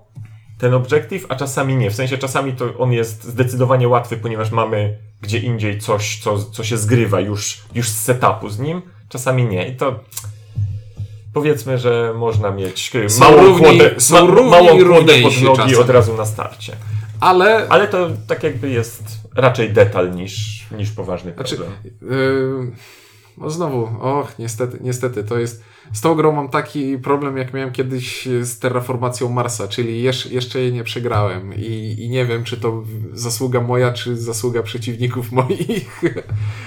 ten 0.58 0.74
objective, 0.74 1.26
a 1.30 1.36
czasami 1.36 1.76
nie. 1.76 1.92
W 1.92 1.96
sensie 1.96 2.18
czasami 2.18 2.54
to 2.54 2.78
on 2.78 2.92
jest 2.92 3.24
zdecydowanie 3.24 3.88
łatwy, 3.88 4.18
ponieważ 4.18 4.52
mamy 4.52 4.98
gdzie 5.22 5.40
indziej 5.40 5.80
coś, 5.80 6.20
co, 6.20 6.44
co 6.44 6.64
się 6.64 6.78
zgrywa 6.78 7.20
już, 7.20 7.62
już 7.76 7.90
z 7.90 8.02
setupu 8.02 8.50
z 8.50 8.60
nim, 8.60 8.82
czasami 9.10 9.46
nie. 9.46 9.68
I 9.68 9.76
to 9.76 10.00
powiedzmy, 11.38 11.78
że 11.78 12.14
można 12.18 12.52
mieć 12.52 12.92
Są 13.08 13.20
małą 13.20 13.44
równi- 13.44 13.60
kłodę, 13.64 13.92
są 13.98 14.28
równi 14.28 14.52
małą 14.52 14.86
kłodę 14.86 15.14
pod 15.22 15.42
nogi 15.42 15.76
od 15.76 15.90
razu 15.90 16.14
na 16.14 16.26
starcie. 16.26 16.76
Ale 17.20 17.68
Ale 17.70 17.88
to 17.88 18.10
tak 18.28 18.44
jakby 18.44 18.70
jest 18.70 19.04
raczej 19.36 19.74
detal 19.74 20.16
niż, 20.16 20.66
niż 20.72 20.92
poważny 20.92 21.34
Znaczy, 21.34 21.56
problem. 21.56 21.78
Yy, 22.02 22.72
no 23.38 23.50
znowu, 23.50 23.90
och, 24.02 24.40
niestety, 24.40 24.78
niestety, 24.82 25.24
to 25.24 25.40
jest. 25.40 25.64
Z 25.94 26.02
tą 26.02 26.16
grą 26.16 26.32
mam 26.32 26.50
taki 26.50 26.98
problem, 26.98 27.38
jak 27.38 27.54
miałem 27.54 27.72
kiedyś 27.72 28.26
z 28.42 28.60
terraformacją 28.60 29.30
Marsa, 29.30 29.68
czyli 29.68 30.04
jeszcze, 30.04 30.30
jeszcze 30.30 30.60
jej 30.60 30.74
nie 30.74 30.84
przegrałem 30.84 31.54
i, 31.54 31.96
i 32.00 32.10
nie 32.10 32.26
wiem, 32.26 32.44
czy 32.44 32.58
to 32.58 32.84
zasługa 33.14 33.62
moja, 33.62 33.94
czy 33.94 34.16
zasługa 34.18 34.64
przeciwników 34.64 35.32
moich. 35.40 36.02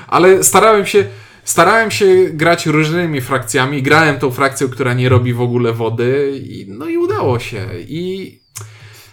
Ale 0.08 0.44
starałem 0.44 0.86
się. 0.86 1.04
Starałem 1.44 1.90
się 1.90 2.06
grać 2.32 2.66
różnymi 2.66 3.20
frakcjami. 3.20 3.82
Grałem 3.82 4.18
tą 4.18 4.30
frakcją, 4.30 4.68
która 4.68 4.94
nie 4.94 5.08
robi 5.08 5.32
w 5.32 5.40
ogóle 5.40 5.72
wody, 5.72 6.40
i, 6.44 6.66
no 6.68 6.88
i 6.88 6.96
udało 6.96 7.38
się. 7.38 7.66
I 7.80 8.40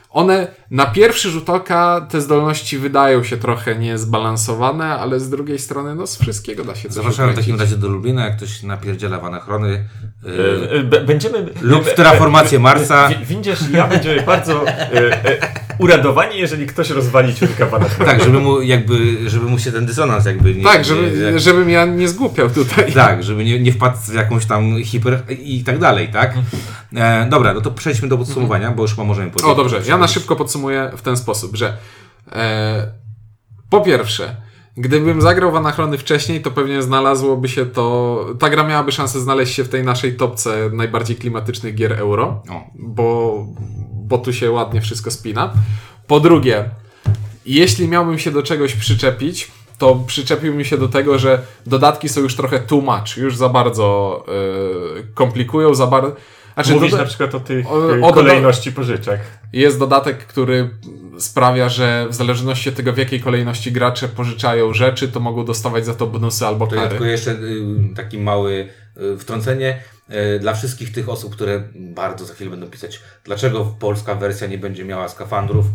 one 0.09 0.47
na 0.71 0.85
pierwszy 0.85 1.29
rzut 1.29 1.49
oka 1.49 2.07
te 2.09 2.21
zdolności 2.21 2.77
wydają 2.77 3.23
się 3.23 3.37
trochę 3.37 3.75
niezbalansowane, 3.75 4.85
ale 4.85 5.19
z 5.19 5.29
drugiej 5.29 5.59
strony 5.59 5.95
no 5.95 6.07
z 6.07 6.17
wszystkiego 6.17 6.63
da 6.63 6.75
się 6.75 6.83
coś 6.89 6.93
Zapraszamy 6.95 7.33
w 7.33 7.35
takim 7.35 7.59
razie 7.59 7.77
do 7.77 7.87
Lublina, 7.87 8.25
jak 8.25 8.37
ktoś 8.37 8.63
napierdziela 8.63 9.19
w 9.19 9.25
anachrony. 9.25 9.85
Yy, 10.23 10.69
E, 10.71 10.83
b- 10.83 11.01
Będziemy. 11.01 11.45
Lub 11.61 11.93
terraformację 11.93 12.59
b- 12.59 12.63
Marsa. 12.63 13.07
Wi- 13.09 13.25
Windziesz 13.25 13.59
i 13.69 13.71
ja 13.73 13.87
będziemy 13.87 14.21
bardzo 14.21 14.67
e, 14.67 14.91
e, 15.25 15.37
uradowani, 15.79 16.37
jeżeli 16.39 16.67
ktoś 16.67 16.89
rozwali 16.89 17.35
ciurka 17.35 17.65
w 17.65 17.73
anachronie. 17.73 18.11
tak, 18.11 18.23
żeby 18.23 18.39
mu 18.39 18.61
jakby, 18.61 19.29
żeby 19.29 19.45
mu 19.45 19.59
się 19.59 19.71
ten 19.71 19.85
dysonans 19.85 20.25
jakby 20.25 20.55
nie... 20.55 20.63
Tak, 20.63 20.77
nie, 20.77 20.83
żeby, 20.83 21.17
jak- 21.17 21.39
żebym 21.39 21.69
ja 21.69 21.85
nie 21.85 22.07
zgłupiał 22.07 22.49
tutaj. 22.49 22.91
Tak, 22.93 23.23
żeby 23.23 23.45
nie, 23.45 23.59
nie 23.59 23.71
wpadł 23.71 23.97
w 23.97 24.13
jakąś 24.13 24.45
tam 24.45 24.83
hiper 24.83 25.19
i 25.39 25.63
tak 25.63 25.79
dalej, 25.79 26.07
tak? 26.07 26.33
E, 26.95 27.27
dobra, 27.29 27.53
no 27.53 27.61
to 27.61 27.71
przejdźmy 27.71 28.07
do 28.07 28.17
podsumowania, 28.17 28.71
bo 28.71 28.81
już 28.81 28.91
chyba 28.91 29.03
możemy 29.03 29.31
powiedzieć. 29.31 29.51
O 29.51 29.55
dobrze, 29.55 29.81
ja 29.87 29.97
na 29.97 30.07
szybko 30.07 30.35
podsumuję 30.57 30.91
w 30.97 31.01
ten 31.01 31.17
sposób, 31.17 31.55
że 31.55 31.77
e, 32.31 32.91
po 33.69 33.81
pierwsze, 33.81 34.35
gdybym 34.77 35.21
zagrał 35.21 35.51
w 35.51 35.55
Anachrony 35.55 35.97
wcześniej, 35.97 36.41
to 36.41 36.51
pewnie 36.51 36.81
znalazłoby 36.81 37.49
się 37.49 37.65
to. 37.65 38.25
Ta 38.39 38.49
gra 38.49 38.63
miałaby 38.63 38.91
szansę 38.91 39.19
znaleźć 39.19 39.53
się 39.53 39.63
w 39.63 39.69
tej 39.69 39.83
naszej 39.83 40.15
topce 40.15 40.69
najbardziej 40.73 41.15
klimatycznych 41.15 41.75
gier 41.75 41.93
euro. 41.93 42.43
Bo, 42.75 43.45
bo 43.93 44.17
tu 44.17 44.33
się 44.33 44.51
ładnie 44.51 44.81
wszystko 44.81 45.11
spina. 45.11 45.53
Po 46.07 46.19
drugie, 46.19 46.69
jeśli 47.45 47.87
miałbym 47.87 48.19
się 48.19 48.31
do 48.31 48.43
czegoś 48.43 48.73
przyczepić, 48.73 49.51
to 49.77 49.95
przyczepiłbym 50.07 50.63
się 50.63 50.77
do 50.77 50.87
tego, 50.87 51.19
że 51.19 51.41
dodatki 51.65 52.09
są 52.09 52.21
już 52.21 52.35
trochę 52.35 52.59
too 52.59 52.81
much, 52.81 53.17
już 53.17 53.35
za 53.35 53.49
bardzo 53.49 54.25
yy, 54.95 55.07
komplikują, 55.13 55.75
za 55.75 55.87
bardzo. 55.87 56.15
Znaczy, 56.57 56.73
Mówisz 56.73 56.91
doda- 56.91 57.03
na 57.03 57.09
przykład 57.09 57.35
o 57.35 57.39
tych 57.39 57.67
O- 57.67 57.85
o 57.87 57.87
doda- 57.97 58.13
kolejności 58.13 58.71
pożyczek. 58.71 59.21
jest 59.53 59.79
dodatek, 59.79 60.17
który 60.17 60.69
sprawia, 61.19 61.69
że 61.69 62.07
w 62.09 62.13
zależności 62.13 62.69
od 62.69 62.75
tego, 62.75 62.93
w 62.93 62.97
jakiej 62.97 63.19
kolejności 63.21 63.71
gracze 63.71 64.07
pożyczają 64.07 64.73
rzeczy, 64.73 65.07
to 65.07 65.19
mogą 65.19 65.45
dostawać 65.45 65.85
za 65.85 65.93
to 65.93 66.07
bonusy 66.07 66.45
albo 66.47 66.67
To 66.67 66.75
ja 66.75 66.81
kary. 66.81 66.89
tylko 66.91 67.05
jeszcze 67.05 67.31
y, 67.31 67.35
taki 67.95 68.17
mały 68.19 68.69
y, 69.15 69.17
wtrącenie 69.17 69.79
y, 70.35 70.39
dla 70.39 70.53
wszystkich 70.53 70.91
tych 70.91 71.09
osób, 71.09 71.33
które 71.35 71.63
bardzo 71.75 72.25
za 72.25 72.33
chwilę 72.33 72.49
będą 72.49 72.67
pisać, 72.67 73.01
dlaczego 73.23 73.65
polska 73.79 74.15
wersja 74.15 74.47
nie 74.47 74.57
będzie 74.57 74.85
miała 74.85 75.09
skafandrów. 75.09 75.65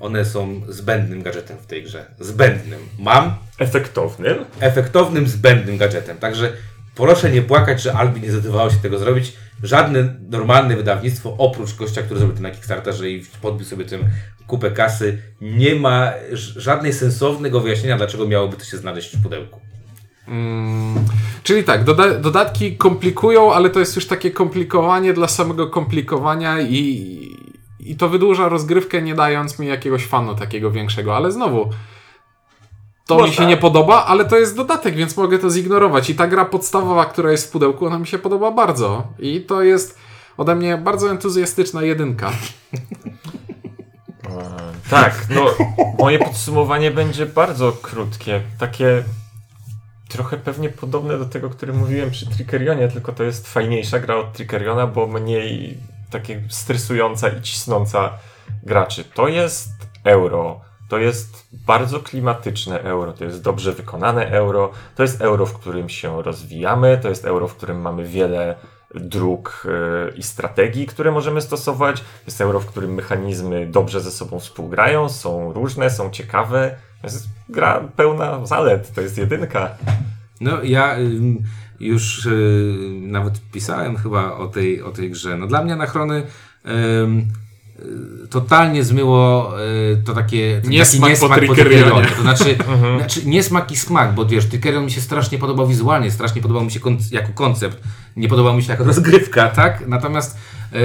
One 0.00 0.24
są 0.24 0.60
zbędnym 0.68 1.22
gadżetem 1.22 1.56
w 1.58 1.66
tej 1.66 1.82
grze. 1.82 2.04
Zbędnym. 2.20 2.80
Mam 2.98 3.34
Efektownym. 3.58 4.36
efektownym, 4.60 5.28
zbędnym 5.28 5.78
gadżetem. 5.78 6.16
Także 6.18 6.52
proszę 6.98 7.30
nie 7.30 7.42
płakać, 7.42 7.82
że 7.82 7.94
Albi 7.94 8.20
nie 8.20 8.30
zdecydowało 8.30 8.70
się 8.70 8.76
tego 8.76 8.98
zrobić. 8.98 9.32
Żadne 9.62 10.14
normalne 10.30 10.76
wydawnictwo, 10.76 11.34
oprócz 11.38 11.74
gościa, 11.74 12.02
który 12.02 12.20
zrobił 12.20 12.36
to 12.36 12.42
na 12.42 12.50
Kickstarterze 12.50 13.10
i 13.10 13.24
podbił 13.42 13.66
sobie 13.66 13.84
tym 13.84 14.04
kupę 14.46 14.70
kasy, 14.70 15.22
nie 15.40 15.74
ma 15.74 16.12
żadnej 16.56 16.92
sensownego 16.92 17.60
wyjaśnienia, 17.60 17.96
dlaczego 17.96 18.26
miałoby 18.26 18.56
to 18.56 18.64
się 18.64 18.76
znaleźć 18.76 19.16
w 19.16 19.22
pudełku. 19.22 19.60
Mm, 20.28 20.94
czyli 21.42 21.64
tak, 21.64 21.84
doda 21.84 22.14
dodatki 22.14 22.76
komplikują, 22.76 23.52
ale 23.52 23.70
to 23.70 23.80
jest 23.80 23.96
już 23.96 24.06
takie 24.06 24.30
komplikowanie 24.30 25.12
dla 25.12 25.28
samego 25.28 25.66
komplikowania 25.66 26.60
i, 26.60 26.82
i 27.80 27.96
to 27.96 28.08
wydłuża 28.08 28.48
rozgrywkę, 28.48 29.02
nie 29.02 29.14
dając 29.14 29.58
mi 29.58 29.66
jakiegoś 29.66 30.06
fanu 30.06 30.34
takiego 30.34 30.70
większego. 30.70 31.16
Ale 31.16 31.32
znowu, 31.32 31.70
to 33.08 33.14
Można. 33.14 33.26
mi 33.26 33.34
się 33.36 33.46
nie 33.46 33.56
podoba, 33.56 34.04
ale 34.04 34.24
to 34.24 34.38
jest 34.38 34.56
dodatek, 34.56 34.94
więc 34.94 35.16
mogę 35.16 35.38
to 35.38 35.50
zignorować. 35.50 36.10
I 36.10 36.14
ta 36.14 36.26
gra 36.26 36.44
podstawowa, 36.44 37.04
która 37.04 37.30
jest 37.30 37.48
w 37.48 37.50
pudełku, 37.50 37.86
ona 37.86 37.98
mi 37.98 38.06
się 38.06 38.18
podoba 38.18 38.50
bardzo. 38.50 39.06
I 39.18 39.40
to 39.40 39.62
jest 39.62 39.98
ode 40.36 40.54
mnie 40.54 40.76
bardzo 40.76 41.10
entuzjastyczna 41.10 41.82
jedynka. 41.82 42.32
Tak, 44.90 45.26
no 45.30 45.46
moje 45.98 46.18
podsumowanie 46.18 46.90
będzie 46.90 47.26
bardzo 47.26 47.72
krótkie. 47.72 48.40
Takie 48.58 49.04
trochę 50.08 50.36
pewnie 50.36 50.68
podobne 50.68 51.18
do 51.18 51.24
tego, 51.24 51.50
który 51.50 51.72
mówiłem 51.72 52.10
przy 52.10 52.30
Trickerionie, 52.30 52.88
tylko 52.88 53.12
to 53.12 53.24
jest 53.24 53.48
fajniejsza 53.48 53.98
gra 53.98 54.16
od 54.16 54.32
Trickeriona, 54.32 54.86
bo 54.86 55.06
mniej 55.06 55.78
takie 56.10 56.42
stresująca 56.48 57.28
i 57.28 57.42
cisnąca 57.42 58.10
graczy. 58.62 59.04
To 59.04 59.28
jest 59.28 59.70
euro. 60.04 60.67
To 60.88 60.98
jest 60.98 61.48
bardzo 61.52 62.00
klimatyczne 62.00 62.82
euro, 62.82 63.12
to 63.12 63.24
jest 63.24 63.42
dobrze 63.42 63.72
wykonane 63.72 64.30
euro, 64.30 64.70
to 64.96 65.02
jest 65.02 65.20
euro, 65.20 65.46
w 65.46 65.58
którym 65.58 65.88
się 65.88 66.22
rozwijamy, 66.22 66.98
to 67.02 67.08
jest 67.08 67.24
euro, 67.24 67.48
w 67.48 67.54
którym 67.54 67.80
mamy 67.80 68.04
wiele 68.04 68.56
dróg 68.94 69.66
e, 69.68 70.16
i 70.16 70.22
strategii, 70.22 70.86
które 70.86 71.10
możemy 71.10 71.40
stosować. 71.40 72.00
To 72.00 72.06
jest 72.26 72.40
euro, 72.40 72.60
w 72.60 72.66
którym 72.66 72.94
mechanizmy 72.94 73.66
dobrze 73.66 74.00
ze 74.00 74.10
sobą 74.10 74.40
współgrają, 74.40 75.08
są 75.08 75.52
różne, 75.52 75.90
są 75.90 76.10
ciekawe. 76.10 76.76
To 77.00 77.06
jest 77.06 77.28
gra 77.48 77.80
pełna 77.96 78.46
zalet, 78.46 78.94
to 78.94 79.00
jest 79.00 79.18
jedynka. 79.18 79.70
No 80.40 80.62
ja 80.62 80.96
ym, 80.96 81.42
już 81.80 82.26
y, 82.26 82.74
nawet 83.02 83.40
pisałem 83.52 83.96
chyba 83.96 84.32
o 84.32 84.46
tej, 84.46 84.82
o 84.82 84.90
tej 84.90 85.10
grze. 85.10 85.36
No 85.36 85.46
dla 85.46 85.64
mnie 85.64 85.72
Anachrony 85.72 86.16
y, 86.16 86.68
totalnie 88.30 88.84
zmyło 88.84 89.52
y, 89.60 90.02
to 90.04 90.14
takie 90.14 90.60
Niesmak 90.64 91.10
taki 91.10 91.20
po 91.20 91.28
niesmak 91.28 91.46
po. 91.46 91.54
Trickerionie. 91.54 92.06
To 92.16 92.22
znaczy, 92.22 92.56
znaczy 92.98 93.26
niesmak 93.26 93.72
i 93.72 93.76
smak, 93.76 94.14
bo 94.14 94.26
wiesz, 94.26 94.46
Trickerion 94.46 94.84
mi 94.84 94.90
się 94.90 95.00
strasznie 95.00 95.38
podobał 95.38 95.66
wizualnie, 95.66 96.10
strasznie 96.10 96.42
podobał 96.42 96.64
mi 96.64 96.70
się 96.70 96.80
kon- 96.80 96.98
jako 97.12 97.32
koncept, 97.32 97.82
nie 98.16 98.28
podobał 98.28 98.56
mi 98.56 98.62
się 98.62 98.70
jako 98.72 98.84
rozgrywka, 98.84 99.48
tak? 99.48 99.88
Natomiast 99.88 100.38
y, 100.74 100.78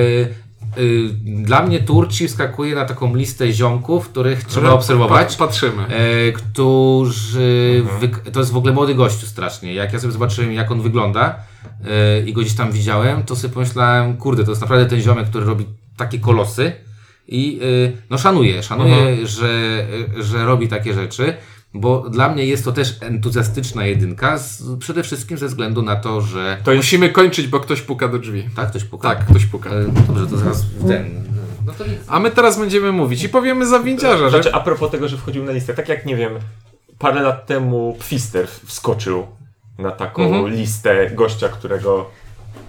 y, 0.78 1.10
dla 1.24 1.66
mnie 1.66 1.80
Turci 1.80 2.28
wskakuje 2.28 2.76
na 2.76 2.86
taką 2.86 3.16
listę 3.16 3.54
ziomków, 3.54 4.10
których 4.10 4.44
trzeba 4.44 4.70
obserwować. 4.72 5.36
Pa- 5.36 5.48
patrzymy. 5.48 5.84
E, 5.88 6.32
którzy. 6.32 7.84
Wy... 8.00 8.32
To 8.32 8.40
jest 8.40 8.52
w 8.52 8.58
ogóle 8.58 8.74
młody 8.74 8.96
gościu 8.96 9.26
strasznie. 9.26 9.74
Jak 9.74 9.94
ja 9.94 10.00
sobie 10.00 10.14
zobaczyłem, 10.14 10.54
jak 10.54 10.72
on 10.72 10.82
wygląda 10.82 11.36
e, 11.86 12.22
i 12.22 12.34
go 12.34 12.42
gdzieś 12.42 12.54
tam 12.54 12.72
widziałem, 12.72 13.24
to 13.24 13.36
sobie 13.36 13.54
pomyślałem, 13.54 14.18
kurde, 14.18 14.44
to 14.44 14.52
jest 14.52 14.62
naprawdę 14.62 14.86
ten 14.86 15.02
ziomek, 15.02 15.30
który 15.30 15.46
robi 15.46 15.66
takie 15.98 16.20
kolosy. 16.20 16.72
I 17.28 17.60
e, 17.96 17.98
no 18.10 18.18
szanuję, 18.18 18.64
szanuję, 18.64 19.28
że, 19.28 19.48
e, 20.20 20.24
że 20.24 20.46
robi 20.46 20.68
takie 20.68 20.94
rzeczy, 20.94 21.34
bo 21.74 22.10
dla 22.10 22.30
mnie 22.30 22.46
jest 22.46 22.66
to 22.66 22.72
też 22.72 22.98
entuzjastyczna 23.02 23.86
jedynka, 23.86 24.38
z, 24.38 24.64
przede 24.80 25.04
wszystkim 25.04 25.38
ze 25.38 25.48
względu 25.48 25.82
na 25.82 25.96
to, 25.96 26.22
że. 26.22 26.58
To 26.64 26.72
jest 26.72 26.86
Musimy 26.86 27.10
kończyć, 27.10 27.48
bo 27.48 27.60
ktoś 27.60 27.82
puka 27.82 28.08
do 28.08 28.20
drzwi. 28.20 28.50
Tak, 28.56 28.70
ktoś 28.70 28.84
puka. 28.84 29.10
Tak, 29.10 29.26
ktoś 29.26 29.46
puka. 29.46 29.70
E, 29.70 29.74
no 29.94 30.02
dobrze, 30.08 30.28
to 30.28 30.38
zaraz 30.38 30.66
ten. 30.88 31.24
No 31.66 31.74
to. 31.74 31.84
A 32.08 32.20
my 32.20 32.32
teraz 32.32 32.60
będziemy 32.60 32.92
mówić 32.92 33.24
i 33.24 33.30
powiemy 33.30 33.68
za 33.68 33.80
windziarza, 33.80 34.30
że 34.30 34.42
Znaczy, 34.42 34.56
a 34.56 34.60
propos 34.60 34.92
tego, 34.92 35.08
że 35.08 35.18
wchodził 35.18 35.44
na 35.44 35.52
listę, 35.52 35.74
tak 35.74 35.90
jak 35.90 36.06
nie 36.06 36.16
wiem, 36.16 36.34
parę 37.00 37.22
lat 37.22 37.46
temu 37.46 37.98
Pfister 38.00 38.48
wskoczył 38.48 39.28
na 39.78 39.92
taką 39.92 40.24
Mhm. 40.24 40.48
listę 40.48 41.10
gościa, 41.12 41.50
którego 41.50 42.10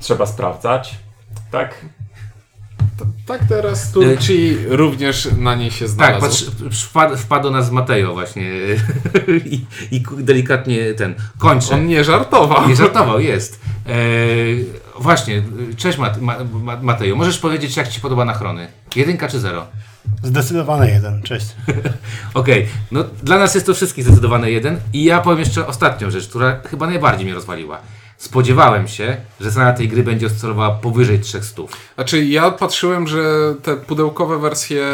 trzeba 0.01 0.27
sprawdzać. 0.27 0.95
Tak? 1.51 1.85
Tak 3.27 3.41
teraz 3.49 3.93
Turci 3.93 4.57
również 4.69 5.29
na 5.39 5.55
niej 5.55 5.71
się 5.71 5.85
Tak, 5.85 5.91
znalazł. 5.95 6.21
patrz, 6.65 6.85
wpadł, 7.19 7.51
nas 7.51 7.71
Matejo 7.71 8.13
właśnie 8.13 8.43
i, 9.45 9.65
i 9.91 10.03
delikatnie 10.19 10.95
ten, 10.95 11.15
kończę. 11.39 11.75
On 11.75 11.87
nie 11.87 12.05
żartował. 12.05 12.69
Nie 12.69 12.77
żartował, 12.77 13.21
jest. 13.21 13.61
E, 13.87 13.93
właśnie, 15.01 15.43
cześć 15.77 15.99
Mat, 15.99 16.21
Ma, 16.21 16.37
Ma, 16.53 16.77
Matejo, 16.77 17.17
możesz 17.17 17.39
powiedzieć 17.39 17.77
jak 17.77 17.89
Ci 17.89 18.01
podoba 18.01 18.23
Anachrony? 18.23 18.69
Jedynka 18.97 19.29
czy 19.29 19.41
zero? 19.41 19.67
Zdecydowane 20.23 20.91
jeden, 20.91 21.23
cześć. 21.23 21.47
Okej, 22.35 22.69
no 22.93 23.05
dla 23.23 23.39
nas 23.39 23.55
jest 23.55 23.67
to 23.67 23.75
wszystkich 23.75 24.05
zdecydowane 24.05 24.51
jeden 24.51 24.81
i 24.93 25.05
ja 25.05 25.21
powiem 25.21 25.39
jeszcze 25.39 25.67
ostatnią 25.67 26.11
rzecz, 26.11 26.29
która 26.29 26.61
chyba 26.71 26.87
najbardziej 26.87 27.25
mnie 27.27 27.35
rozwaliła. 27.35 27.79
Spodziewałem 28.25 28.89
się, 28.89 29.17
że 29.41 29.51
cena 29.53 29.73
tej 29.73 29.89
gry 29.89 30.03
będzie 30.03 30.27
oscylowała 30.27 30.71
powyżej 30.71 31.21
300. 31.21 31.63
Znaczy 31.95 32.25
ja 32.25 32.51
patrzyłem, 32.51 33.09
że 33.09 33.55
te 33.63 33.77
pudełkowe 33.77 34.39
wersje, 34.39 34.87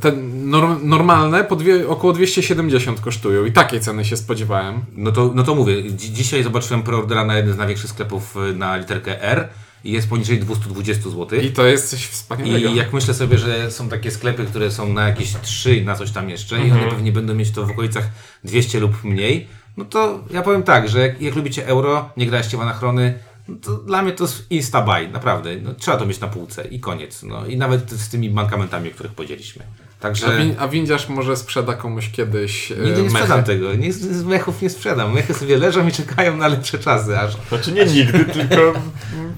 te 0.00 0.12
norm, 0.32 0.88
normalne 0.88 1.44
po 1.44 1.56
dwie, 1.56 1.88
około 1.88 2.12
270 2.12 3.00
kosztują 3.00 3.44
i 3.44 3.52
takiej 3.52 3.80
ceny 3.80 4.04
się 4.04 4.16
spodziewałem. 4.16 4.80
No 4.96 5.12
to, 5.12 5.30
no 5.34 5.42
to 5.42 5.54
mówię, 5.54 5.82
dzi- 5.82 6.12
dzisiaj 6.12 6.42
zobaczyłem 6.42 6.82
preordera 6.82 7.24
na 7.24 7.36
jeden 7.36 7.54
z 7.54 7.56
największych 7.56 7.90
sklepów 7.90 8.36
y, 8.50 8.56
na 8.56 8.76
literkę 8.76 9.22
R 9.22 9.48
i 9.84 9.92
jest 9.92 10.08
poniżej 10.08 10.38
220 10.38 11.10
zł. 11.10 11.40
I 11.40 11.50
to 11.50 11.66
jest 11.66 11.90
coś 11.90 12.06
wspaniałego. 12.06 12.68
I 12.68 12.76
jak 12.76 12.92
myślę 12.92 13.14
sobie, 13.14 13.38
że 13.38 13.70
są 13.70 13.88
takie 13.88 14.10
sklepy, 14.10 14.44
które 14.44 14.70
są 14.70 14.92
na 14.92 15.08
jakieś 15.08 15.34
3 15.42 15.76
i 15.76 15.84
na 15.84 15.94
coś 15.94 16.10
tam 16.10 16.30
jeszcze 16.30 16.66
i 16.66 16.72
one 16.72 16.86
pewnie 16.90 17.12
będą 17.12 17.34
mieć 17.34 17.50
to 17.50 17.66
w 17.66 17.70
okolicach 17.70 18.08
200 18.44 18.80
lub 18.80 19.04
mniej, 19.04 19.46
no 19.78 19.84
to 19.84 20.20
ja 20.30 20.42
powiem 20.42 20.62
tak, 20.62 20.88
że 20.88 21.00
jak, 21.00 21.22
jak 21.22 21.36
lubicie 21.36 21.66
euro, 21.66 22.10
nie 22.16 22.26
graliście 22.26 22.56
w 22.56 22.60
anachrony, 22.60 23.18
no 23.48 23.56
to 23.62 23.72
dla 23.72 24.02
mnie 24.02 24.12
to 24.12 24.24
jest 24.24 24.46
insta 24.50 24.82
buy, 24.82 25.08
naprawdę. 25.08 25.56
No, 25.56 25.74
trzeba 25.74 25.96
to 25.96 26.06
mieć 26.06 26.20
na 26.20 26.28
półce 26.28 26.64
i 26.64 26.80
koniec. 26.80 27.22
No, 27.22 27.46
I 27.46 27.56
nawet 27.56 27.90
z 27.90 28.08
tymi 28.08 28.30
mankamentami, 28.30 28.90
o 28.90 28.92
których 28.92 29.12
powiedzieliśmy. 29.12 29.64
Także 30.00 30.26
A, 30.26 30.36
win, 30.36 30.54
a 30.58 30.68
windziarz 30.68 31.08
może 31.08 31.36
sprzeda 31.36 31.74
komuś 31.74 32.10
kiedyś 32.10 32.72
e, 32.72 32.74
nigdy 32.74 32.90
nie 32.90 32.96
mechy. 32.96 33.10
sprzedam 33.10 33.44
tego. 33.44 33.74
Nie, 33.74 33.92
z 33.92 34.24
mechów 34.24 34.62
nie 34.62 34.70
sprzedam. 34.70 35.14
Mechy 35.14 35.34
sobie 35.34 35.58
leżą 35.58 35.88
i 35.88 35.92
czekają 35.92 36.36
na 36.36 36.48
lepsze 36.48 36.78
czasy. 36.78 37.18
Aż 37.18 37.36
Znaczy 37.48 37.72
nie 37.72 37.84
nigdy, 37.84 38.24
tylko 38.24 38.72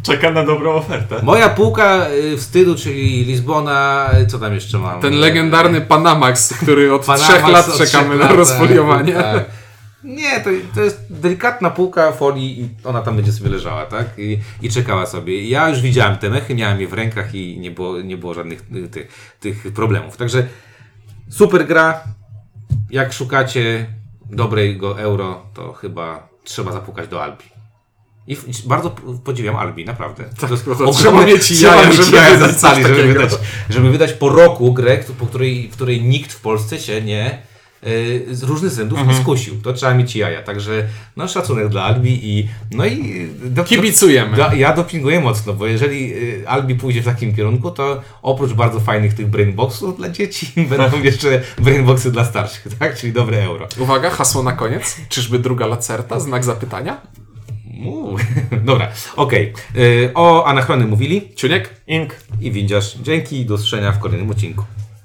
czeka 0.03 0.31
na 0.31 0.45
dobrą 0.45 0.73
ofertę. 0.75 1.21
Moja 1.23 1.49
półka 1.49 2.07
y, 2.11 2.37
wstydu, 2.37 2.75
czyli 2.75 3.25
Lizbona, 3.25 4.11
y, 4.23 4.27
co 4.27 4.39
tam 4.39 4.55
jeszcze 4.55 4.79
mam? 4.79 5.01
Ten 5.01 5.15
legendarny 5.15 5.81
Panamax, 5.81 6.55
który 6.63 6.95
od 6.95 7.05
Panamax 7.05 7.31
trzech 7.33 7.49
lat 7.49 7.69
od 7.69 7.79
czekamy 7.79 8.17
na 8.17 8.25
lat, 8.25 8.37
rozfoliowanie. 8.37 9.13
tak, 9.13 9.35
tak. 9.35 9.60
Nie, 10.05 10.41
to, 10.41 10.51
to 10.75 10.81
jest 10.81 11.07
delikatna 11.11 11.71
półka 11.71 12.13
folii 12.13 12.61
i 12.61 12.69
ona 12.85 13.03
tam 13.03 13.17
będzie 13.17 13.33
sobie 13.33 13.51
leżała, 13.51 13.87
tak? 13.87 14.07
I, 14.19 14.39
I 14.63 14.71
czekała 14.71 15.07
sobie. 15.07 15.49
Ja 15.49 15.69
już 15.69 15.81
widziałem 15.81 16.19
te 16.19 16.31
mechy, 16.31 16.55
miałem 16.55 16.81
je 16.81 16.89
w 16.89 16.93
rękach 16.93 17.35
i 17.35 17.59
nie 17.59 17.71
było, 17.71 18.01
nie 18.01 18.17
było 18.17 18.35
żadnych 18.35 18.63
y, 18.75 18.89
tych, 18.89 19.37
tych 19.41 19.73
problemów. 19.75 20.17
Także 20.17 20.47
super 21.29 21.67
gra. 21.67 22.05
Jak 22.91 23.13
szukacie 23.13 23.87
dobrego 24.31 25.01
euro, 25.01 25.47
to 25.55 25.73
chyba 25.73 26.29
trzeba 26.45 26.73
zapukać 26.73 27.09
do 27.09 27.23
Albi. 27.23 27.45
I 28.27 28.37
bardzo 28.67 28.91
podziwiam 29.25 29.57
Albi, 29.57 29.85
naprawdę. 29.85 30.25
Tak, 30.41 30.51
to 30.51 30.57
ogromne- 30.57 30.95
trzeba 30.95 31.27
mieć 31.27 31.51
jaja, 31.51 31.93
żeby 31.93 32.17
jaja 32.17 32.49
żeby 32.73 33.03
wydać, 33.13 33.31
żeby 33.71 33.91
wydać 33.91 34.13
po 34.13 34.29
roku 34.29 34.73
grę, 34.73 34.99
po 35.19 35.27
której, 35.27 35.69
w 35.69 35.73
której 35.73 36.03
nikt 36.03 36.33
w 36.33 36.41
Polsce 36.41 36.79
się 36.79 37.03
nie 37.03 37.43
z 38.31 38.43
różnych 38.43 38.71
względów 38.71 38.99
Mhm. 38.99 39.19
skusił. 39.23 39.63
To 39.63 39.73
trzeba 39.73 39.95
mieć 39.95 40.17
jaja. 40.17 40.43
Także 40.43 40.87
no 41.17 41.29
szacunek 41.29 41.69
dla 41.69 41.83
Albi 41.83 42.39
i 42.39 42.49
no 42.71 42.87
i 42.87 43.29
do, 43.45 43.65
Kibicujemy. 43.65 44.37
Do, 44.37 44.53
ja 44.53 44.73
dopinguję 44.77 45.21
mocno, 45.21 45.53
bo 45.53 45.67
jeżeli 45.67 46.13
y, 46.15 46.49
Albi 46.49 46.75
pójdzie 46.75 47.03
w 47.03 47.05
takim 47.05 47.35
kierunku, 47.37 47.71
to 47.71 48.01
oprócz 48.23 48.53
bardzo 48.53 48.81
fajnych 48.81 49.15
tych 49.15 49.27
brainboxów 49.27 49.97
dla 49.97 50.09
dzieci, 50.09 50.53
będą 50.71 51.03
jeszcze 51.03 51.41
brainboxy 51.59 52.13
dla 52.13 52.25
starszych, 52.25 52.67
tak? 52.79 52.97
Czyli 52.97 53.13
dobre 53.13 53.43
euro. 53.45 53.69
Uwaga, 53.79 54.11
hasło 54.11 54.43
na 54.43 54.53
koniec. 54.53 54.97
Czyżby 55.09 55.39
druga 55.39 55.67
lacerta? 55.67 56.21
Znak 56.21 56.45
zapytania? 56.45 57.01
Uuu. 57.85 58.17
Dobra, 58.65 58.89
okej. 59.17 59.53
Y, 59.77 60.11
O 60.15 60.45
anachrony 60.47 60.87
mówili 60.87 61.29
Ciuniek? 61.37 61.75
Ink. 61.87 62.15
i 62.41 62.51
windziarz. 62.53 62.97
Dzięki, 63.03 63.47
do 63.47 63.55
usłyszenia 63.55 63.93
w 63.93 63.99
kolejnym 63.99 64.31
odcinku. 64.31 64.65